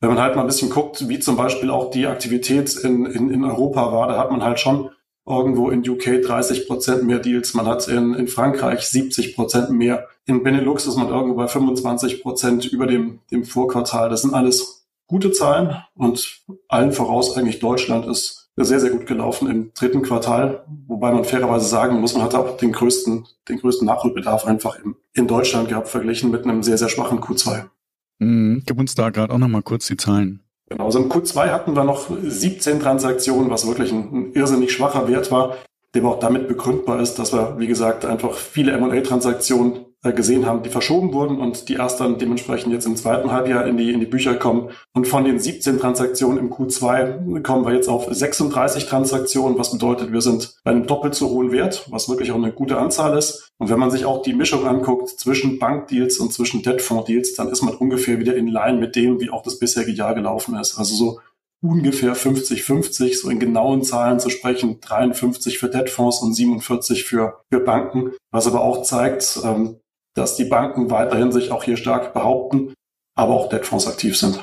wenn 0.00 0.10
man 0.10 0.20
halt 0.20 0.36
mal 0.36 0.42
ein 0.42 0.46
bisschen 0.46 0.70
guckt, 0.70 1.08
wie 1.08 1.18
zum 1.18 1.36
Beispiel 1.36 1.70
auch 1.70 1.90
die 1.90 2.06
Aktivität 2.06 2.76
in, 2.76 3.06
in, 3.06 3.30
in 3.30 3.44
Europa 3.44 3.92
war, 3.92 4.08
da 4.08 4.18
hat 4.18 4.30
man 4.30 4.42
halt 4.42 4.60
schon 4.60 4.90
irgendwo 5.26 5.70
in 5.70 5.88
UK 5.88 6.22
30 6.22 6.66
Prozent 6.66 7.04
mehr 7.04 7.18
Deals, 7.18 7.54
man 7.54 7.66
hat 7.66 7.86
in, 7.88 8.14
in 8.14 8.28
Frankreich 8.28 8.86
70 8.88 9.34
Prozent 9.34 9.70
mehr. 9.70 10.08
In 10.24 10.42
Benelux 10.42 10.86
ist 10.86 10.96
man 10.96 11.08
irgendwo 11.08 11.36
bei 11.36 11.48
25 11.48 12.22
Prozent 12.22 12.66
über 12.66 12.86
dem, 12.86 13.20
dem 13.30 13.44
Vorquartal. 13.44 14.08
Das 14.08 14.22
sind 14.22 14.34
alles 14.34 14.86
gute 15.06 15.32
Zahlen 15.32 15.76
und 15.94 16.42
allen 16.68 16.92
voraus 16.92 17.36
eigentlich 17.36 17.58
Deutschland 17.58 18.06
ist 18.06 18.50
sehr, 18.56 18.80
sehr 18.80 18.90
gut 18.90 19.06
gelaufen 19.06 19.48
im 19.48 19.72
dritten 19.72 20.02
Quartal, 20.02 20.64
wobei 20.86 21.12
man 21.12 21.24
fairerweise 21.24 21.66
sagen 21.66 22.00
muss, 22.00 22.14
man 22.14 22.24
hat 22.24 22.34
auch 22.34 22.56
den 22.56 22.72
größten, 22.72 23.26
den 23.48 23.58
größten 23.58 23.86
Nachholbedarf 23.86 24.46
einfach 24.46 24.78
in, 24.82 24.96
in 25.14 25.28
Deutschland 25.28 25.68
gehabt, 25.68 25.88
verglichen 25.88 26.30
mit 26.30 26.44
einem 26.44 26.62
sehr, 26.62 26.78
sehr 26.78 26.88
schwachen 26.88 27.20
Q2. 27.20 27.68
Mhm, 28.18 28.62
gib 28.66 28.78
uns 28.78 28.94
da 28.94 29.10
gerade 29.10 29.32
auch 29.32 29.38
nochmal 29.38 29.62
kurz 29.62 29.86
die 29.86 29.96
Zahlen. 29.96 30.40
Genau, 30.68 30.84
also 30.86 30.98
im 30.98 31.10
Q2 31.10 31.50
hatten 31.50 31.74
wir 31.74 31.84
noch 31.84 32.10
17 32.22 32.80
Transaktionen, 32.80 33.50
was 33.50 33.66
wirklich 33.66 33.90
ein, 33.92 34.12
ein 34.12 34.32
irrsinnig 34.32 34.72
schwacher 34.72 35.08
Wert 35.08 35.30
war, 35.30 35.56
der 35.94 36.04
auch 36.04 36.18
damit 36.18 36.48
begründbar 36.48 37.00
ist, 37.00 37.14
dass 37.18 37.32
wir, 37.32 37.58
wie 37.58 37.66
gesagt, 37.66 38.04
einfach 38.04 38.34
viele 38.34 38.72
M&A-Transaktionen 38.72 39.86
gesehen 40.02 40.46
haben, 40.46 40.62
die 40.62 40.70
verschoben 40.70 41.12
wurden 41.12 41.38
und 41.38 41.68
die 41.68 41.74
erst 41.74 42.00
dann 42.00 42.18
dementsprechend 42.18 42.72
jetzt 42.72 42.86
im 42.86 42.94
zweiten 42.94 43.32
Halbjahr 43.32 43.66
in 43.66 43.76
die, 43.76 43.92
in 43.92 43.98
die 43.98 44.06
Bücher 44.06 44.36
kommen. 44.36 44.70
Und 44.94 45.08
von 45.08 45.24
den 45.24 45.40
17 45.40 45.80
Transaktionen 45.80 46.38
im 46.38 46.52
Q2 46.52 47.42
kommen 47.42 47.66
wir 47.66 47.74
jetzt 47.74 47.88
auf 47.88 48.06
36 48.08 48.86
Transaktionen, 48.86 49.58
was 49.58 49.72
bedeutet, 49.72 50.12
wir 50.12 50.20
sind 50.20 50.54
bei 50.62 50.70
einem 50.70 50.86
doppelt 50.86 51.16
so 51.16 51.30
hohen 51.30 51.50
Wert, 51.50 51.86
was 51.90 52.08
wirklich 52.08 52.30
auch 52.30 52.36
eine 52.36 52.52
gute 52.52 52.78
Anzahl 52.78 53.18
ist. 53.18 53.50
Und 53.58 53.70
wenn 53.70 53.80
man 53.80 53.90
sich 53.90 54.04
auch 54.04 54.22
die 54.22 54.34
Mischung 54.34 54.66
anguckt 54.66 55.08
zwischen 55.08 55.58
Bankdeals 55.58 56.18
und 56.18 56.32
zwischen 56.32 56.62
Debtfonds-Deals, 56.62 57.34
dann 57.34 57.48
ist 57.48 57.62
man 57.62 57.74
ungefähr 57.74 58.20
wieder 58.20 58.36
in 58.36 58.46
Line 58.46 58.78
mit 58.78 58.94
dem, 58.94 59.20
wie 59.20 59.30
auch 59.30 59.42
das 59.42 59.58
bisherige 59.58 59.92
Jahr 59.92 60.14
gelaufen 60.14 60.54
ist. 60.56 60.78
Also 60.78 60.94
so 60.94 61.20
ungefähr 61.60 62.14
50-50, 62.14 63.20
so 63.20 63.30
in 63.30 63.40
genauen 63.40 63.82
Zahlen 63.82 64.20
zu 64.20 64.30
sprechen, 64.30 64.80
53 64.80 65.58
für 65.58 65.68
Debtfonds 65.68 66.22
und 66.22 66.34
47 66.34 67.02
für, 67.02 67.40
für 67.50 67.60
Banken, 67.60 68.12
was 68.30 68.46
aber 68.46 68.60
auch 68.60 68.82
zeigt, 68.82 69.40
ähm, 69.44 69.80
dass 70.14 70.36
die 70.36 70.44
Banken 70.44 70.90
weiterhin 70.90 71.32
sich 71.32 71.50
auch 71.50 71.64
hier 71.64 71.76
stark 71.76 72.14
behaupten, 72.14 72.74
aber 73.16 73.34
auch 73.34 73.48
Debtfonds 73.48 73.86
aktiv 73.86 74.16
sind. 74.16 74.42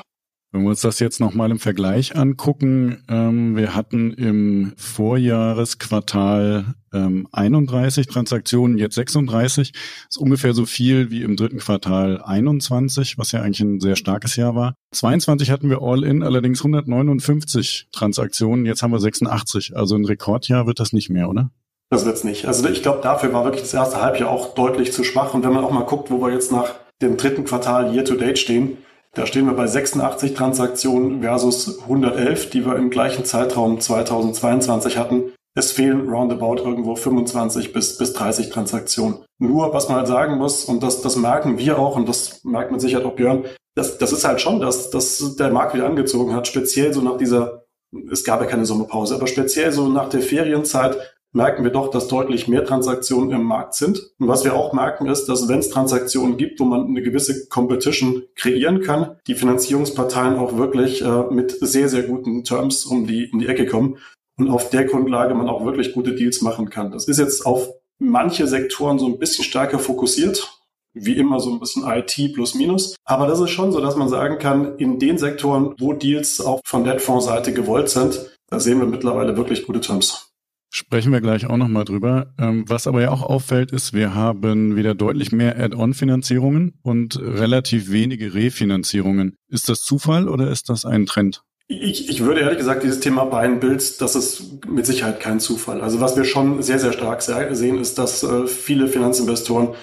Wenn 0.52 0.62
wir 0.62 0.70
uns 0.70 0.80
das 0.80 1.00
jetzt 1.00 1.20
nochmal 1.20 1.50
im 1.50 1.58
Vergleich 1.58 2.16
angucken, 2.16 3.02
ähm, 3.08 3.56
wir 3.56 3.74
hatten 3.74 4.12
im 4.12 4.72
Vorjahresquartal 4.76 6.76
ähm, 6.94 7.28
31 7.30 8.06
Transaktionen, 8.06 8.78
jetzt 8.78 8.94
36. 8.94 9.72
Das 9.72 9.82
ist 10.10 10.16
ungefähr 10.16 10.54
so 10.54 10.64
viel 10.64 11.10
wie 11.10 11.22
im 11.22 11.36
dritten 11.36 11.58
Quartal 11.58 12.22
21, 12.22 13.18
was 13.18 13.32
ja 13.32 13.42
eigentlich 13.42 13.60
ein 13.60 13.80
sehr 13.80 13.96
starkes 13.96 14.36
Jahr 14.36 14.54
war. 14.54 14.74
22 14.92 15.50
hatten 15.50 15.68
wir 15.68 15.82
All-In, 15.82 16.22
allerdings 16.22 16.60
159 16.60 17.88
Transaktionen, 17.92 18.64
jetzt 18.64 18.82
haben 18.82 18.92
wir 18.92 19.00
86. 19.00 19.76
Also 19.76 19.94
ein 19.96 20.06
Rekordjahr 20.06 20.66
wird 20.66 20.80
das 20.80 20.94
nicht 20.94 21.10
mehr, 21.10 21.28
oder? 21.28 21.50
Das 21.88 22.04
wird's 22.04 22.24
nicht. 22.24 22.46
Also 22.46 22.68
ich 22.68 22.82
glaube, 22.82 23.00
dafür 23.02 23.32
war 23.32 23.44
wirklich 23.44 23.62
das 23.62 23.74
erste 23.74 24.02
Halbjahr 24.02 24.30
auch 24.30 24.54
deutlich 24.54 24.92
zu 24.92 25.04
schwach. 25.04 25.34
Und 25.34 25.44
wenn 25.44 25.52
man 25.52 25.64
auch 25.64 25.70
mal 25.70 25.84
guckt, 25.84 26.10
wo 26.10 26.20
wir 26.20 26.32
jetzt 26.32 26.50
nach 26.50 26.74
dem 27.00 27.16
dritten 27.16 27.44
Quartal 27.44 27.94
Year 27.94 28.04
to 28.04 28.14
Date 28.14 28.38
stehen, 28.38 28.78
da 29.14 29.24
stehen 29.24 29.46
wir 29.46 29.54
bei 29.54 29.66
86 29.66 30.34
Transaktionen 30.34 31.22
versus 31.22 31.80
111, 31.82 32.50
die 32.50 32.66
wir 32.66 32.76
im 32.76 32.90
gleichen 32.90 33.24
Zeitraum 33.24 33.80
2022 33.80 34.98
hatten. 34.98 35.32
Es 35.54 35.72
fehlen 35.72 36.10
roundabout 36.10 36.56
irgendwo 36.56 36.96
25 36.96 37.72
bis, 37.72 37.96
bis 37.96 38.12
30 38.12 38.50
Transaktionen. 38.50 39.18
Nur, 39.38 39.72
was 39.72 39.88
man 39.88 39.98
halt 39.98 40.08
sagen 40.08 40.36
muss, 40.36 40.66
und 40.66 40.82
das, 40.82 41.00
das 41.00 41.16
merken 41.16 41.56
wir 41.56 41.78
auch, 41.78 41.96
und 41.96 42.06
das 42.08 42.44
merkt 42.44 42.72
man 42.72 42.80
sicher 42.80 43.06
auch 43.06 43.14
Björn, 43.14 43.44
das, 43.74 43.96
das 43.96 44.12
ist 44.12 44.26
halt 44.26 44.40
schon, 44.42 44.60
dass, 44.60 44.90
dass 44.90 45.36
der 45.36 45.50
Markt 45.50 45.74
wieder 45.74 45.86
angezogen 45.86 46.34
hat, 46.34 46.46
speziell 46.46 46.92
so 46.92 47.00
nach 47.00 47.16
dieser, 47.16 47.64
es 48.10 48.24
gab 48.24 48.42
ja 48.42 48.46
keine 48.46 48.66
Sommerpause, 48.66 49.14
aber 49.14 49.26
speziell 49.26 49.72
so 49.72 49.88
nach 49.88 50.10
der 50.10 50.20
Ferienzeit 50.20 50.98
merken 51.36 51.64
wir 51.64 51.70
doch, 51.70 51.90
dass 51.90 52.08
deutlich 52.08 52.48
mehr 52.48 52.64
Transaktionen 52.64 53.30
im 53.30 53.44
Markt 53.44 53.74
sind. 53.74 54.10
Und 54.18 54.26
was 54.26 54.42
wir 54.42 54.54
auch 54.54 54.72
merken 54.72 55.06
ist, 55.06 55.26
dass 55.26 55.48
wenn 55.48 55.58
es 55.58 55.68
Transaktionen 55.68 56.38
gibt, 56.38 56.58
wo 56.58 56.64
man 56.64 56.86
eine 56.86 57.02
gewisse 57.02 57.46
Competition 57.48 58.24
kreieren 58.34 58.80
kann, 58.80 59.16
die 59.26 59.34
Finanzierungsparteien 59.34 60.36
auch 60.36 60.56
wirklich 60.56 61.02
äh, 61.02 61.24
mit 61.30 61.56
sehr, 61.60 61.88
sehr 61.90 62.04
guten 62.04 62.42
Terms 62.42 62.86
um 62.86 63.06
die, 63.06 63.24
in 63.24 63.38
die 63.38 63.48
Ecke 63.48 63.66
kommen 63.66 63.98
und 64.38 64.48
auf 64.48 64.70
der 64.70 64.84
Grundlage 64.84 65.34
man 65.34 65.48
auch 65.48 65.64
wirklich 65.64 65.92
gute 65.92 66.14
Deals 66.14 66.40
machen 66.40 66.70
kann. 66.70 66.90
Das 66.90 67.06
ist 67.06 67.18
jetzt 67.18 67.44
auf 67.44 67.68
manche 67.98 68.46
Sektoren 68.46 68.98
so 68.98 69.06
ein 69.06 69.18
bisschen 69.18 69.44
stärker 69.44 69.78
fokussiert, 69.78 70.58
wie 70.94 71.18
immer 71.18 71.38
so 71.40 71.52
ein 71.52 71.60
bisschen 71.60 71.84
IT 71.86 72.32
plus 72.34 72.54
minus. 72.54 72.96
Aber 73.04 73.26
das 73.26 73.40
ist 73.40 73.50
schon 73.50 73.72
so, 73.72 73.80
dass 73.80 73.96
man 73.96 74.08
sagen 74.08 74.38
kann, 74.38 74.76
in 74.78 74.98
den 74.98 75.18
Sektoren, 75.18 75.74
wo 75.78 75.92
Deals 75.92 76.40
auch 76.40 76.60
von 76.64 76.84
Debtfonds-Seite 76.84 77.52
gewollt 77.52 77.90
sind, 77.90 78.30
da 78.48 78.58
sehen 78.58 78.78
wir 78.78 78.86
mittlerweile 78.86 79.36
wirklich 79.36 79.66
gute 79.66 79.80
Terms. 79.80 80.25
Sprechen 80.70 81.12
wir 81.12 81.20
gleich 81.20 81.46
auch 81.46 81.56
nochmal 81.56 81.84
drüber. 81.84 82.34
Ähm, 82.38 82.64
was 82.66 82.86
aber 82.86 83.00
ja 83.00 83.10
auch 83.10 83.22
auffällt, 83.22 83.72
ist, 83.72 83.92
wir 83.92 84.14
haben 84.14 84.76
wieder 84.76 84.94
deutlich 84.94 85.32
mehr 85.32 85.58
Add-on-Finanzierungen 85.58 86.78
und 86.82 87.18
relativ 87.18 87.90
wenige 87.90 88.34
Refinanzierungen. 88.34 89.36
Ist 89.48 89.68
das 89.68 89.82
Zufall 89.82 90.28
oder 90.28 90.50
ist 90.50 90.68
das 90.68 90.84
ein 90.84 91.06
Trend? 91.06 91.42
Ich, 91.68 92.08
ich 92.08 92.22
würde 92.22 92.40
ehrlich 92.40 92.58
gesagt, 92.58 92.84
dieses 92.84 93.00
Thema 93.00 93.24
Buy 93.24 93.46
and 93.46 93.60
Build, 93.60 94.00
das 94.00 94.14
ist 94.14 94.66
mit 94.66 94.86
Sicherheit 94.86 95.20
kein 95.20 95.40
Zufall. 95.40 95.80
Also 95.80 96.00
was 96.00 96.16
wir 96.16 96.24
schon 96.24 96.62
sehr, 96.62 96.78
sehr 96.78 96.92
stark 96.92 97.22
sehen, 97.22 97.78
ist, 97.78 97.98
dass 97.98 98.22
äh, 98.22 98.46
viele 98.46 98.86
Finanzinvestoren 98.86 99.74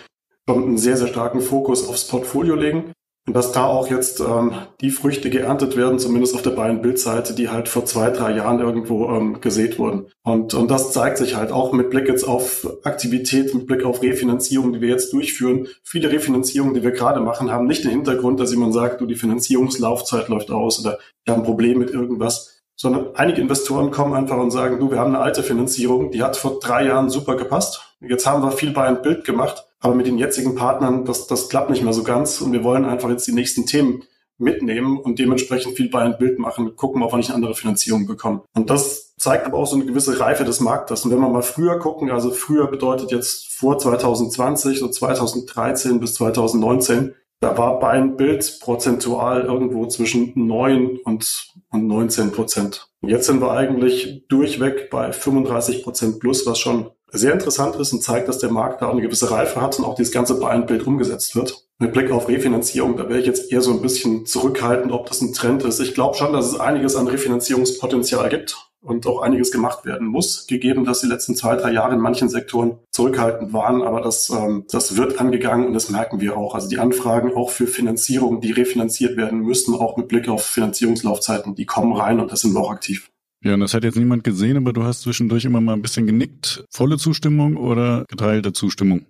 schon 0.48 0.64
einen 0.64 0.78
sehr, 0.78 0.98
sehr 0.98 1.08
starken 1.08 1.42
Fokus 1.42 1.88
aufs 1.88 2.08
Portfolio 2.08 2.56
legen 2.56 2.94
und 3.26 3.36
dass 3.36 3.54
da 3.54 3.66
auch 3.66 3.90
jetzt 3.90 4.20
ähm, 4.20 4.52
die 4.82 4.90
Früchte 4.90 5.30
geerntet 5.30 5.78
werden, 5.78 5.98
zumindest 5.98 6.36
auf 6.36 6.42
der 6.42 6.50
beiden 6.52 6.82
Bildseite, 6.82 7.34
die 7.34 7.50
halt 7.50 7.70
vor 7.70 7.86
zwei, 7.86 8.10
drei 8.10 8.36
Jahren 8.36 8.60
irgendwo 8.60 9.10
ähm, 9.10 9.40
gesät 9.40 9.80
wurden. 9.80 10.08
Und, 10.24 10.54
und 10.54 10.70
das 10.70 10.92
zeigt 10.92 11.20
sich 11.20 11.36
halt 11.36 11.52
auch 11.52 11.72
mit 11.72 11.90
Blick 11.90 12.10
jetzt 12.10 12.26
auf 12.26 12.68
Aktivität, 12.84 13.54
mit 13.54 13.66
Blick 13.66 13.86
auf 13.86 14.02
Refinanzierung, 14.02 14.74
die 14.74 14.82
wir 14.82 14.90
jetzt 14.90 15.14
durchführen. 15.14 15.68
Viele 15.84 16.12
Refinanzierungen, 16.12 16.74
die 16.74 16.84
wir 16.84 16.92
gerade 16.92 17.22
machen, 17.22 17.50
haben 17.50 17.66
nicht 17.66 17.86
den 17.86 17.92
Hintergrund, 17.92 18.42
dass 18.42 18.52
jemand 18.52 18.74
sagt, 18.74 19.00
du, 19.00 19.06
die 19.06 19.16
Finanzierungslaufzeit 19.16 20.28
läuft 20.28 20.52
aus 20.52 20.82
oder 20.82 21.00
wir 21.24 21.34
haben 21.34 21.42
ein 21.42 21.46
Problem 21.46 21.80
mit 21.80 21.92
irgendwas, 21.92 22.62
sondern 22.76 23.16
einige 23.16 23.40
Investoren 23.40 23.92
kommen 23.92 24.14
einfach 24.14 24.38
und 24.38 24.52
sagen, 24.52 24.80
du, 24.82 24.92
wir 24.92 25.00
haben 25.00 25.16
eine 25.16 25.24
alte 25.24 25.44
Finanzierung, 25.44 26.12
die 26.12 26.24
hat 26.24 26.36
vor 26.36 26.60
drei 26.60 26.88
Jahren 26.88 27.10
super 27.10 27.38
gepasst. 27.38 27.96
Jetzt 28.02 28.26
haben 28.26 28.44
wir 28.44 28.52
viel 28.52 28.72
bei 28.72 28.84
ein 28.84 29.02
Bild 29.02 29.24
gemacht 29.24 29.66
aber 29.84 29.96
mit 29.96 30.08
den 30.08 30.18
jetzigen 30.18 30.56
Partnern, 30.56 31.04
das, 31.04 31.28
das 31.28 31.50
klappt 31.50 31.70
nicht 31.70 31.84
mehr 31.84 31.92
so 31.92 32.04
ganz. 32.04 32.40
Und 32.40 32.54
wir 32.54 32.64
wollen 32.64 32.86
einfach 32.86 33.10
jetzt 33.10 33.28
die 33.28 33.34
nächsten 33.34 33.66
Themen 33.66 34.04
mitnehmen 34.38 34.98
und 34.98 35.20
dementsprechend 35.20 35.76
viel 35.76 35.90
bei 35.90 36.00
ein 36.00 36.18
Bild 36.18 36.40
machen, 36.40 36.76
gucken, 36.78 37.04
ob 37.04 37.12
wir 37.12 37.18
nicht 37.18 37.30
eine 37.30 37.36
andere 37.36 37.54
Finanzierung 37.54 38.08
bekommen. 38.08 38.42
Und 38.56 38.70
das 38.70 39.14
zeigt 39.18 39.46
aber 39.46 39.58
auch 39.58 39.68
so 39.68 39.76
eine 39.76 39.86
gewisse 39.86 40.20
Reife 40.22 40.46
des 40.46 40.62
Marktes. 40.62 41.04
Und 41.04 41.12
wenn 41.12 41.20
wir 41.20 41.28
mal 41.28 41.44
früher 41.44 41.80
gucken, 41.80 42.12
also 42.12 42.32
früher 42.32 42.68
bedeutet 42.68 43.12
jetzt 43.12 43.54
vor 43.54 43.78
2020, 43.78 44.80
so 44.80 44.88
2013 44.88 46.00
bis 46.00 46.16
2019, 46.16 47.14
da 47.42 47.58
war 47.58 47.78
bei 47.80 47.90
ein 47.90 48.16
Bild 48.16 48.60
prozentual 48.62 49.44
irgendwo 49.44 49.86
zwischen 49.88 50.32
9 50.34 51.00
und, 51.04 51.54
und 51.72 51.88
19 51.88 52.32
Prozent. 52.32 52.90
Jetzt 53.02 53.26
sind 53.28 53.42
wir 53.42 53.52
eigentlich 53.52 54.26
durchweg 54.30 54.90
bei 54.90 55.12
35 55.12 55.84
Prozent 55.84 56.22
plus, 56.22 56.46
was 56.46 56.58
schon 56.58 56.92
sehr 57.14 57.34
interessant 57.34 57.76
ist 57.76 57.94
und 57.94 58.02
zeigt, 58.02 58.28
dass 58.28 58.40
der 58.40 58.52
Markt 58.52 58.82
da 58.82 58.90
eine 58.90 59.02
gewisse 59.02 59.32
Reife 59.32 59.62
hat 59.62 59.78
und 59.78 59.86
auch 59.86 59.96
dieses 59.96 60.12
ganze 60.12 60.40
Buy-and-Bild 60.40 60.86
umgesetzt 60.86 61.36
wird. 61.36 61.66
Mit 61.80 61.94
Blick 61.94 62.12
auf 62.12 62.28
Refinanzierung, 62.28 62.98
da 62.98 63.08
wäre 63.08 63.20
ich 63.20 63.26
jetzt 63.26 63.52
eher 63.52 63.62
so 63.62 63.72
ein 63.72 63.82
bisschen 63.82 64.26
zurückhaltend, 64.26 64.92
ob 64.92 65.06
das 65.08 65.22
ein 65.22 65.34
Trend 65.34 65.64
ist. 65.64 65.80
Ich 65.80 65.94
glaube 65.94 66.18
schon, 66.18 66.34
dass 66.34 66.48
es 66.48 66.60
einiges 66.60 66.96
an 66.96 67.08
Refinanzierungspotenzial 67.08 68.30
gibt 68.30 68.58
und 68.82 69.08
auch 69.08 69.22
einiges 69.22 69.52
gemacht 69.52 69.86
werden 69.86 70.08
muss, 70.08 70.46
gegeben, 70.48 70.86
dass 70.86 71.02
die 71.02 71.08
letzten 71.08 71.36
zwei, 71.36 71.56
drei 71.56 71.72
Jahre 71.72 71.94
in 71.94 72.02
manchen 72.02 72.30
Sektoren 72.30 72.80
zurückhaltend 72.92 73.54
waren. 73.54 73.82
Aber 73.82 74.02
das, 74.02 74.30
ähm, 74.30 74.66
das 74.70 74.98
wird 74.98 75.20
angegangen 75.20 75.68
und 75.68 75.74
das 75.74 75.90
merken 75.90 76.20
wir 76.20 76.38
auch. 76.38 76.54
Also 76.54 76.68
die 76.68 76.80
Anfragen 76.80 77.34
auch 77.34 77.50
für 77.50 77.68
Finanzierung, 77.68 78.42
die 78.42 78.52
refinanziert 78.52 79.16
werden 79.16 79.40
müssen, 79.40 79.74
auch 79.76 79.98
mit 79.98 80.10
Blick 80.10 80.28
auf 80.28 80.44
Finanzierungslaufzeiten, 80.46 81.56
die 81.56 81.66
kommen 81.66 81.94
rein 81.94 82.20
und 82.20 82.32
das 82.32 82.42
sind 82.42 82.54
wir 82.54 82.60
auch 82.60 82.72
aktiv. 82.72 83.10
Ja, 83.44 83.56
und 83.56 83.60
das 83.60 83.74
hat 83.74 83.84
jetzt 83.84 83.98
niemand 83.98 84.24
gesehen, 84.24 84.56
aber 84.56 84.72
du 84.72 84.84
hast 84.84 85.02
zwischendurch 85.02 85.44
immer 85.44 85.60
mal 85.60 85.74
ein 85.74 85.82
bisschen 85.82 86.08
genickt. 86.08 86.64
Volle 86.70 86.98
Zustimmung 86.98 87.58
oder 87.58 88.06
geteilte 88.08 88.54
Zustimmung? 88.54 89.06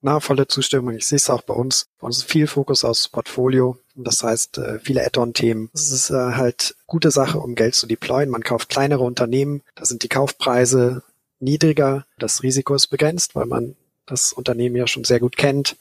Na, 0.00 0.18
volle 0.18 0.48
Zustimmung. 0.48 0.96
Ich 0.96 1.06
sehe 1.06 1.16
es 1.16 1.30
auch 1.30 1.42
bei 1.42 1.54
uns. 1.54 1.86
Bei 2.00 2.06
uns 2.06 2.18
ist 2.18 2.24
viel 2.24 2.48
Fokus 2.48 2.84
aufs 2.84 3.08
Portfolio. 3.08 3.78
Das 3.94 4.24
heißt, 4.24 4.58
äh, 4.58 4.80
viele 4.80 5.06
Add-on-Themen. 5.06 5.70
Es 5.74 5.92
ist 5.92 6.10
äh, 6.10 6.32
halt 6.34 6.74
gute 6.88 7.12
Sache, 7.12 7.38
um 7.38 7.54
Geld 7.54 7.76
zu 7.76 7.86
deployen. 7.86 8.28
Man 8.28 8.42
kauft 8.42 8.68
kleinere 8.68 9.04
Unternehmen. 9.04 9.62
Da 9.76 9.84
sind 9.84 10.02
die 10.02 10.08
Kaufpreise 10.08 11.04
niedriger. 11.38 12.04
Das 12.18 12.42
Risiko 12.42 12.74
ist 12.74 12.88
begrenzt, 12.88 13.36
weil 13.36 13.46
man 13.46 13.76
das 14.06 14.32
Unternehmen 14.32 14.74
ja 14.74 14.88
schon 14.88 15.04
sehr 15.04 15.20
gut 15.20 15.36
kennt. 15.36 15.76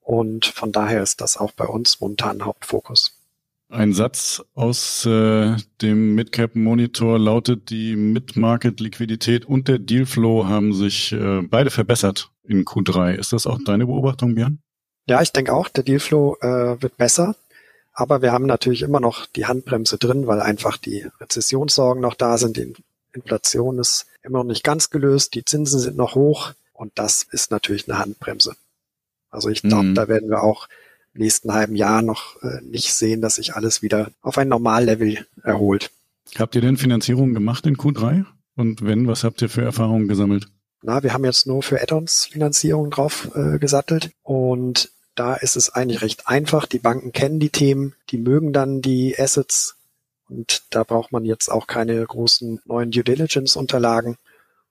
Und 0.00 0.46
von 0.46 0.70
daher 0.70 1.02
ist 1.02 1.20
das 1.20 1.36
auch 1.36 1.50
bei 1.50 1.66
uns 1.66 2.00
momentan 2.00 2.44
Hauptfokus. 2.44 3.15
Ein 3.68 3.92
Satz 3.92 4.44
aus 4.54 5.04
äh, 5.06 5.56
dem 5.82 6.14
Midcap 6.14 6.54
Monitor 6.54 7.18
lautet, 7.18 7.70
die 7.70 7.96
Mid-Market-Liquidität 7.96 9.44
und 9.44 9.66
der 9.66 9.80
Dealflow 9.80 10.46
haben 10.46 10.72
sich 10.72 11.12
äh, 11.12 11.42
beide 11.42 11.70
verbessert 11.70 12.30
in 12.44 12.64
Q3. 12.64 13.14
Ist 13.14 13.32
das 13.32 13.46
auch 13.46 13.58
deine 13.64 13.86
Beobachtung, 13.86 14.36
Björn? 14.36 14.60
Ja, 15.08 15.20
ich 15.20 15.32
denke 15.32 15.52
auch, 15.52 15.68
der 15.68 15.82
Dealflow 15.82 16.36
äh, 16.40 16.80
wird 16.80 16.96
besser. 16.96 17.34
Aber 17.92 18.22
wir 18.22 18.30
haben 18.30 18.46
natürlich 18.46 18.82
immer 18.82 19.00
noch 19.00 19.26
die 19.26 19.46
Handbremse 19.46 19.98
drin, 19.98 20.26
weil 20.26 20.40
einfach 20.40 20.76
die 20.76 21.06
Rezessionssorgen 21.20 22.02
noch 22.02 22.14
da 22.14 22.38
sind. 22.38 22.58
Die 22.58 22.72
Inflation 23.14 23.78
ist 23.78 24.06
immer 24.22 24.38
noch 24.38 24.44
nicht 24.44 24.62
ganz 24.62 24.90
gelöst. 24.90 25.34
Die 25.34 25.44
Zinsen 25.44 25.80
sind 25.80 25.96
noch 25.96 26.14
hoch. 26.14 26.52
Und 26.72 26.92
das 26.96 27.24
ist 27.24 27.50
natürlich 27.50 27.88
eine 27.88 27.98
Handbremse. 27.98 28.54
Also 29.30 29.48
ich 29.48 29.62
glaube, 29.62 29.84
mhm. 29.84 29.94
da 29.94 30.08
werden 30.08 30.28
wir 30.28 30.42
auch 30.42 30.68
nächsten 31.18 31.52
halben 31.52 31.76
Jahr 31.76 32.02
noch 32.02 32.42
äh, 32.42 32.60
nicht 32.62 32.92
sehen, 32.94 33.20
dass 33.20 33.36
sich 33.36 33.54
alles 33.54 33.82
wieder 33.82 34.10
auf 34.22 34.38
ein 34.38 34.48
Normallevel 34.48 35.26
erholt. 35.42 35.90
Habt 36.38 36.54
ihr 36.54 36.60
denn 36.60 36.76
Finanzierung 36.76 37.34
gemacht 37.34 37.66
in 37.66 37.76
Q3? 37.76 38.24
Und 38.56 38.82
wenn, 38.82 39.06
was 39.06 39.24
habt 39.24 39.42
ihr 39.42 39.48
für 39.48 39.62
Erfahrungen 39.62 40.08
gesammelt? 40.08 40.48
Na, 40.82 41.02
wir 41.02 41.12
haben 41.12 41.24
jetzt 41.24 41.46
nur 41.46 41.62
für 41.62 41.80
Add-ons 41.80 42.26
Finanzierung 42.26 42.90
drauf 42.90 43.30
äh, 43.34 43.58
gesattelt 43.58 44.10
und 44.22 44.90
da 45.14 45.34
ist 45.34 45.56
es 45.56 45.70
eigentlich 45.70 46.02
recht 46.02 46.28
einfach. 46.28 46.66
Die 46.66 46.78
Banken 46.78 47.12
kennen 47.12 47.40
die 47.40 47.50
Themen, 47.50 47.94
die 48.10 48.18
mögen 48.18 48.52
dann 48.52 48.82
die 48.82 49.18
Assets 49.18 49.76
und 50.28 50.62
da 50.70 50.84
braucht 50.84 51.12
man 51.12 51.24
jetzt 51.24 51.50
auch 51.50 51.66
keine 51.66 52.04
großen 52.04 52.60
neuen 52.64 52.90
Due 52.90 53.04
Diligence 53.04 53.56
Unterlagen. 53.56 54.16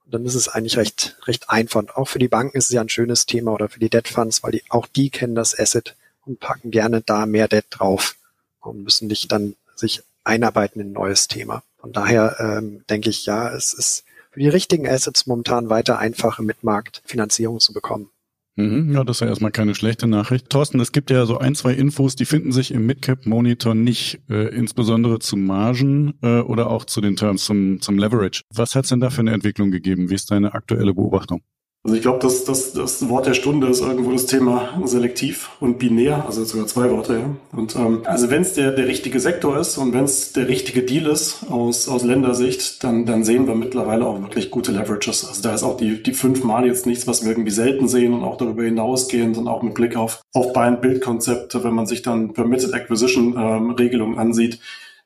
Und 0.04 0.14
dann 0.14 0.24
ist 0.24 0.34
es 0.34 0.48
eigentlich 0.48 0.76
recht, 0.76 1.16
recht 1.24 1.50
einfach. 1.50 1.80
Und 1.80 1.96
auch 1.96 2.06
für 2.06 2.18
die 2.18 2.28
Banken 2.28 2.56
ist 2.56 2.66
es 2.66 2.74
ja 2.74 2.80
ein 2.80 2.88
schönes 2.88 3.26
Thema 3.26 3.52
oder 3.52 3.68
für 3.68 3.80
die 3.80 3.90
Debt 3.90 4.08
Funds, 4.08 4.42
weil 4.42 4.52
die, 4.52 4.62
auch 4.68 4.86
die 4.86 5.10
kennen 5.10 5.34
das 5.34 5.58
Asset 5.58 5.96
und 6.26 6.40
packen 6.40 6.70
gerne 6.70 7.00
da 7.00 7.26
mehr 7.26 7.48
Debt 7.48 7.66
drauf 7.70 8.16
und 8.60 8.82
müssen 8.82 9.08
nicht 9.08 9.32
dann 9.32 9.54
sich 9.74 10.02
einarbeiten 10.24 10.80
in 10.80 10.88
ein 10.88 10.92
neues 10.92 11.28
Thema. 11.28 11.62
Von 11.78 11.92
daher 11.92 12.36
ähm, 12.40 12.84
denke 12.90 13.10
ich, 13.10 13.26
ja, 13.26 13.48
es 13.50 13.72
ist 13.72 14.04
für 14.32 14.40
die 14.40 14.48
richtigen 14.48 14.88
Assets 14.88 15.26
momentan 15.26 15.70
weiter 15.70 15.98
einfache 15.98 16.42
Mitmarktfinanzierung 16.42 17.60
zu 17.60 17.72
bekommen. 17.72 18.10
Mhm, 18.56 18.94
ja, 18.94 19.04
das 19.04 19.18
ist 19.18 19.20
ja 19.20 19.26
erstmal 19.28 19.50
keine 19.50 19.74
schlechte 19.74 20.06
Nachricht. 20.06 20.48
Thorsten, 20.48 20.80
es 20.80 20.92
gibt 20.92 21.10
ja 21.10 21.26
so 21.26 21.38
ein, 21.38 21.54
zwei 21.54 21.74
Infos, 21.74 22.16
die 22.16 22.24
finden 22.24 22.52
sich 22.52 22.72
im 22.72 22.86
Midcap 22.86 23.26
Monitor 23.26 23.74
nicht, 23.74 24.20
äh, 24.30 24.48
insbesondere 24.48 25.18
zu 25.18 25.36
Margen 25.36 26.14
äh, 26.22 26.40
oder 26.40 26.70
auch 26.70 26.86
zu 26.86 27.02
den 27.02 27.16
Terms, 27.16 27.44
zum, 27.44 27.82
zum 27.82 27.98
Leverage. 27.98 28.42
Was 28.54 28.74
hat 28.74 28.84
es 28.84 28.88
denn 28.88 29.00
da 29.00 29.10
für 29.10 29.20
eine 29.20 29.32
Entwicklung 29.32 29.70
gegeben? 29.70 30.08
Wie 30.08 30.14
ist 30.14 30.30
deine 30.30 30.54
aktuelle 30.54 30.94
Beobachtung? 30.94 31.42
Also 31.86 31.94
ich 31.94 32.02
glaube, 32.02 32.18
das, 32.20 32.44
das, 32.44 32.72
das 32.72 33.08
Wort 33.08 33.26
der 33.26 33.34
Stunde 33.34 33.68
ist 33.68 33.80
irgendwo 33.80 34.10
das 34.10 34.26
Thema 34.26 34.82
selektiv 34.86 35.52
und 35.60 35.78
binär, 35.78 36.24
also 36.26 36.44
sogar 36.44 36.66
zwei 36.66 36.90
Worte, 36.90 37.12
ja. 37.12 37.36
Und 37.56 37.76
ähm, 37.76 38.02
also 38.06 38.28
wenn 38.28 38.42
es 38.42 38.54
der, 38.54 38.72
der 38.72 38.88
richtige 38.88 39.20
Sektor 39.20 39.56
ist 39.56 39.78
und 39.78 39.92
wenn 39.92 40.02
es 40.02 40.32
der 40.32 40.48
richtige 40.48 40.82
Deal 40.82 41.06
ist 41.06 41.44
aus, 41.48 41.88
aus 41.88 42.02
Ländersicht, 42.02 42.82
dann, 42.82 43.06
dann 43.06 43.22
sehen 43.22 43.46
wir 43.46 43.54
mittlerweile 43.54 44.04
auch 44.04 44.20
wirklich 44.20 44.50
gute 44.50 44.72
Leverages. 44.72 45.28
Also 45.28 45.42
da 45.42 45.54
ist 45.54 45.62
auch 45.62 45.76
die, 45.76 46.02
die 46.02 46.12
fünfmal 46.12 46.66
jetzt 46.66 46.86
nichts, 46.86 47.06
was 47.06 47.22
wir 47.22 47.30
irgendwie 47.30 47.52
selten 47.52 47.86
sehen 47.86 48.14
und 48.14 48.24
auch 48.24 48.36
darüber 48.36 48.64
hinausgehend 48.64 49.38
und 49.38 49.46
auch 49.46 49.62
mit 49.62 49.74
Blick 49.74 49.94
auf, 49.94 50.22
auf 50.32 50.52
Buy-and-Build-Konzepte, 50.52 51.62
wenn 51.62 51.74
man 51.74 51.86
sich 51.86 52.02
dann 52.02 52.32
Permitted 52.32 52.74
Acquisition-Regelungen 52.74 54.14
ähm, 54.14 54.18
ansieht, 54.18 54.58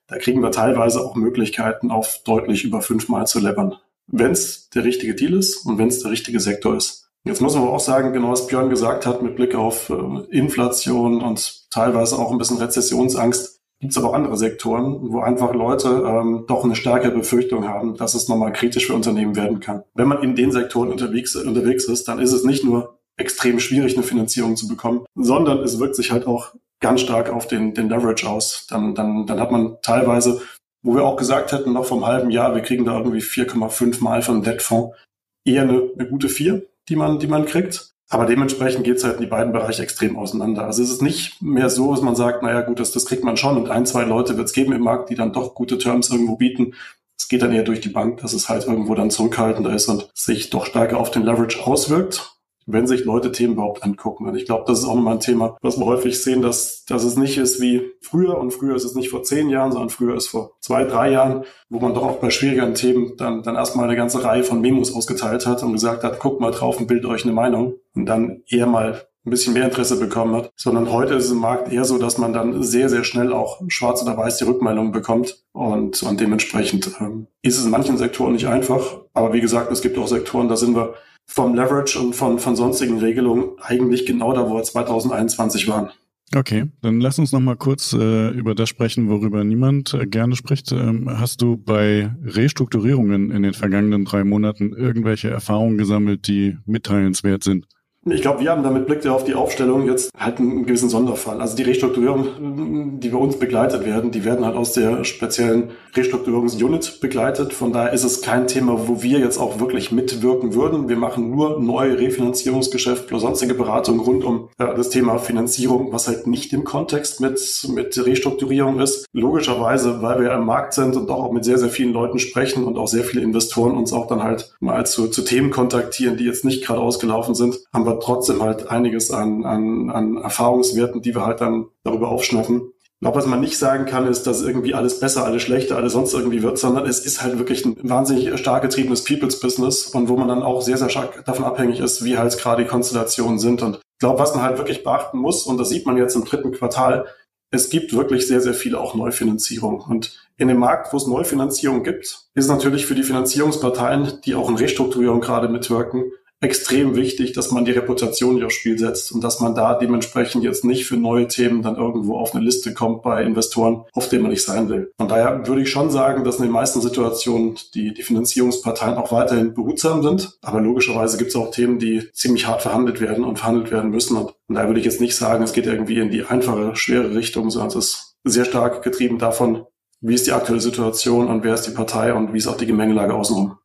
da 0.06 0.16
kriegen 0.16 0.42
wir 0.42 0.50
teilweise 0.50 1.02
auch 1.04 1.14
Möglichkeiten, 1.14 1.90
auf 1.90 2.22
deutlich 2.24 2.64
über 2.64 2.80
fünfmal 2.80 3.26
zu 3.26 3.38
levern 3.38 3.76
wenn 4.10 4.32
es 4.32 4.68
der 4.70 4.84
richtige 4.84 5.14
Deal 5.14 5.34
ist 5.34 5.64
und 5.66 5.78
wenn 5.78 5.88
es 5.88 6.00
der 6.00 6.10
richtige 6.10 6.40
Sektor 6.40 6.76
ist. 6.76 7.08
Jetzt 7.24 7.42
muss 7.42 7.54
man 7.54 7.64
aber 7.64 7.72
auch 7.72 7.80
sagen, 7.80 8.12
genau 8.12 8.30
was 8.30 8.46
Björn 8.46 8.70
gesagt 8.70 9.04
hat, 9.04 9.22
mit 9.22 9.36
Blick 9.36 9.54
auf 9.54 9.90
äh, 9.90 10.36
Inflation 10.36 11.22
und 11.22 11.66
teilweise 11.70 12.18
auch 12.18 12.30
ein 12.30 12.38
bisschen 12.38 12.56
Rezessionsangst, 12.56 13.60
gibt 13.80 13.92
es 13.92 13.98
aber 13.98 14.10
auch 14.10 14.14
andere 14.14 14.36
Sektoren, 14.36 15.12
wo 15.12 15.20
einfach 15.20 15.54
Leute 15.54 15.88
ähm, 16.06 16.44
doch 16.46 16.64
eine 16.64 16.76
stärkere 16.76 17.12
Befürchtung 17.12 17.68
haben, 17.68 17.96
dass 17.96 18.14
es 18.14 18.28
nochmal 18.28 18.52
kritisch 18.52 18.86
für 18.86 18.94
Unternehmen 18.94 19.36
werden 19.36 19.60
kann. 19.60 19.82
Wenn 19.94 20.08
man 20.08 20.22
in 20.22 20.34
den 20.34 20.52
Sektoren 20.52 20.90
unterwegs, 20.90 21.36
unterwegs 21.36 21.84
ist, 21.84 22.08
dann 22.08 22.20
ist 22.20 22.32
es 22.32 22.44
nicht 22.44 22.64
nur 22.64 22.98
extrem 23.16 23.60
schwierig, 23.60 23.94
eine 23.94 24.02
Finanzierung 24.02 24.56
zu 24.56 24.66
bekommen, 24.66 25.04
sondern 25.14 25.58
es 25.58 25.78
wirkt 25.78 25.96
sich 25.96 26.10
halt 26.10 26.26
auch 26.26 26.54
ganz 26.80 27.02
stark 27.02 27.30
auf 27.30 27.46
den, 27.46 27.74
den 27.74 27.90
Leverage 27.90 28.28
aus. 28.28 28.66
Dann, 28.68 28.94
dann, 28.94 29.26
dann 29.26 29.40
hat 29.40 29.50
man 29.50 29.76
teilweise 29.82 30.40
wo 30.82 30.94
wir 30.94 31.04
auch 31.04 31.16
gesagt 31.16 31.52
hätten, 31.52 31.72
noch 31.72 31.84
vom 31.84 32.06
halben 32.06 32.30
Jahr, 32.30 32.54
wir 32.54 32.62
kriegen 32.62 32.84
da 32.84 32.98
irgendwie 32.98 33.20
4,5 33.20 34.02
Mal 34.02 34.22
von 34.22 34.42
Debtfonds, 34.42 34.96
eher 35.44 35.62
eine, 35.62 35.90
eine 35.96 36.08
gute 36.08 36.28
4, 36.28 36.62
die 36.88 36.96
man, 36.96 37.18
die 37.18 37.26
man 37.26 37.46
kriegt. 37.46 37.90
Aber 38.12 38.26
dementsprechend 38.26 38.82
geht's 38.82 39.04
halt 39.04 39.16
in 39.16 39.22
die 39.22 39.28
beiden 39.28 39.52
Bereiche 39.52 39.82
extrem 39.82 40.18
auseinander. 40.18 40.64
Also 40.64 40.82
es 40.82 40.90
ist 40.90 41.02
nicht 41.02 41.40
mehr 41.40 41.70
so, 41.70 41.92
dass 41.92 42.02
man 42.02 42.16
sagt, 42.16 42.42
naja 42.42 42.62
gut, 42.62 42.80
das, 42.80 42.90
das 42.90 43.06
kriegt 43.06 43.22
man 43.22 43.36
schon 43.36 43.56
und 43.56 43.70
ein, 43.70 43.86
zwei 43.86 44.02
Leute 44.02 44.36
wird's 44.36 44.52
geben 44.52 44.72
im 44.72 44.82
Markt, 44.82 45.10
die 45.10 45.14
dann 45.14 45.32
doch 45.32 45.54
gute 45.54 45.78
Terms 45.78 46.10
irgendwo 46.10 46.34
bieten. 46.34 46.74
Es 47.16 47.28
geht 47.28 47.42
dann 47.42 47.52
eher 47.52 47.62
durch 47.62 47.80
die 47.80 47.88
Bank, 47.88 48.20
dass 48.20 48.32
es 48.32 48.48
halt 48.48 48.66
irgendwo 48.66 48.96
dann 48.96 49.10
zurückhaltender 49.10 49.72
ist 49.72 49.88
und 49.88 50.10
sich 50.12 50.50
doch 50.50 50.66
stärker 50.66 50.98
auf 50.98 51.12
den 51.12 51.22
Leverage 51.22 51.64
auswirkt 51.64 52.39
wenn 52.72 52.86
sich 52.86 53.04
Leute 53.04 53.32
Themen 53.32 53.54
überhaupt 53.54 53.82
angucken. 53.82 54.26
Und 54.26 54.36
ich 54.36 54.46
glaube, 54.46 54.64
das 54.66 54.80
ist 54.80 54.84
auch 54.84 54.94
nochmal 54.94 55.14
ein 55.14 55.20
Thema, 55.20 55.56
was 55.62 55.78
wir 55.78 55.86
häufig 55.86 56.22
sehen, 56.22 56.42
dass, 56.42 56.84
dass 56.84 57.04
es 57.04 57.16
nicht 57.16 57.38
ist 57.38 57.60
wie 57.60 57.82
früher. 58.00 58.38
Und 58.38 58.52
früher 58.52 58.76
ist 58.76 58.84
es 58.84 58.94
nicht 58.94 59.10
vor 59.10 59.22
zehn 59.22 59.50
Jahren, 59.50 59.72
sondern 59.72 59.90
früher 59.90 60.16
ist 60.16 60.28
vor 60.28 60.52
zwei, 60.60 60.84
drei 60.84 61.10
Jahren, 61.10 61.44
wo 61.68 61.80
man 61.80 61.94
doch 61.94 62.04
auch 62.04 62.18
bei 62.18 62.30
schwierigeren 62.30 62.74
Themen 62.74 63.16
dann, 63.16 63.42
dann 63.42 63.56
erstmal 63.56 63.86
eine 63.86 63.96
ganze 63.96 64.24
Reihe 64.24 64.44
von 64.44 64.60
Memos 64.60 64.94
ausgeteilt 64.94 65.46
hat 65.46 65.62
und 65.62 65.72
gesagt 65.72 66.04
hat, 66.04 66.20
guckt 66.20 66.40
mal 66.40 66.52
drauf 66.52 66.78
und 66.78 66.86
bildet 66.86 67.06
euch 67.06 67.24
eine 67.24 67.32
Meinung. 67.32 67.74
Und 67.94 68.06
dann 68.06 68.42
eher 68.48 68.66
mal 68.66 69.02
ein 69.26 69.30
bisschen 69.30 69.52
mehr 69.52 69.66
Interesse 69.66 69.98
bekommen 69.98 70.34
hat, 70.34 70.50
sondern 70.56 70.90
heute 70.90 71.14
ist 71.14 71.26
es 71.26 71.30
im 71.30 71.38
Markt 71.38 71.70
eher 71.70 71.84
so, 71.84 71.98
dass 71.98 72.16
man 72.16 72.32
dann 72.32 72.62
sehr, 72.62 72.88
sehr 72.88 73.04
schnell 73.04 73.32
auch 73.32 73.60
schwarz 73.68 74.02
oder 74.02 74.16
weiß 74.16 74.38
die 74.38 74.44
Rückmeldungen 74.44 74.92
bekommt. 74.92 75.44
Und, 75.52 76.02
und 76.02 76.20
dementsprechend 76.20 76.90
ähm, 77.00 77.26
ist 77.42 77.58
es 77.58 77.64
in 77.64 77.70
manchen 77.70 77.98
Sektoren 77.98 78.32
nicht 78.32 78.46
einfach, 78.46 79.00
aber 79.12 79.32
wie 79.34 79.42
gesagt, 79.42 79.70
es 79.72 79.82
gibt 79.82 79.98
auch 79.98 80.08
Sektoren, 80.08 80.48
da 80.48 80.56
sind 80.56 80.74
wir 80.74 80.94
vom 81.30 81.54
Leverage 81.54 81.96
und 81.96 82.16
von, 82.16 82.40
von 82.40 82.56
sonstigen 82.56 82.98
Regelungen 82.98 83.50
eigentlich 83.62 84.04
genau 84.04 84.32
da, 84.32 84.50
wo 84.50 84.56
wir 84.56 84.64
2021 84.64 85.68
waren. 85.68 85.90
Okay, 86.34 86.66
dann 86.82 87.00
lass 87.00 87.18
uns 87.20 87.30
noch 87.32 87.40
mal 87.40 87.56
kurz 87.56 87.92
äh, 87.92 88.30
über 88.30 88.54
das 88.56 88.68
sprechen, 88.68 89.08
worüber 89.08 89.44
niemand 89.44 89.94
äh, 89.94 90.06
gerne 90.06 90.34
spricht. 90.34 90.72
Ähm, 90.72 91.08
hast 91.08 91.40
du 91.40 91.56
bei 91.56 92.10
Restrukturierungen 92.24 93.30
in 93.30 93.42
den 93.42 93.54
vergangenen 93.54 94.04
drei 94.04 94.24
Monaten 94.24 94.72
irgendwelche 94.72 95.30
Erfahrungen 95.30 95.78
gesammelt, 95.78 96.26
die 96.26 96.56
mitteilenswert 96.66 97.44
sind? 97.44 97.66
Ich 98.08 98.22
glaube, 98.22 98.40
wir 98.40 98.50
haben 98.50 98.62
damit 98.62 98.86
Blick 98.86 99.06
auf 99.06 99.24
die 99.24 99.34
Aufstellung 99.34 99.86
jetzt 99.86 100.10
halt 100.16 100.38
einen 100.38 100.64
gewissen 100.64 100.88
Sonderfall. 100.88 101.38
Also 101.38 101.54
die 101.54 101.64
Restrukturierung, 101.64 102.98
die 102.98 103.10
bei 103.10 103.18
uns 103.18 103.38
begleitet 103.38 103.84
werden, 103.84 104.10
die 104.10 104.24
werden 104.24 104.46
halt 104.46 104.56
aus 104.56 104.72
der 104.72 105.04
speziellen 105.04 105.72
Restrukturierungsunit 105.94 107.00
begleitet. 107.02 107.52
Von 107.52 107.74
daher 107.74 107.92
ist 107.92 108.04
es 108.04 108.22
kein 108.22 108.46
Thema, 108.46 108.88
wo 108.88 109.02
wir 109.02 109.18
jetzt 109.18 109.36
auch 109.36 109.60
wirklich 109.60 109.92
mitwirken 109.92 110.54
würden. 110.54 110.88
Wir 110.88 110.96
machen 110.96 111.30
nur 111.30 111.60
neue 111.60 111.98
Refinanzierungsgeschäfte 111.98 113.12
oder 113.12 113.20
sonstige 113.20 113.52
Beratungen 113.52 114.00
rund 114.00 114.24
um 114.24 114.48
ja, 114.58 114.72
das 114.72 114.88
Thema 114.88 115.18
Finanzierung, 115.18 115.92
was 115.92 116.08
halt 116.08 116.26
nicht 116.26 116.54
im 116.54 116.64
Kontext 116.64 117.20
mit, 117.20 117.68
mit 117.68 118.06
Restrukturierung 118.06 118.80
ist. 118.80 119.04
Logischerweise, 119.12 120.00
weil 120.00 120.22
wir 120.22 120.32
am 120.32 120.46
Markt 120.46 120.72
sind 120.72 120.96
und 120.96 121.10
auch 121.10 121.32
mit 121.32 121.44
sehr, 121.44 121.58
sehr 121.58 121.68
vielen 121.68 121.92
Leuten 121.92 122.18
sprechen 122.18 122.64
und 122.64 122.78
auch 122.78 122.88
sehr 122.88 123.04
viele 123.04 123.22
Investoren 123.22 123.76
uns 123.76 123.92
auch 123.92 124.06
dann 124.06 124.22
halt 124.22 124.54
mal 124.58 124.86
zu, 124.86 125.08
zu 125.08 125.22
Themen 125.22 125.50
kontaktieren, 125.50 126.16
die 126.16 126.24
jetzt 126.24 126.46
nicht 126.46 126.64
gerade 126.64 126.80
ausgelaufen 126.80 127.34
sind, 127.34 127.58
haben 127.74 127.84
wir 127.84 127.89
aber 127.90 128.00
trotzdem 128.00 128.42
halt 128.42 128.70
einiges 128.70 129.10
an, 129.10 129.44
an, 129.44 129.90
an 129.90 130.16
Erfahrungswerten, 130.16 131.02
die 131.02 131.14
wir 131.14 131.26
halt 131.26 131.40
dann 131.40 131.66
darüber 131.82 132.08
aufschnappen. 132.08 132.72
Ich 132.82 133.02
glaube, 133.02 133.16
was 133.16 133.26
man 133.26 133.40
nicht 133.40 133.56
sagen 133.56 133.86
kann, 133.86 134.06
ist, 134.06 134.26
dass 134.26 134.42
irgendwie 134.42 134.74
alles 134.74 135.00
besser, 135.00 135.24
alles 135.24 135.42
schlechter, 135.42 135.76
alles 135.76 135.94
sonst 135.94 136.12
irgendwie 136.12 136.42
wird, 136.42 136.58
sondern 136.58 136.86
es 136.86 137.00
ist 137.00 137.22
halt 137.22 137.38
wirklich 137.38 137.64
ein 137.64 137.76
wahnsinnig 137.82 138.38
stark 138.38 138.62
getriebenes 138.62 139.04
People's 139.04 139.40
Business 139.40 139.86
und 139.86 140.08
wo 140.08 140.18
man 140.18 140.28
dann 140.28 140.42
auch 140.42 140.60
sehr, 140.60 140.76
sehr 140.76 140.90
stark 140.90 141.24
davon 141.24 141.46
abhängig 141.46 141.80
ist, 141.80 142.04
wie 142.04 142.18
halt 142.18 142.36
gerade 142.36 142.62
die 142.62 142.68
Konstellationen 142.68 143.38
sind. 143.38 143.62
Und 143.62 143.76
ich 143.76 143.98
glaube, 144.00 144.18
was 144.18 144.34
man 144.34 144.44
halt 144.44 144.58
wirklich 144.58 144.84
beachten 144.84 145.18
muss, 145.18 145.46
und 145.46 145.56
das 145.56 145.70
sieht 145.70 145.86
man 145.86 145.96
jetzt 145.96 146.14
im 146.14 146.26
dritten 146.26 146.52
Quartal, 146.52 147.06
es 147.50 147.70
gibt 147.70 147.94
wirklich 147.94 148.28
sehr, 148.28 148.42
sehr 148.42 148.54
viel 148.54 148.76
auch 148.76 148.94
Neufinanzierung. 148.94 149.80
Und 149.80 150.30
in 150.36 150.48
dem 150.48 150.58
Markt, 150.58 150.92
wo 150.92 150.98
es 150.98 151.06
Neufinanzierung 151.06 151.82
gibt, 151.82 152.28
ist 152.34 152.48
natürlich 152.48 152.84
für 152.86 152.94
die 152.94 153.02
Finanzierungsparteien, 153.02 154.20
die 154.24 154.34
auch 154.34 154.48
in 154.48 154.56
Restrukturierung 154.56 155.20
gerade 155.20 155.48
mitwirken, 155.48 156.12
extrem 156.42 156.96
wichtig, 156.96 157.32
dass 157.32 157.50
man 157.50 157.66
die 157.66 157.72
Reputation 157.72 158.34
nicht 158.34 158.44
aufs 158.44 158.54
Spiel 158.54 158.78
setzt 158.78 159.12
und 159.12 159.22
dass 159.22 159.40
man 159.40 159.54
da 159.54 159.74
dementsprechend 159.74 160.42
jetzt 160.42 160.64
nicht 160.64 160.86
für 160.86 160.96
neue 160.96 161.28
Themen 161.28 161.62
dann 161.62 161.76
irgendwo 161.76 162.16
auf 162.16 162.34
eine 162.34 162.42
Liste 162.42 162.72
kommt 162.72 163.02
bei 163.02 163.22
Investoren, 163.22 163.84
auf 163.92 164.08
denen 164.08 164.22
man 164.22 164.30
nicht 164.30 164.44
sein 164.44 164.68
will. 164.70 164.92
Von 164.96 165.08
daher 165.08 165.46
würde 165.46 165.62
ich 165.62 165.70
schon 165.70 165.90
sagen, 165.90 166.24
dass 166.24 166.36
in 166.36 166.44
den 166.44 166.52
meisten 166.52 166.80
Situationen 166.80 167.58
die, 167.74 167.92
die 167.92 168.02
Finanzierungsparteien 168.02 168.96
auch 168.96 169.12
weiterhin 169.12 169.52
behutsam 169.52 170.02
sind. 170.02 170.38
Aber 170.40 170.60
logischerweise 170.62 171.18
gibt 171.18 171.30
es 171.30 171.36
auch 171.36 171.50
Themen, 171.50 171.78
die 171.78 172.10
ziemlich 172.12 172.46
hart 172.46 172.62
verhandelt 172.62 173.02
werden 173.02 173.24
und 173.24 173.38
verhandelt 173.38 173.70
werden 173.70 173.90
müssen. 173.90 174.16
Und, 174.16 174.34
und 174.48 174.54
daher 174.54 174.68
würde 174.68 174.80
ich 174.80 174.86
jetzt 174.86 175.00
nicht 175.00 175.16
sagen, 175.16 175.44
es 175.44 175.52
geht 175.52 175.66
irgendwie 175.66 175.98
in 175.98 176.10
die 176.10 176.24
einfache, 176.24 176.74
schwere 176.74 177.14
Richtung, 177.14 177.50
sondern 177.50 177.68
es 177.68 177.74
ist 177.74 178.16
sehr 178.24 178.46
stark 178.46 178.82
getrieben 178.82 179.18
davon, 179.18 179.66
wie 180.00 180.14
ist 180.14 180.26
die 180.26 180.32
aktuelle 180.32 180.60
Situation 180.60 181.28
und 181.28 181.44
wer 181.44 181.54
ist 181.54 181.66
die 181.66 181.72
Partei 181.72 182.14
und 182.14 182.32
wie 182.32 182.38
ist 182.38 182.46
auch 182.46 182.56
die 182.56 182.66
Gemengelage 182.66 183.14
außenrum. 183.14 183.58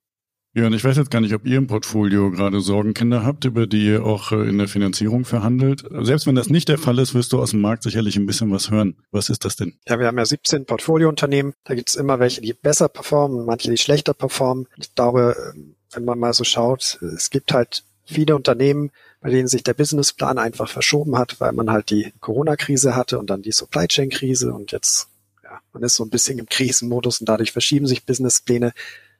Ja, 0.56 0.68
und 0.68 0.74
ich 0.74 0.86
weiß 0.86 0.96
jetzt 0.96 1.12
gar 1.12 1.20
nicht, 1.20 1.34
ob 1.34 1.46
ihr 1.46 1.58
im 1.58 1.68
Portfolio 1.68 2.32
gerade 2.32 2.62
Sorgenkinder 2.62 3.26
habt, 3.26 3.44
über 3.44 3.68
die 3.68 3.88
ihr 3.88 4.06
auch 4.06 4.32
äh, 4.32 4.48
in 4.48 4.58
der 4.58 4.70
Finanzierung 4.70 5.26
verhandelt. 5.26 5.84
Selbst 5.92 6.28
wenn 6.28 6.36
das 6.36 6.50
nicht 6.50 6.70
der 6.70 6.78
Fall 6.78 6.98
ist, 6.98 7.14
wirst 7.14 7.34
du 7.34 7.42
aus 7.42 7.52
dem 7.52 7.60
Markt 7.60 7.84
sicherlich 7.84 8.16
ein 8.16 8.26
bisschen 8.26 8.50
was 8.54 8.72
hören. 8.72 8.96
Was 9.12 9.28
ist 9.28 9.44
das 9.44 9.58
denn? 9.58 9.74
Ja, 9.86 10.00
wir 10.00 10.08
haben 10.08 10.18
ja 10.18 10.26
17 10.26 10.66
Portfoliounternehmen. 10.66 11.56
Da 11.66 11.76
gibt 11.76 11.90
es 11.90 11.98
immer 11.98 12.20
welche, 12.20 12.40
die 12.40 12.54
besser 12.54 12.88
performen, 12.88 13.46
manche, 13.46 13.70
die 13.70 13.76
schlechter 13.76 14.14
performen. 14.14 14.68
Ich 14.78 14.96
glaube, 14.96 15.36
ähm, 15.54 15.76
wenn 15.92 16.06
man 16.06 16.20
mal 16.20 16.34
so 16.34 16.46
schaut, 16.46 17.00
es 17.02 17.30
gibt 17.30 17.52
halt 17.52 17.84
viele 18.06 18.34
Unternehmen, 18.34 18.92
bei 19.20 19.32
denen 19.32 19.50
sich 19.50 19.64
der 19.64 19.74
Businessplan 19.74 20.38
einfach 20.38 20.70
verschoben 20.70 21.18
hat, 21.18 21.42
weil 21.42 21.52
man 21.52 21.70
halt 21.70 21.90
die 21.90 22.14
Corona-Krise 22.22 22.96
hatte 22.96 23.20
und 23.20 23.30
dann 23.30 23.42
die 23.42 23.52
Supply 23.52 23.88
Chain-Krise 23.88 24.54
und 24.54 24.72
jetzt, 24.72 25.10
ja, 25.44 25.60
man 25.74 25.84
ist 25.84 25.96
so 25.96 26.06
ein 26.06 26.10
bisschen 26.10 26.40
im 26.40 26.46
Krisenmodus 26.46 27.20
und 27.20 27.28
dadurch 27.28 27.52
verschieben 27.52 27.88
sich 27.88 28.06
Businesspläne 28.06 28.72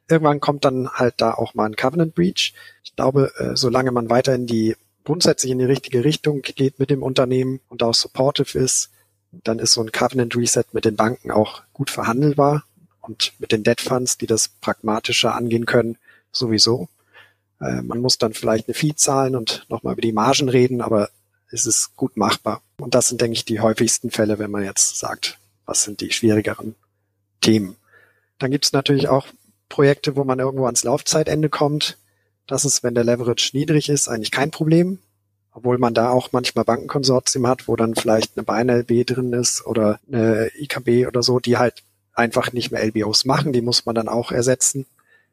irgendwann 0.08 0.40
kommt 0.40 0.64
dann 0.64 0.90
halt 0.90 1.14
da 1.18 1.32
auch 1.32 1.54
mal 1.54 1.66
ein 1.66 1.76
Covenant 1.76 2.14
Breach. 2.14 2.54
Ich 2.84 2.94
glaube, 2.96 3.32
äh, 3.38 3.56
solange 3.56 3.92
man 3.92 4.10
weiter 4.10 4.34
in 4.34 4.46
die 4.46 4.76
grundsätzlich 5.04 5.52
in 5.52 5.58
die 5.58 5.64
richtige 5.64 6.04
Richtung 6.04 6.42
geht 6.42 6.78
mit 6.78 6.90
dem 6.90 7.02
Unternehmen 7.02 7.60
und 7.68 7.82
auch 7.82 7.94
supportive 7.94 8.58
ist, 8.58 8.90
dann 9.30 9.58
ist 9.58 9.72
so 9.72 9.82
ein 9.82 9.92
Covenant 9.92 10.36
Reset 10.36 10.64
mit 10.72 10.84
den 10.84 10.96
Banken 10.96 11.30
auch 11.30 11.62
gut 11.72 11.90
verhandelbar 11.90 12.64
und 13.00 13.32
mit 13.38 13.52
den 13.52 13.62
Debt 13.62 13.80
Funds, 13.80 14.18
die 14.18 14.26
das 14.26 14.48
pragmatischer 14.48 15.34
angehen 15.34 15.66
können, 15.66 15.98
sowieso. 16.32 16.88
Äh, 17.60 17.82
man 17.82 18.00
muss 18.00 18.18
dann 18.18 18.34
vielleicht 18.34 18.68
eine 18.68 18.74
Fee 18.74 18.94
zahlen 18.94 19.36
und 19.36 19.64
nochmal 19.68 19.92
über 19.92 20.02
die 20.02 20.12
Margen 20.12 20.48
reden, 20.48 20.80
aber 20.80 21.10
es 21.50 21.66
ist 21.66 21.96
gut 21.96 22.16
machbar. 22.16 22.62
Und 22.78 22.94
das 22.94 23.08
sind, 23.08 23.20
denke 23.20 23.34
ich, 23.34 23.44
die 23.44 23.60
häufigsten 23.60 24.10
Fälle, 24.10 24.38
wenn 24.38 24.50
man 24.50 24.64
jetzt 24.64 24.98
sagt, 24.98 25.38
was 25.64 25.84
sind 25.84 26.00
die 26.00 26.12
schwierigeren 26.12 26.74
Themen. 27.40 27.76
Dann 28.38 28.50
gibt 28.50 28.64
es 28.64 28.72
natürlich 28.72 29.08
auch 29.08 29.26
Projekte, 29.68 30.16
wo 30.16 30.24
man 30.24 30.38
irgendwo 30.38 30.66
ans 30.66 30.84
Laufzeitende 30.84 31.48
kommt. 31.48 31.98
Das 32.46 32.64
ist, 32.64 32.82
wenn 32.82 32.94
der 32.94 33.04
Leverage 33.04 33.50
niedrig 33.52 33.88
ist, 33.88 34.08
eigentlich 34.08 34.30
kein 34.30 34.50
Problem. 34.50 34.98
Obwohl 35.52 35.78
man 35.78 35.94
da 35.94 36.10
auch 36.10 36.32
manchmal 36.32 36.64
Bankenkonsortien 36.64 37.46
hat, 37.46 37.66
wo 37.66 37.76
dann 37.76 37.94
vielleicht 37.94 38.36
eine 38.36 38.44
BNLB 38.44 39.06
drin 39.06 39.32
ist 39.32 39.66
oder 39.66 39.98
eine 40.06 40.50
IKB 40.58 41.06
oder 41.06 41.22
so, 41.22 41.40
die 41.40 41.56
halt 41.56 41.82
einfach 42.12 42.52
nicht 42.52 42.70
mehr 42.70 42.84
LBOs 42.84 43.24
machen. 43.24 43.52
Die 43.52 43.62
muss 43.62 43.86
man 43.86 43.94
dann 43.94 44.08
auch 44.08 44.32
ersetzen. 44.32 44.86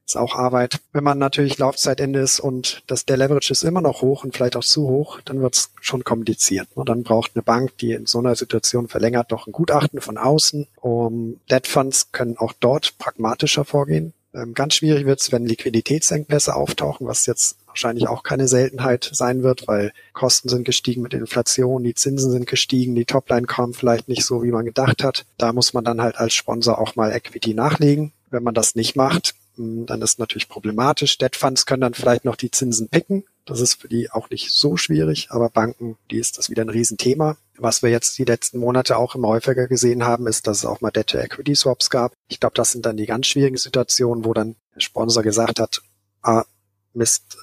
Ist 0.05 0.17
auch 0.17 0.35
Arbeit. 0.35 0.79
Wenn 0.91 1.03
man 1.03 1.17
natürlich 1.17 1.57
Laufzeitende 1.57 2.19
ist 2.19 2.41
und 2.41 2.83
das, 2.87 3.05
der 3.05 3.15
Leverage 3.15 3.51
ist 3.51 3.63
immer 3.63 3.79
noch 3.79 4.01
hoch 4.01 4.25
und 4.25 4.35
vielleicht 4.35 4.57
auch 4.57 4.63
zu 4.63 4.87
hoch, 4.87 5.21
dann 5.21 5.41
wird 5.41 5.55
es 5.55 5.71
schon 5.79 6.03
kompliziert. 6.03 6.67
Und 6.75 6.89
dann 6.89 7.03
braucht 7.03 7.31
eine 7.35 7.43
Bank, 7.43 7.77
die 7.77 7.93
in 7.93 8.05
so 8.05 8.19
einer 8.19 8.35
Situation 8.35 8.89
verlängert, 8.89 9.31
doch 9.31 9.47
ein 9.47 9.53
Gutachten 9.53 10.01
von 10.01 10.17
außen. 10.17 10.67
Um, 10.75 11.39
Debt 11.49 11.67
Funds 11.67 12.11
können 12.11 12.37
auch 12.37 12.51
dort 12.59 12.97
pragmatischer 12.97 13.63
vorgehen. 13.63 14.13
Ähm, 14.33 14.53
ganz 14.53 14.75
schwierig 14.75 15.05
wird 15.05 15.21
es, 15.21 15.31
wenn 15.31 15.45
Liquiditätsengpässe 15.45 16.55
auftauchen, 16.55 17.07
was 17.07 17.25
jetzt 17.25 17.57
wahrscheinlich 17.67 18.07
auch 18.07 18.23
keine 18.23 18.47
Seltenheit 18.47 19.09
sein 19.13 19.43
wird, 19.43 19.67
weil 19.67 19.93
Kosten 20.13 20.49
sind 20.49 20.63
gestiegen 20.63 21.01
mit 21.01 21.13
Inflation, 21.13 21.83
die 21.83 21.95
Zinsen 21.95 22.31
sind 22.31 22.47
gestiegen, 22.47 22.95
die 22.95 23.05
Topline 23.05 23.47
kam 23.47 23.73
vielleicht 23.73 24.07
nicht 24.07 24.25
so, 24.25 24.43
wie 24.43 24.51
man 24.51 24.65
gedacht 24.65 25.03
hat. 25.03 25.25
Da 25.37 25.53
muss 25.53 25.73
man 25.73 25.83
dann 25.83 26.01
halt 26.01 26.17
als 26.17 26.33
Sponsor 26.33 26.79
auch 26.79 26.95
mal 26.95 27.11
Equity 27.11 27.53
nachlegen. 27.53 28.11
Wenn 28.29 28.43
man 28.43 28.53
das 28.53 28.75
nicht 28.75 28.95
macht, 28.95 29.35
dann 29.57 30.01
ist 30.01 30.19
natürlich 30.19 30.49
problematisch. 30.49 31.17
Debt 31.17 31.35
Funds 31.35 31.65
können 31.65 31.81
dann 31.81 31.93
vielleicht 31.93 32.25
noch 32.25 32.35
die 32.35 32.51
Zinsen 32.51 32.89
picken. 32.89 33.23
Das 33.45 33.59
ist 33.59 33.81
für 33.81 33.87
die 33.87 34.09
auch 34.09 34.29
nicht 34.29 34.51
so 34.51 34.77
schwierig, 34.77 35.27
aber 35.29 35.49
Banken, 35.49 35.97
die 36.09 36.17
ist 36.17 36.37
das 36.37 36.49
wieder 36.49 36.63
ein 36.63 36.69
Riesenthema. 36.69 37.37
Was 37.57 37.83
wir 37.83 37.89
jetzt 37.89 38.17
die 38.17 38.23
letzten 38.23 38.57
Monate 38.57 38.97
auch 38.97 39.15
immer 39.15 39.27
häufiger 39.27 39.67
gesehen 39.67 40.05
haben, 40.05 40.27
ist, 40.27 40.47
dass 40.47 40.59
es 40.59 40.65
auch 40.65 40.81
mal 40.81 40.91
Debt-to-Equity-Swaps 40.91 41.89
gab. 41.89 42.13
Ich 42.27 42.39
glaube, 42.39 42.55
das 42.55 42.71
sind 42.71 42.85
dann 42.85 42.97
die 42.97 43.05
ganz 43.05 43.27
schwierigen 43.27 43.57
Situationen, 43.57 44.25
wo 44.25 44.33
dann 44.33 44.55
der 44.75 44.81
Sponsor 44.81 45.23
gesagt 45.23 45.59
hat, 45.59 45.81
ah, 46.21 46.45
Mist, 46.93 47.37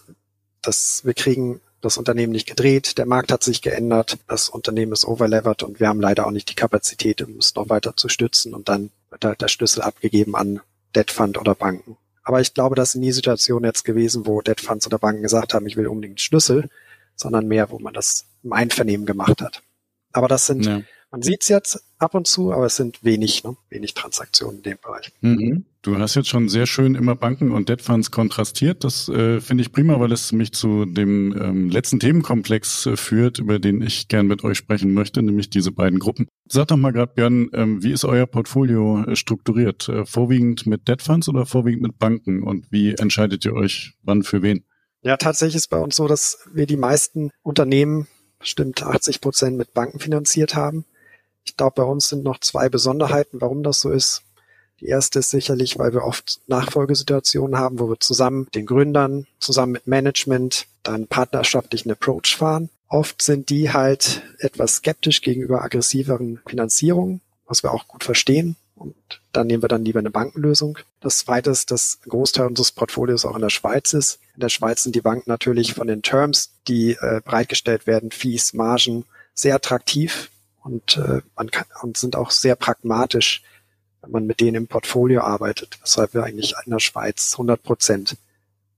das, 0.63 1.05
wir 1.05 1.15
kriegen 1.15 1.61
das 1.81 1.97
Unternehmen 1.97 2.33
nicht 2.33 2.49
gedreht, 2.49 2.99
der 2.99 3.07
Markt 3.07 3.33
hat 3.33 3.43
sich 3.43 3.63
geändert, 3.63 4.19
das 4.29 4.49
Unternehmen 4.49 4.93
ist 4.93 5.07
overlevered 5.07 5.63
und 5.63 5.81
wir 5.81 5.89
haben 5.89 6.01
leider 6.01 6.27
auch 6.27 6.31
nicht 6.31 6.51
die 6.51 6.55
Kapazität, 6.55 7.23
um 7.23 7.39
es 7.39 7.55
noch 7.55 7.69
weiter 7.69 7.97
zu 7.97 8.09
stützen 8.09 8.55
und 8.55 8.69
dann 8.69 8.91
wird 9.11 9.25
halt 9.25 9.41
der 9.41 9.49
Schlüssel 9.49 9.83
abgegeben 9.83 10.37
an 10.37 10.61
Debt 10.95 11.11
Fund 11.11 11.39
oder 11.39 11.55
Banken. 11.55 11.97
Aber 12.23 12.41
ich 12.41 12.55
glaube, 12.55 12.77
das 12.77 12.93
sind 12.93 13.01
nie 13.01 13.13
Situationen 13.13 13.65
jetzt 13.65 13.85
gewesen, 13.85 14.27
wo 14.27 14.41
Debt 14.41 14.61
Funds 14.61 14.87
oder 14.87 14.99
Banken 14.99 15.23
gesagt 15.23 15.55
haben, 15.55 15.67
ich 15.67 15.77
will 15.77 15.87
unbedingt 15.87 16.21
Schlüssel, 16.21 16.69
sondern 17.17 17.47
mehr, 17.47 17.71
wo 17.71 17.79
man 17.79 17.95
das 17.95 18.27
im 18.43 18.53
Einvernehmen 18.53 19.07
gemacht 19.07 19.41
hat. 19.41 19.63
Aber 20.13 20.29
das 20.29 20.47
sind, 20.47 20.67
ja. 20.67 20.81
Man 21.11 21.23
sieht 21.23 21.43
es 21.43 21.49
jetzt 21.49 21.85
ab 21.99 22.15
und 22.15 22.27
zu, 22.27 22.53
aber 22.53 22.67
es 22.67 22.77
sind 22.77 23.03
wenig, 23.03 23.43
ne? 23.45 23.57
wenig 23.69 23.95
Transaktionen 23.95 24.59
in 24.59 24.63
dem 24.63 24.79
Bereich. 24.81 25.13
Mhm. 25.21 25.65
Du 25.83 25.99
hast 25.99 26.15
jetzt 26.15 26.29
schon 26.29 26.49
sehr 26.49 26.67
schön 26.67 26.95
immer 26.95 27.17
Banken 27.17 27.53
und 27.53 27.69
Debt 27.69 27.81
Funds 27.81 28.11
kontrastiert. 28.11 28.85
Das 28.85 29.09
äh, 29.09 29.41
finde 29.41 29.63
ich 29.63 29.73
prima, 29.73 29.99
weil 29.99 30.13
es 30.13 30.31
mich 30.31 30.53
zu 30.53 30.85
dem 30.85 31.33
ähm, 31.33 31.71
letzten 31.71 31.99
Themenkomplex 31.99 32.87
äh, 32.87 32.97
führt, 32.97 33.39
über 33.39 33.59
den 33.59 33.81
ich 33.81 34.09
gern 34.09 34.27
mit 34.27 34.45
euch 34.45 34.59
sprechen 34.59 34.93
möchte, 34.93 35.23
nämlich 35.23 35.49
diese 35.49 35.73
beiden 35.73 35.99
Gruppen. 35.99 36.29
Sag 36.47 36.69
doch 36.69 36.77
mal 36.77 36.93
gerade, 36.93 37.13
Björn, 37.15 37.51
ähm, 37.55 37.83
wie 37.83 37.93
ist 37.93 38.05
euer 38.05 38.27
Portfolio 38.27 39.05
äh, 39.05 39.17
strukturiert? 39.17 39.89
Äh, 39.89 40.05
vorwiegend 40.05 40.67
mit 40.67 40.87
Debt 40.87 41.03
Funds 41.03 41.29
oder 41.29 41.47
vorwiegend 41.47 41.83
mit 41.83 41.99
Banken? 41.99 42.43
Und 42.43 42.71
wie 42.71 42.95
entscheidet 42.95 43.45
ihr 43.47 43.55
euch, 43.55 43.95
wann 44.03 44.23
für 44.23 44.43
wen? 44.43 44.65
Ja, 45.03 45.17
tatsächlich 45.17 45.57
ist 45.57 45.69
bei 45.69 45.79
uns 45.79 45.97
so, 45.97 46.07
dass 46.07 46.47
wir 46.53 46.67
die 46.67 46.77
meisten 46.77 47.31
Unternehmen 47.43 48.07
bestimmt 48.39 48.83
80 48.83 49.23
Prozent 49.23 49.57
mit 49.57 49.73
Banken 49.73 49.99
finanziert 49.99 50.55
haben. 50.55 50.85
Ich 51.45 51.57
glaube, 51.57 51.75
bei 51.77 51.83
uns 51.83 52.09
sind 52.09 52.25
noch 52.25 52.41
zwei 52.41 52.69
Besonderheiten, 52.69 53.41
warum 53.41 53.63
das 53.63 53.81
so 53.81 53.91
ist. 53.91 54.23
Die 54.81 54.87
erste 54.87 55.19
ist 55.19 55.31
sicherlich, 55.31 55.79
weil 55.79 55.93
wir 55.93 56.05
oft 56.05 56.41
Nachfolgesituationen 56.47 57.59
haben, 57.59 57.79
wo 57.79 57.89
wir 57.89 58.01
zusammen 58.01 58.45
mit 58.45 58.55
den 58.55 58.67
Gründern, 58.67 59.27
zusammen 59.39 59.73
mit 59.73 59.87
Management, 59.87 60.67
dann 60.83 61.07
partnerschaftlichen 61.07 61.91
Approach 61.91 62.37
fahren. 62.37 62.71
Oft 62.89 63.21
sind 63.21 63.51
die 63.51 63.73
halt 63.73 64.23
etwas 64.39 64.77
skeptisch 64.77 65.21
gegenüber 65.21 65.63
aggressiveren 65.63 66.41
Finanzierungen, 66.47 67.21
was 67.47 67.63
wir 67.63 67.73
auch 67.73 67.89
gut 67.89 68.05
verstehen. 68.05 68.57
Und 68.75 68.95
dann 69.33 69.47
nehmen 69.47 69.63
wir 69.63 69.69
dann 69.69 69.85
lieber 69.85 69.99
eine 69.99 70.11
Bankenlösung. 70.11 70.79
Das 71.01 71.19
zweite 71.19 71.51
ist, 71.51 71.71
dass 71.71 71.99
ein 72.05 72.09
Großteil 72.09 72.47
unseres 72.47 72.73
Portfolios 72.73 73.27
auch 73.27 73.37
in 73.37 73.43
der 73.43 73.51
Schweiz 73.51 73.93
ist. 73.93 74.19
In 74.35 74.41
der 74.41 74.49
Schweiz 74.49 74.83
sind 74.83 74.97
die 74.97 75.03
Banken 75.03 75.29
natürlich 75.29 75.75
von 75.75 75.87
den 75.87 76.01
Terms, 76.01 76.53
die 76.67 76.93
äh, 76.93 77.21
bereitgestellt 77.23 77.87
werden, 77.87 78.11
Fees, 78.11 78.55
Margen, 78.55 79.05
sehr 79.35 79.55
attraktiv 79.55 80.31
und, 80.71 80.97
äh, 80.97 81.23
man 81.37 81.51
kann, 81.51 81.67
und 81.83 81.97
sind 81.97 82.17
auch 82.17 82.31
sehr 82.31 82.57
pragmatisch, 82.57 83.43
wenn 84.03 84.11
man 84.11 84.27
mit 84.27 84.41
denen 84.41 84.57
im 84.57 84.67
Portfolio 84.67 85.23
arbeitet. 85.23 85.79
Weshalb 85.83 86.15
wir 86.15 86.25
eigentlich 86.25 86.55
in 86.65 86.73
der 86.73 86.81
Schweiz 86.81 87.33
100 87.35 87.63
Prozent 87.63 88.17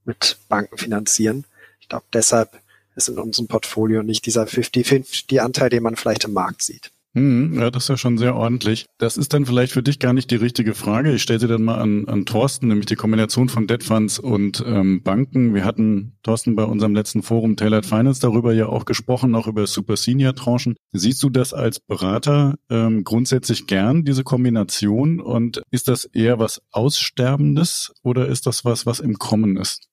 mit 0.05 0.39
Banken 0.49 0.79
finanzieren. 0.79 1.45
Ich 1.81 1.89
glaube, 1.89 2.07
deshalb 2.13 2.61
ist 2.97 3.09
in 3.09 3.19
unserem 3.19 3.49
Portfolio 3.49 4.03
nicht 4.03 4.27
dieser 4.27 4.45
50-50 4.45 5.39
Anteil, 5.39 5.71
den 5.71 5.83
man 5.83 5.97
vielleicht 5.97 6.25
im 6.25 6.33
Markt 6.33 6.63
sieht. 6.63 6.91
Hm, 7.15 7.61
ja, 7.61 7.71
das 7.71 7.85
ist 7.85 7.89
ja 7.89 7.97
schon 7.99 8.17
sehr 8.17 8.35
ordentlich. 8.35 8.87
Das 8.97 9.19
ist 9.19 9.35
dann 9.35 9.45
vielleicht 9.45 9.73
für 9.73 9.83
dich 9.83 9.99
gar 9.99 10.15
nicht 10.15 10.31
die 10.31 10.37
richtige 10.37 10.75
Frage. 10.75 11.13
Ich 11.13 11.23
stelle 11.23 11.41
sie 11.41 11.47
dann 11.47 11.63
mal 11.63 11.79
an, 11.79 12.09
an 12.09 12.25
Thorsten, 12.25 12.69
nämlich 12.69 12.87
die 12.87 12.97
Kombination 12.97 13.51
von 13.51 13.67
Debt 13.67 13.85
Funds 13.85 14.19
und 14.19 14.65
ähm, 14.67 15.03
Banken. 15.03 15.55
Wir 15.55 15.67
hatten, 15.67 16.17
Thorsten, 16.23 16.57
bei 16.57 16.65
unserem 16.65 16.95
letzten 16.95 17.23
Forum 17.23 17.57
Tailored 17.57 17.85
Finance 17.85 18.21
darüber 18.23 18.55
ja 18.55 18.67
auch 18.67 18.87
gesprochen, 18.87 19.35
auch 19.35 19.47
über 19.47 19.67
Super 19.67 19.99
Senior 19.99 20.35
Tranchen. 20.35 20.75
Siehst 20.93 21.23
du 21.23 21.29
das 21.29 21.53
als 21.53 21.81
Berater 21.81 22.55
ähm, 22.71 23.05
grundsätzlich 23.05 23.67
gern, 23.67 24.05
diese 24.05 24.25
Kombination? 24.25 25.21
Und 25.21 25.61
ist 25.71 25.89
das 25.89 26.07
eher 26.07 26.39
was 26.39 26.63
Aussterbendes 26.71 27.93
oder 28.03 28.27
ist 28.27 28.47
das 28.47 28.65
was, 28.65 28.87
was 28.87 29.01
im 29.01 29.19
Kommen 29.19 29.59
ist? 29.59 29.92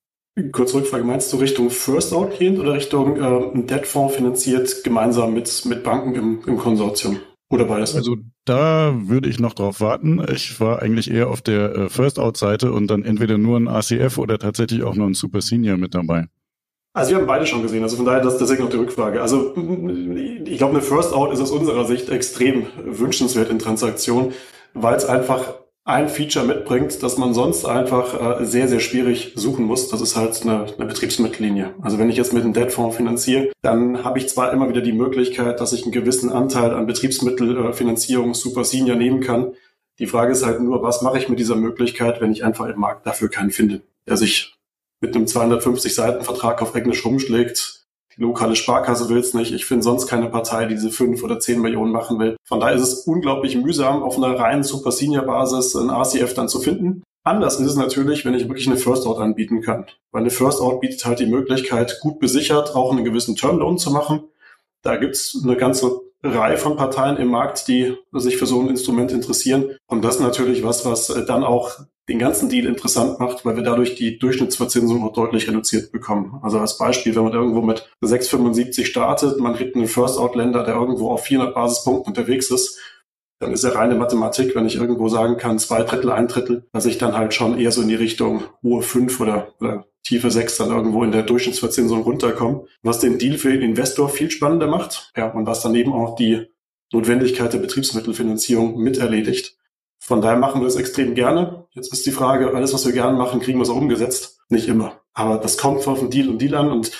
Kurz 0.51 0.73
Rückfrage, 0.73 1.03
meinst 1.03 1.31
du 1.33 1.37
Richtung 1.37 1.69
First 1.69 2.13
Out 2.13 2.37
gehend 2.37 2.59
oder 2.59 2.73
Richtung 2.73 3.17
äh, 3.17 3.55
ein 3.55 3.67
Debtfonds 3.67 4.15
finanziert 4.15 4.83
gemeinsam 4.83 5.33
mit, 5.33 5.65
mit 5.65 5.83
Banken 5.83 6.15
im, 6.15 6.41
im 6.45 6.57
Konsortium? 6.57 7.19
Oder 7.51 7.65
beides? 7.65 7.95
Also 7.95 8.17
da 8.45 8.93
würde 8.95 9.27
ich 9.27 9.39
noch 9.39 9.53
drauf 9.53 9.81
warten. 9.81 10.23
Ich 10.33 10.59
war 10.59 10.81
eigentlich 10.81 11.09
eher 11.09 11.29
auf 11.29 11.41
der 11.41 11.75
äh, 11.75 11.89
First-Out-Seite 11.89 12.71
und 12.71 12.87
dann 12.87 13.03
entweder 13.03 13.37
nur 13.37 13.59
ein 13.59 13.67
ACF 13.67 14.17
oder 14.17 14.37
tatsächlich 14.37 14.83
auch 14.83 14.95
nur 14.95 15.07
ein 15.07 15.15
Super 15.15 15.41
Senior 15.41 15.77
mit 15.77 15.95
dabei. 15.95 16.27
Also 16.93 17.11
wir 17.11 17.17
haben 17.17 17.27
beide 17.27 17.45
schon 17.45 17.61
gesehen, 17.61 17.83
also 17.83 17.97
von 17.97 18.05
daher 18.05 18.21
das 18.21 18.33
ist 18.33 18.41
deswegen 18.41 18.63
noch 18.63 18.69
die 18.69 18.77
Rückfrage. 18.77 19.21
Also 19.21 19.55
ich 19.55 20.57
glaube, 20.57 20.73
eine 20.73 20.81
First 20.81 21.13
Out 21.13 21.31
ist 21.31 21.39
aus 21.39 21.51
unserer 21.51 21.85
Sicht 21.85 22.09
extrem 22.09 22.65
wünschenswert 22.83 23.49
in 23.49 23.59
Transaktionen, 23.59 24.33
weil 24.73 24.95
es 24.95 25.05
einfach 25.05 25.53
ein 25.89 26.07
Feature 26.07 26.45
mitbringt, 26.45 27.01
dass 27.01 27.17
man 27.17 27.33
sonst 27.33 27.65
einfach 27.65 28.39
äh, 28.39 28.45
sehr, 28.45 28.67
sehr 28.67 28.79
schwierig 28.79 29.33
suchen 29.35 29.65
muss. 29.65 29.89
Das 29.89 30.01
ist 30.01 30.15
halt 30.15 30.39
eine, 30.43 30.67
eine 30.77 30.85
Betriebsmittellinie. 30.85 31.73
Also 31.81 31.97
wenn 31.97 32.09
ich 32.09 32.15
jetzt 32.15 32.31
mit 32.31 32.43
einem 32.43 32.53
Debtfonds 32.53 32.95
finanziere, 32.95 33.51
dann 33.61 34.03
habe 34.03 34.19
ich 34.19 34.29
zwar 34.29 34.53
immer 34.53 34.69
wieder 34.69 34.81
die 34.81 34.93
Möglichkeit, 34.93 35.59
dass 35.59 35.73
ich 35.73 35.83
einen 35.83 35.91
gewissen 35.91 36.31
Anteil 36.31 36.73
an 36.73 36.85
Betriebsmittelfinanzierung 36.85 38.35
Super 38.35 38.63
Senior 38.63 38.97
nehmen 38.97 39.19
kann. 39.21 39.53
Die 39.97 40.07
Frage 40.07 40.31
ist 40.31 40.45
halt 40.45 40.61
nur, 40.61 40.83
was 40.83 41.01
mache 41.01 41.17
ich 41.17 41.27
mit 41.27 41.39
dieser 41.39 41.55
Möglichkeit, 41.55 42.21
wenn 42.21 42.31
ich 42.31 42.45
einfach 42.45 42.67
im 42.67 42.79
Markt 42.79 43.05
dafür 43.05 43.29
keinen 43.29 43.51
finde, 43.51 43.81
der 44.07 44.15
sich 44.15 44.55
mit 45.01 45.15
einem 45.15 45.27
250 45.27 45.93
Seiten 45.93 46.23
Vertrag 46.23 46.61
auf 46.61 46.75
Englisch 46.75 47.03
rumschlägt, 47.03 47.78
lokale 48.19 48.55
Sparkasse 48.55 49.09
will 49.09 49.17
es 49.17 49.33
nicht. 49.33 49.53
Ich 49.53 49.65
finde 49.65 49.83
sonst 49.83 50.07
keine 50.07 50.29
Partei, 50.29 50.65
die 50.65 50.75
diese 50.75 50.91
fünf 50.91 51.23
oder 51.23 51.39
zehn 51.39 51.61
Millionen 51.61 51.91
machen 51.91 52.19
will. 52.19 52.35
Von 52.43 52.59
daher 52.59 52.75
ist 52.75 52.81
es 52.81 52.93
unglaublich 53.05 53.55
mühsam, 53.55 54.03
auf 54.03 54.17
einer 54.17 54.37
reinen 54.37 54.63
Super 54.63 54.91
Senior 54.91 55.23
Basis 55.23 55.75
ein 55.75 55.89
RCF 55.89 56.33
dann 56.33 56.49
zu 56.49 56.59
finden. 56.59 57.03
Anders 57.23 57.59
ist 57.59 57.67
es 57.67 57.75
natürlich, 57.75 58.25
wenn 58.25 58.33
ich 58.33 58.47
wirklich 58.47 58.67
eine 58.67 58.77
First 58.77 59.05
Out 59.05 59.19
anbieten 59.19 59.61
kann. 59.61 59.85
Weil 60.11 60.21
eine 60.21 60.29
First 60.29 60.61
Out 60.61 60.81
bietet 60.81 61.05
halt 61.05 61.19
die 61.19 61.25
Möglichkeit, 61.25 61.99
gut 62.01 62.19
besichert 62.19 62.75
auch 62.75 62.91
einen 62.91 63.03
gewissen 63.03 63.35
Termloan 63.35 63.77
zu 63.77 63.91
machen. 63.91 64.23
Da 64.81 64.95
gibt's 64.95 65.39
eine 65.43 65.55
ganze 65.55 66.01
Reihe 66.23 66.57
von 66.57 66.75
Parteien 66.75 67.17
im 67.17 67.29
Markt, 67.29 67.67
die 67.67 67.95
sich 68.13 68.37
für 68.37 68.45
so 68.45 68.59
ein 68.59 68.69
Instrument 68.69 69.11
interessieren. 69.11 69.77
Und 69.87 70.03
das 70.03 70.15
ist 70.15 70.21
natürlich 70.21 70.63
was, 70.63 70.85
was 70.85 71.07
dann 71.27 71.43
auch 71.43 71.71
den 72.09 72.19
ganzen 72.19 72.49
Deal 72.49 72.65
interessant 72.65 73.19
macht, 73.19 73.45
weil 73.45 73.55
wir 73.55 73.63
dadurch 73.63 73.95
die 73.95 74.17
Durchschnittsverzinsung 74.17 75.03
auch 75.03 75.13
deutlich 75.13 75.47
reduziert 75.47 75.91
bekommen. 75.91 76.39
Also 76.41 76.59
als 76.59 76.77
Beispiel, 76.77 77.15
wenn 77.15 77.23
man 77.23 77.33
irgendwo 77.33 77.61
mit 77.61 77.87
6,75 78.01 78.85
startet, 78.85 79.39
man 79.39 79.55
kriegt 79.55 79.75
einen 79.75 79.87
First-Out-Länder, 79.87 80.63
der 80.63 80.75
irgendwo 80.75 81.11
auf 81.11 81.23
400 81.23 81.53
Basispunkten 81.53 82.11
unterwegs 82.11 82.49
ist, 82.49 82.79
dann 83.39 83.53
ist 83.53 83.63
ja 83.63 83.69
reine 83.69 83.95
Mathematik, 83.95 84.55
wenn 84.55 84.65
ich 84.65 84.75
irgendwo 84.75 85.07
sagen 85.07 85.37
kann, 85.37 85.59
zwei 85.59 85.83
Drittel, 85.83 86.11
ein 86.11 86.27
Drittel, 86.27 86.67
dass 86.73 86.85
ich 86.85 86.97
dann 86.97 87.15
halt 87.15 87.33
schon 87.33 87.57
eher 87.57 87.71
so 87.71 87.81
in 87.81 87.87
die 87.87 87.95
Richtung 87.95 88.43
hohe 88.63 88.81
5 88.81 89.19
oder, 89.21 89.53
oder 89.61 89.85
tiefe 90.03 90.31
6 90.31 90.57
dann 90.57 90.71
irgendwo 90.71 91.03
in 91.03 91.11
der 91.11 91.23
Durchschnittsverzinsung 91.23 92.01
runterkomme, 92.01 92.65
was 92.81 92.99
den 92.99 93.17
Deal 93.17 93.37
für 93.37 93.51
den 93.51 93.61
Investor 93.61 94.09
viel 94.09 94.31
spannender 94.31 94.67
macht. 94.67 95.11
Ja, 95.15 95.31
und 95.31 95.45
was 95.45 95.61
daneben 95.61 95.93
auch 95.93 96.15
die 96.15 96.47
Notwendigkeit 96.91 97.53
der 97.53 97.59
Betriebsmittelfinanzierung 97.59 98.77
mit 98.81 98.97
erledigt. 98.97 99.58
Von 99.99 100.21
daher 100.21 100.37
machen 100.37 100.61
wir 100.61 100.67
es 100.67 100.75
extrem 100.75 101.13
gerne. 101.13 101.67
Jetzt 101.71 101.93
ist 101.93 102.05
die 102.05 102.11
Frage, 102.11 102.53
alles, 102.53 102.73
was 102.73 102.85
wir 102.85 102.93
gerne 102.93 103.17
machen, 103.17 103.41
kriegen 103.41 103.59
wir 103.59 103.63
es 103.63 103.69
auch 103.69 103.75
umgesetzt? 103.75 104.39
Nicht 104.49 104.67
immer. 104.67 105.01
Aber 105.13 105.37
das 105.37 105.57
kommt 105.57 105.85
auf 105.87 105.99
den 105.99 106.09
Deal 106.09 106.29
und 106.29 106.41
Deal 106.41 106.55
an 106.55 106.71
und 106.71 106.91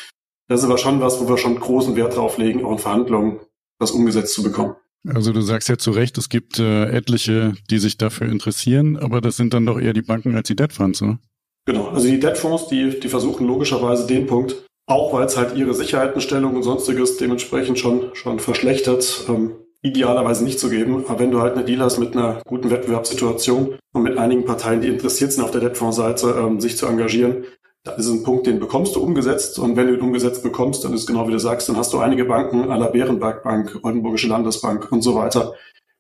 das 0.48 0.62
ist 0.62 0.66
aber 0.66 0.78
schon 0.78 1.00
was, 1.00 1.22
wo 1.22 1.30
wir 1.30 1.38
schon 1.38 1.60
großen 1.60 1.96
Wert 1.96 2.16
drauf 2.16 2.38
legen, 2.38 2.66
auch 2.66 2.72
in 2.72 2.80
Verhandlungen 2.80 3.40
das 3.80 3.92
umgesetzt 3.92 4.34
zu 4.34 4.44
bekommen. 4.44 4.76
Also 5.08 5.32
du 5.32 5.42
sagst 5.42 5.70
ja 5.70 5.78
zu 5.78 5.92
Recht, 5.92 6.18
es 6.18 6.28
gibt 6.28 6.60
äh, 6.60 6.86
etliche, 6.90 7.54
die 7.70 7.78
sich 7.78 7.98
dafür 7.98 8.28
interessieren, 8.28 8.98
aber 8.98 9.22
das 9.22 9.38
sind 9.38 9.54
dann 9.54 9.66
doch 9.66 9.80
eher 9.80 9.94
die 9.94 10.02
Banken 10.02 10.36
als 10.36 10.48
die 10.48 10.56
Debtfonds, 10.56 11.02
oder? 11.02 11.20
Genau, 11.66 11.90
also 11.90 12.08
die 12.08 12.20
Debtfonds, 12.20 12.68
die, 12.68 13.00
die 13.00 13.08
versuchen 13.08 13.48
logischerweise 13.48 14.08
den 14.08 14.28
Punkt, 14.28 14.66
auch 14.88 15.14
weil 15.14 15.26
es 15.26 15.38
halt 15.38 15.56
ihre 15.56 15.74
Sicherheitenstellung 15.74 16.56
und 16.56 16.64
sonstiges 16.64 17.18
dementsprechend 17.18 17.80
schon, 17.80 18.14
schon 18.14 18.40
verschlechtert, 18.40 19.26
ähm, 19.30 19.52
idealerweise 19.82 20.44
nicht 20.44 20.60
zu 20.60 20.70
geben. 20.70 21.06
Aber 21.08 21.20
wenn 21.20 21.32
du 21.32 21.42
halt 21.42 21.56
eine 21.56 21.66
Deal 21.66 21.80
hast 21.80 22.00
mit 22.00 22.16
einer 22.16 22.42
guten 22.46 22.70
Wettbewerbssituation 22.70 23.78
und 23.94 24.04
mit 24.04 24.18
einigen 24.18 24.46
Parteien, 24.46 24.82
die 24.82 24.88
interessiert 24.88 25.32
sind, 25.32 25.44
auf 25.44 25.52
der 25.52 25.62
Debtfonds-Seite 25.62 26.36
ähm, 26.38 26.60
sich 26.60 26.78
zu 26.78 26.86
engagieren, 26.86 27.46
dann 27.84 27.98
ist 27.98 28.08
es 28.08 28.12
ein 28.12 28.24
Punkt, 28.24 28.46
den 28.46 28.60
bekommst 28.60 28.96
du 28.96 29.02
umgesetzt. 29.02 29.58
Und 29.58 29.78
wenn 29.78 29.88
du 29.88 29.96
ihn 29.96 30.02
umgesetzt 30.02 30.44
bekommst, 30.44 30.84
dann 30.84 30.94
ist 30.94 31.08
genau 31.08 31.28
wie 31.28 31.32
du 31.32 31.40
sagst, 31.40 31.70
dann 31.70 31.78
hast 31.78 31.94
du 31.94 32.00
einige 32.00 32.26
Banken, 32.26 32.70
aller 32.70 32.92
Bärenberg 32.92 33.44
Bank, 33.44 33.80
Oldenburgische 33.84 34.28
Landesbank 34.28 34.92
und 34.92 35.02
so 35.02 35.16
weiter, 35.16 35.54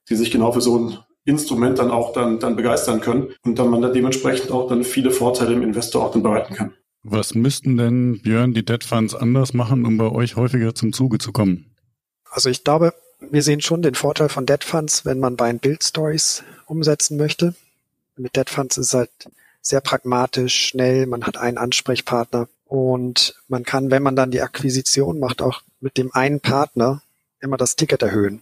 die 0.10 0.15
sich 0.15 0.32
genau 0.32 0.52
für 0.52 0.62
so 0.62 0.78
ein 0.78 0.98
Instrument 1.26 1.80
dann 1.80 1.92
auch 1.92 2.12
dann, 2.13 2.39
dann 2.39 2.56
begeistern 2.56 3.02
können 3.02 3.30
und 3.46 3.60
dann 3.60 3.70
man 3.70 3.82
dann 3.82 3.94
dementsprechend 3.94 4.52
auch 4.52 4.68
dann 4.68 4.84
viele 4.84 5.12
Vorteile 5.12 5.54
im 5.54 5.62
Investor 5.62 6.04
auch 6.04 6.12
dann 6.12 6.24
bereiten 6.24 6.56
kann. 6.56 6.74
Was 7.04 7.34
müssten 7.34 7.78
denn, 7.78 8.20
Björn, 8.22 8.54
die 8.54 8.65
Debt 8.65 8.84
Funds 8.84 9.15
anders 9.15 9.54
machen, 9.54 9.86
um 9.86 9.98
bei 9.98 10.12
euch 10.12 10.36
häufiger 10.36 10.76
zum 10.76 10.92
Zuge 10.92 11.18
zu 11.18 11.32
kommen? 11.32 11.76
Also 12.30 12.50
ich 12.50 12.63
glaube, 12.63 12.94
wir 13.32 13.44
sehen 13.44 13.62
schon 13.62 13.82
den 13.82 13.96
Vorteil 13.96 14.30
von 14.30 14.46
Debt 14.46 14.63
Funds, 14.63 15.06
wenn 15.06 15.20
man 15.20 15.36
bei 15.36 15.52
Build 15.54 15.84
Stories 15.84 16.44
umsetzen 16.65 17.18
möchte. 17.18 17.56
Mit 18.18 18.36
Debt 18.36 18.50
Funds 18.50 18.78
ist 18.78 18.88
es 18.88 18.94
halt 18.94 19.12
sehr 19.62 19.82
pragmatisch, 19.82 20.68
schnell, 20.68 21.06
man 21.06 21.26
hat 21.26 21.38
einen 21.38 21.58
Ansprechpartner 21.58 22.48
und 22.65 23.36
man 23.48 23.63
kann, 23.63 23.92
wenn 23.92 24.04
man 24.04 24.15
dann 24.15 24.32
die 24.32 24.42
Akquisition 24.42 25.20
macht, 25.20 25.42
auch 25.42 25.62
mit 25.80 25.98
dem 25.98 26.13
einen 26.13 26.39
Partner 26.39 27.02
immer 27.39 27.58
das 27.58 27.76
Ticket 27.76 28.02
erhöhen. 28.02 28.42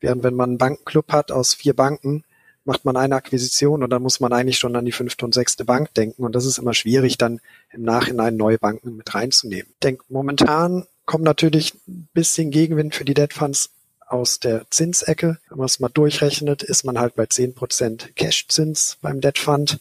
Während 0.00 0.22
wenn 0.22 0.34
man 0.34 0.50
einen 0.50 0.58
Bankenclub 0.58 1.12
hat 1.12 1.32
aus 1.32 1.54
vier 1.54 1.74
Banken, 1.74 2.24
macht 2.64 2.84
man 2.84 2.96
eine 2.96 3.14
Akquisition 3.14 3.82
und 3.82 3.90
dann 3.90 4.02
muss 4.02 4.20
man 4.20 4.32
eigentlich 4.32 4.58
schon 4.58 4.74
an 4.76 4.84
die 4.84 4.92
fünfte 4.92 5.24
und 5.24 5.34
sechste 5.34 5.64
Bank 5.64 5.94
denken. 5.94 6.24
Und 6.24 6.34
das 6.34 6.44
ist 6.44 6.58
immer 6.58 6.74
schwierig, 6.74 7.16
dann 7.16 7.40
im 7.70 7.82
Nachhinein 7.82 8.36
neue 8.36 8.58
Banken 8.58 8.96
mit 8.96 9.14
reinzunehmen. 9.14 9.70
Ich 9.70 9.80
denke, 9.80 10.04
momentan 10.08 10.84
kommt 11.04 11.22
natürlich 11.22 11.74
ein 11.86 12.08
bisschen 12.12 12.50
Gegenwind 12.50 12.94
für 12.94 13.04
die 13.04 13.14
Debt 13.14 13.32
Funds 13.32 13.70
aus 14.06 14.38
der 14.40 14.66
Zinsecke. 14.70 15.38
Wenn 15.48 15.58
man 15.58 15.66
es 15.66 15.80
mal 15.80 15.88
durchrechnet, 15.88 16.62
ist 16.62 16.84
man 16.84 16.98
halt 16.98 17.14
bei 17.14 17.24
10% 17.24 18.14
Cash-Zins 18.14 18.98
beim 19.00 19.20
Debt 19.20 19.38
Fund. 19.38 19.80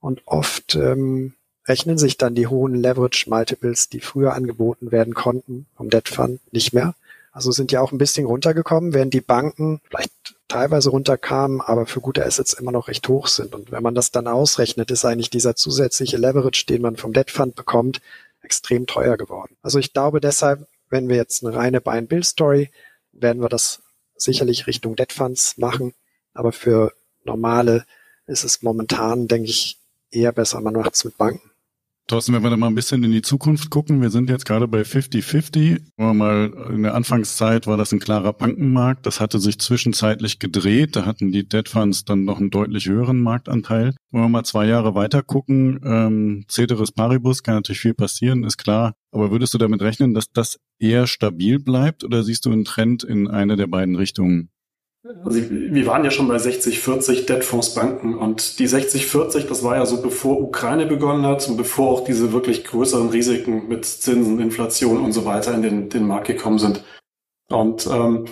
Und 0.00 0.22
oft 0.26 0.74
ähm, 0.74 1.34
rechnen 1.66 1.98
sich 1.98 2.16
dann 2.16 2.34
die 2.34 2.46
hohen 2.46 2.74
Leverage-Multiples, 2.74 3.88
die 3.88 4.00
früher 4.00 4.34
angeboten 4.34 4.92
werden 4.92 5.14
konnten 5.14 5.66
vom 5.76 5.90
Debt 5.90 6.08
Fund, 6.08 6.40
nicht 6.52 6.72
mehr. 6.72 6.94
Also 7.32 7.50
sind 7.50 7.70
ja 7.70 7.82
auch 7.82 7.92
ein 7.92 7.98
bisschen 7.98 8.24
runtergekommen, 8.24 8.94
während 8.94 9.12
die 9.12 9.20
Banken 9.20 9.80
vielleicht 9.88 10.12
teilweise 10.48 10.90
runterkamen, 10.90 11.60
aber 11.60 11.86
für 11.86 12.00
gute 12.00 12.24
Assets 12.24 12.54
immer 12.54 12.72
noch 12.72 12.88
recht 12.88 13.06
hoch 13.08 13.26
sind. 13.26 13.54
Und 13.54 13.72
wenn 13.72 13.82
man 13.82 13.94
das 13.94 14.10
dann 14.10 14.26
ausrechnet, 14.26 14.90
ist 14.90 15.04
eigentlich 15.04 15.28
dieser 15.28 15.54
zusätzliche 15.54 16.16
Leverage, 16.16 16.64
den 16.66 16.82
man 16.82 16.96
vom 16.96 17.12
Debt 17.12 17.30
Fund 17.30 17.54
bekommt, 17.54 18.00
extrem 18.42 18.86
teuer 18.86 19.16
geworden. 19.16 19.56
Also 19.60 19.78
ich 19.78 19.92
glaube 19.92 20.20
deshalb, 20.20 20.66
wenn 20.88 21.08
wir 21.08 21.16
jetzt 21.16 21.44
eine 21.44 21.54
reine 21.54 21.80
Buy-and-Build-Story 21.80 22.70
werden 23.20 23.42
wir 23.42 23.48
das 23.48 23.82
sicherlich 24.16 24.66
Richtung 24.66 24.96
Debt 24.96 25.12
Funds 25.12 25.58
machen. 25.58 25.94
Aber 26.32 26.52
für 26.52 26.92
normale 27.24 27.86
ist 28.26 28.44
es 28.44 28.62
momentan, 28.62 29.28
denke 29.28 29.50
ich, 29.50 29.78
eher 30.10 30.32
besser, 30.32 30.60
man 30.60 30.74
macht 30.74 30.94
es 30.94 31.04
mit 31.04 31.16
Banken. 31.16 31.50
Thorsten, 32.08 32.34
wenn 32.34 32.44
wir 32.44 32.50
da 32.50 32.56
mal 32.56 32.68
ein 32.68 32.76
bisschen 32.76 33.02
in 33.02 33.10
die 33.10 33.22
Zukunft 33.22 33.68
gucken, 33.68 34.00
wir 34.00 34.10
sind 34.10 34.30
jetzt 34.30 34.46
gerade 34.46 34.68
bei 34.68 34.82
50-50. 34.82 35.80
Mal 35.96 36.52
in 36.70 36.84
der 36.84 36.94
Anfangszeit 36.94 37.66
war 37.66 37.76
das 37.76 37.90
ein 37.90 37.98
klarer 37.98 38.32
Bankenmarkt. 38.32 39.06
Das 39.06 39.18
hatte 39.20 39.40
sich 39.40 39.58
zwischenzeitlich 39.58 40.38
gedreht. 40.38 40.94
Da 40.94 41.04
hatten 41.04 41.32
die 41.32 41.48
Debt 41.48 41.68
Funds 41.68 42.04
dann 42.04 42.24
noch 42.24 42.38
einen 42.38 42.50
deutlich 42.50 42.86
höheren 42.86 43.20
Marktanteil. 43.20 43.96
Wenn 44.12 44.20
wir 44.20 44.28
mal 44.28 44.44
zwei 44.44 44.66
Jahre 44.66 44.94
weiter 44.94 45.24
gucken, 45.24 45.80
ähm, 45.84 46.44
Ceteris 46.48 46.92
Paribus 46.92 47.42
kann 47.42 47.56
natürlich 47.56 47.80
viel 47.80 47.94
passieren, 47.94 48.44
ist 48.44 48.58
klar. 48.58 48.94
Aber 49.10 49.32
würdest 49.32 49.54
du 49.54 49.58
damit 49.58 49.82
rechnen, 49.82 50.14
dass 50.14 50.30
das 50.32 50.60
eher 50.78 51.08
stabil 51.08 51.58
bleibt 51.58 52.04
oder 52.04 52.22
siehst 52.22 52.46
du 52.46 52.52
einen 52.52 52.64
Trend 52.64 53.02
in 53.02 53.26
eine 53.26 53.56
der 53.56 53.66
beiden 53.66 53.96
Richtungen? 53.96 54.50
Also 55.24 55.40
wir 55.50 55.86
waren 55.86 56.04
ja 56.04 56.10
schon 56.10 56.26
bei 56.26 56.36
60-40 56.36 57.26
Debtfonds-Banken 57.26 58.16
und 58.16 58.58
die 58.58 58.66
60-40, 58.66 59.46
das 59.46 59.62
war 59.62 59.76
ja 59.76 59.86
so 59.86 60.02
bevor 60.02 60.40
Ukraine 60.40 60.86
begonnen 60.86 61.24
hat 61.24 61.48
und 61.48 61.56
bevor 61.56 61.90
auch 61.90 62.04
diese 62.04 62.32
wirklich 62.32 62.64
größeren 62.64 63.10
Risiken 63.10 63.68
mit 63.68 63.84
Zinsen, 63.84 64.40
Inflation 64.40 65.04
und 65.04 65.12
so 65.12 65.24
weiter 65.24 65.54
in 65.54 65.62
den, 65.62 65.88
den 65.90 66.06
Markt 66.08 66.26
gekommen 66.26 66.58
sind. 66.58 66.82
Und 67.50 67.86
ähm, 67.86 68.24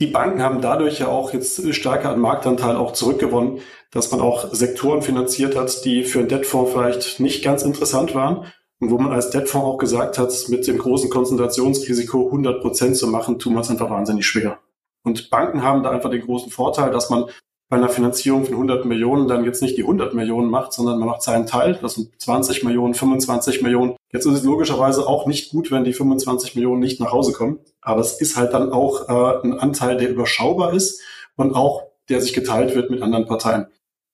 die 0.00 0.06
Banken 0.06 0.42
haben 0.42 0.60
dadurch 0.60 1.00
ja 1.00 1.08
auch 1.08 1.32
jetzt 1.32 1.74
stärker 1.74 2.10
an 2.10 2.20
Marktanteil 2.20 2.76
auch 2.76 2.92
zurückgewonnen, 2.92 3.58
dass 3.90 4.10
man 4.12 4.20
auch 4.20 4.52
Sektoren 4.52 5.02
finanziert 5.02 5.56
hat, 5.56 5.84
die 5.84 6.04
für 6.04 6.20
einen 6.20 6.28
Debtfonds 6.28 6.72
vielleicht 6.72 7.20
nicht 7.20 7.42
ganz 7.42 7.62
interessant 7.62 8.14
waren 8.14 8.46
und 8.80 8.90
wo 8.90 8.98
man 8.98 9.12
als 9.12 9.30
Debtfonds 9.30 9.66
auch 9.66 9.78
gesagt 9.78 10.18
hat, 10.18 10.32
mit 10.48 10.66
dem 10.66 10.78
großen 10.78 11.10
Konzentrationsrisiko 11.10 12.26
100 12.26 12.60
Prozent 12.60 12.96
zu 12.96 13.08
machen, 13.08 13.38
tun 13.38 13.54
wir 13.54 13.60
es 13.60 13.70
einfach 13.70 13.90
wahnsinnig 13.90 14.26
schwer. 14.26 14.60
Und 15.04 15.30
Banken 15.30 15.62
haben 15.62 15.82
da 15.82 15.90
einfach 15.90 16.10
den 16.10 16.22
großen 16.22 16.50
Vorteil, 16.50 16.90
dass 16.90 17.10
man 17.10 17.26
bei 17.68 17.78
einer 17.78 17.88
Finanzierung 17.88 18.44
von 18.44 18.52
100 18.52 18.84
Millionen 18.84 19.28
dann 19.28 19.44
jetzt 19.44 19.62
nicht 19.62 19.78
die 19.78 19.82
100 19.82 20.12
Millionen 20.12 20.50
macht, 20.50 20.74
sondern 20.74 20.98
man 20.98 21.08
macht 21.08 21.22
seinen 21.22 21.46
Teil. 21.46 21.78
Das 21.80 21.94
sind 21.94 22.10
20 22.20 22.64
Millionen, 22.64 22.92
25 22.92 23.62
Millionen. 23.62 23.96
Jetzt 24.12 24.26
ist 24.26 24.34
es 24.34 24.44
logischerweise 24.44 25.06
auch 25.06 25.26
nicht 25.26 25.52
gut, 25.52 25.70
wenn 25.70 25.84
die 25.84 25.94
25 25.94 26.54
Millionen 26.54 26.80
nicht 26.80 27.00
nach 27.00 27.12
Hause 27.12 27.32
kommen. 27.32 27.60
Aber 27.80 28.02
es 28.02 28.20
ist 28.20 28.36
halt 28.36 28.52
dann 28.52 28.72
auch 28.72 29.08
äh, 29.08 29.46
ein 29.46 29.58
Anteil, 29.58 29.96
der 29.96 30.10
überschaubar 30.10 30.74
ist 30.74 31.00
und 31.36 31.54
auch 31.54 31.84
der 32.10 32.20
sich 32.20 32.34
geteilt 32.34 32.74
wird 32.74 32.90
mit 32.90 33.00
anderen 33.00 33.26
Parteien. 33.26 33.68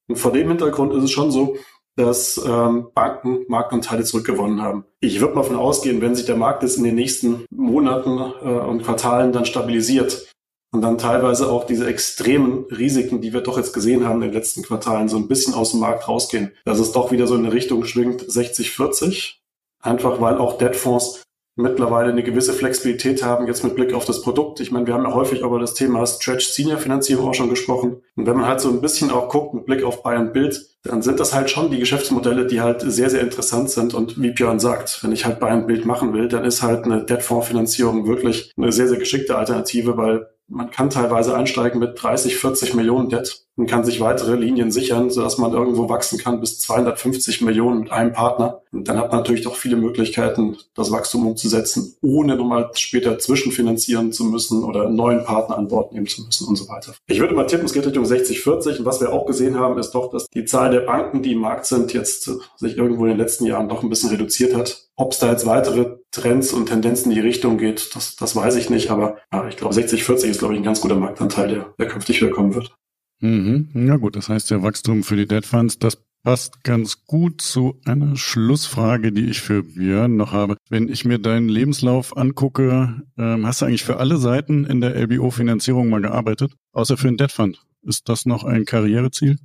Und 0.09 0.17
vor 0.21 0.31
dem 0.31 0.47
Hintergrund 0.47 0.95
ist 0.95 1.03
es 1.03 1.11
schon 1.11 1.33
so, 1.33 1.57
dass 1.97 2.41
ähm, 2.47 2.91
Banken 2.95 3.45
Marktanteile 3.49 4.05
zurückgewonnen 4.05 4.63
haben. 4.63 4.85
Ich 5.01 5.21
würde 5.21 5.35
mal 5.35 5.43
davon 5.43 5.57
ausgehen, 5.57 6.01
wenn 6.01 6.15
sich 6.15 6.27
der 6.27 6.37
Markt 6.37 6.63
jetzt 6.63 6.79
in 6.79 6.85
den 6.85 6.95
nächsten 6.95 7.45
Monaten 7.51 8.19
äh, 8.19 8.49
und 8.49 8.85
Quartalen 8.85 9.33
dann 9.33 9.47
stabilisiert, 9.47 10.29
und 10.71 10.83
dann 10.83 10.99
teilweise 10.99 11.51
auch 11.51 11.65
diese 11.65 11.87
extremen 11.87 12.65
Risiken, 12.71 13.21
die 13.21 13.33
wir 13.33 13.41
doch 13.41 13.57
jetzt 13.57 13.73
gesehen 13.73 14.07
haben 14.07 14.23
in 14.23 14.29
den 14.29 14.35
letzten 14.35 14.63
Quartalen, 14.63 15.09
so 15.09 15.17
ein 15.17 15.29
bisschen 15.29 15.55
aus 15.55 15.71
dem 15.71 15.81
Markt 15.81 16.09
rausgehen. 16.09 16.53
Dass 16.65 16.79
es 16.79 16.93
doch 16.93 17.11
wieder 17.11 17.27
so 17.27 17.35
in 17.35 17.45
eine 17.45 17.55
Richtung 17.55 17.85
schwingt 17.85 18.23
60-40. 18.23 19.37
Einfach 19.81 20.21
weil 20.21 20.37
auch 20.37 20.59
Debtfonds 20.59 21.23
mittlerweile 21.59 22.13
eine 22.13 22.23
gewisse 22.23 22.53
Flexibilität 22.53 23.25
haben, 23.25 23.49
jetzt 23.49 23.65
mit 23.65 23.75
Blick 23.75 23.93
auf 23.93 24.05
das 24.05 24.23
Produkt. 24.23 24.61
Ich 24.61 24.71
meine, 24.71 24.87
wir 24.87 24.95
haben 24.95 25.05
ja 25.05 25.13
häufig 25.13 25.41
über 25.41 25.59
das 25.59 25.75
Thema 25.75 26.07
Stretch 26.07 26.47
Senior 26.47 26.79
Finanzierung 26.79 27.29
auch 27.29 27.35
schon 27.35 27.51
gesprochen. 27.51 28.01
Und 28.15 28.27
wenn 28.27 28.37
man 28.37 28.47
halt 28.47 28.61
so 28.61 28.69
ein 28.69 28.81
bisschen 28.81 29.11
auch 29.11 29.29
guckt 29.29 29.55
mit 29.55 29.67
Blick 29.67 29.83
auf 29.83 30.03
Buy 30.03 30.15
and 30.15 30.33
Build, 30.33 30.77
dann 30.85 31.03
sind 31.03 31.19
das 31.19 31.35
halt 31.35 31.51
schon 31.51 31.71
die 31.71 31.81
Geschäftsmodelle, 31.81 32.47
die 32.47 32.61
halt 32.61 32.83
sehr, 32.83 33.11
sehr 33.11 33.23
interessant 33.23 33.71
sind. 33.71 33.93
Und 33.93 34.23
wie 34.23 34.31
Björn 34.31 34.61
sagt, 34.61 35.03
wenn 35.03 35.11
ich 35.11 35.25
halt 35.25 35.41
Buy 35.41 35.51
and 35.51 35.67
Build 35.67 35.85
machen 35.85 36.13
will, 36.13 36.29
dann 36.29 36.45
ist 36.45 36.63
halt 36.63 36.85
eine 36.85 37.05
Debt-Fonds-Finanzierung 37.05 38.07
wirklich 38.07 38.53
eine 38.57 38.71
sehr, 38.71 38.87
sehr 38.87 38.99
geschickte 38.99 39.37
Alternative, 39.37 39.97
weil 39.97 40.29
man 40.49 40.71
kann 40.71 40.91
teilweise 40.91 41.37
einsteigen 41.37 41.79
mit 41.79 42.03
30, 42.03 42.37
40 42.37 42.75
Millionen 42.75 43.09
Debt 43.09 43.45
und 43.59 43.67
kann 43.67 43.85
sich 43.85 44.01
weitere 44.01 44.37
Linien 44.37 44.71
sichern, 44.71 45.11
sodass 45.11 45.37
man 45.37 45.53
irgendwo 45.53 45.89
wachsen 45.89 46.19
kann 46.19 46.41
bis 46.41 46.61
250 46.61 47.43
Millionen 47.43 47.81
mit 47.81 47.91
einem 47.91 48.13
Partner. 48.13 48.63
Und 48.71 48.87
dann 48.87 48.99
hat 48.99 49.11
man 49.11 49.21
natürlich 49.21 49.43
doch 49.43 49.57
viele 49.57 49.77
Möglichkeiten, 49.77 50.57
das 50.75 50.93
Wachstum 50.93 51.27
umzusetzen, 51.27 51.97
ohne 52.01 52.37
nochmal 52.37 52.71
später 52.75 53.19
zwischenfinanzieren 53.19 54.13
zu 54.13 54.25
müssen 54.25 54.63
oder 54.63 54.87
einen 54.87 54.95
neuen 54.95 55.25
Partner 55.25 55.59
an 55.59 55.67
Bord 55.67 55.93
nehmen 55.93 56.07
zu 56.07 56.23
müssen 56.23 56.47
und 56.47 56.55
so 56.55 56.69
weiter. 56.69 56.95
Ich 57.09 57.19
würde 57.19 57.35
mal 57.35 57.47
tippen, 57.47 57.67
es 57.67 57.73
geht 57.73 57.85
Richtung 57.85 58.05
60, 58.05 58.41
40. 58.41 58.79
Und 58.79 58.85
was 58.87 59.01
wir 59.01 59.13
auch 59.13 59.27
gesehen 59.27 59.59
haben, 59.59 59.77
ist 59.77 59.91
doch, 59.91 60.11
dass 60.13 60.29
die 60.29 60.45
Zahl 60.45 60.71
der 60.71 60.81
Banken, 60.81 61.23
die 61.23 61.33
im 61.33 61.41
Markt 61.41 61.67
sind, 61.67 61.93
jetzt 61.93 62.31
sich 62.57 62.77
irgendwo 62.77 63.05
in 63.07 63.11
den 63.11 63.19
letzten 63.19 63.45
Jahren 63.45 63.69
doch 63.69 63.83
ein 63.83 63.91
bisschen 63.91 64.11
reduziert 64.11 64.55
hat. 64.55 64.89
Ob 64.95 65.13
es 65.13 65.19
da 65.19 65.31
jetzt 65.31 65.47
weitere 65.47 65.97
Trends 66.13 66.53
und 66.53 66.67
Tendenzen 66.67 67.11
in 67.11 67.17
die 67.17 67.27
Richtung 67.27 67.59
geht, 67.59 67.95
das, 67.97 68.15
das 68.15 68.37
weiß 68.37 68.55
ich 68.55 68.71
nicht. 68.71 68.91
Aber 68.91 69.19
ja, 69.33 69.49
ich 69.49 69.57
glaube, 69.57 69.75
60, 69.75 70.05
40 70.05 70.31
ist, 70.31 70.39
glaube 70.39 70.55
ich, 70.55 70.61
ein 70.61 70.65
ganz 70.65 70.81
guter 70.81 70.97
Marktanteil, 70.97 71.49
der, 71.49 71.75
der 71.79 71.89
künftig 71.89 72.21
wieder 72.21 72.31
kommen 72.31 72.55
wird. 72.55 72.78
Mhm. 73.21 73.69
Ja 73.75 73.97
gut, 73.97 74.17
das 74.17 74.29
heißt 74.29 74.51
ja 74.51 74.63
Wachstum 74.63 75.03
für 75.03 75.17
die 75.17 75.27
Debt 75.27 75.47
Funds, 75.47 75.79
das 75.79 75.99
passt 76.23 76.63
ganz 76.65 77.05
gut 77.05 77.41
zu 77.41 77.81
einer 77.85 78.17
Schlussfrage, 78.17 79.13
die 79.13 79.31
ich 79.31 79.41
für 79.41 79.63
Björn 79.63 80.17
noch 80.17 80.33
habe. 80.33 80.57
Wenn 80.69 80.89
ich 80.89 81.05
mir 81.05 81.19
deinen 81.19 81.49
Lebenslauf 81.49 82.17
angucke, 82.17 83.03
ähm, 83.17 83.47
hast 83.47 83.63
du 83.63 83.67
eigentlich 83.67 83.85
für 83.85 83.99
alle 83.99 84.19
Seiten 84.19 84.65
in 84.65 84.81
der 84.81 84.95
LBO-Finanzierung 84.97 85.89
mal 85.89 86.01
gearbeitet, 86.01 86.53
außer 86.73 86.97
für 86.97 87.09
den 87.09 87.17
Debt 87.17 87.33
Fund. 87.33 87.61
Ist 87.83 88.09
das 88.09 88.27
noch 88.27 88.45
ein 88.45 88.65
Karriereziel? 88.65 89.39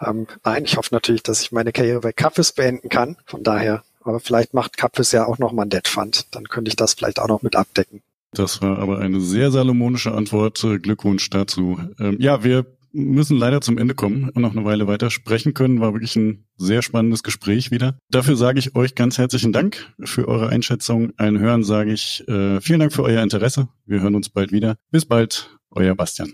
Ähm, 0.00 0.26
nein, 0.44 0.64
ich 0.64 0.76
hoffe 0.76 0.94
natürlich, 0.94 1.22
dass 1.22 1.40
ich 1.40 1.52
meine 1.52 1.72
Karriere 1.72 2.00
bei 2.00 2.12
Kaffes 2.12 2.52
beenden 2.52 2.88
kann. 2.88 3.16
Von 3.24 3.42
daher, 3.42 3.82
aber 4.02 4.20
vielleicht 4.20 4.54
macht 4.54 4.76
Kaffes 4.76 5.12
ja 5.12 5.26
auch 5.26 5.38
noch 5.38 5.52
mal 5.52 5.62
ein 5.62 5.70
Debt 5.70 5.88
Fund. 5.88 6.26
Dann 6.34 6.48
könnte 6.48 6.68
ich 6.68 6.76
das 6.76 6.94
vielleicht 6.94 7.18
auch 7.18 7.28
noch 7.28 7.42
mit 7.42 7.56
abdecken. 7.56 8.02
Das 8.36 8.62
war 8.62 8.78
aber 8.78 8.98
eine 8.98 9.20
sehr 9.20 9.50
salomonische 9.50 10.12
Antwort. 10.12 10.64
Glückwunsch 10.82 11.30
dazu. 11.30 11.78
Ähm, 11.98 12.16
ja, 12.20 12.44
wir 12.44 12.66
müssen 12.92 13.36
leider 13.36 13.60
zum 13.60 13.78
Ende 13.78 13.94
kommen 13.94 14.30
und 14.30 14.42
noch 14.42 14.52
eine 14.52 14.64
Weile 14.64 14.86
weiter 14.86 15.10
sprechen 15.10 15.54
können. 15.54 15.80
War 15.80 15.92
wirklich 15.92 16.16
ein 16.16 16.44
sehr 16.56 16.82
spannendes 16.82 17.22
Gespräch 17.22 17.70
wieder. 17.70 17.98
Dafür 18.10 18.36
sage 18.36 18.58
ich 18.58 18.74
euch 18.74 18.94
ganz 18.94 19.18
herzlichen 19.18 19.52
Dank 19.52 19.92
für 20.02 20.28
eure 20.28 20.48
Einschätzung. 20.48 21.12
Ein 21.18 21.38
Hören 21.38 21.62
sage 21.62 21.92
ich 21.92 22.26
äh, 22.28 22.60
vielen 22.60 22.80
Dank 22.80 22.92
für 22.92 23.02
euer 23.02 23.22
Interesse. 23.22 23.68
Wir 23.84 24.00
hören 24.00 24.14
uns 24.14 24.30
bald 24.30 24.52
wieder. 24.52 24.76
Bis 24.90 25.04
bald, 25.04 25.50
euer 25.70 25.94
Bastian. 25.94 26.32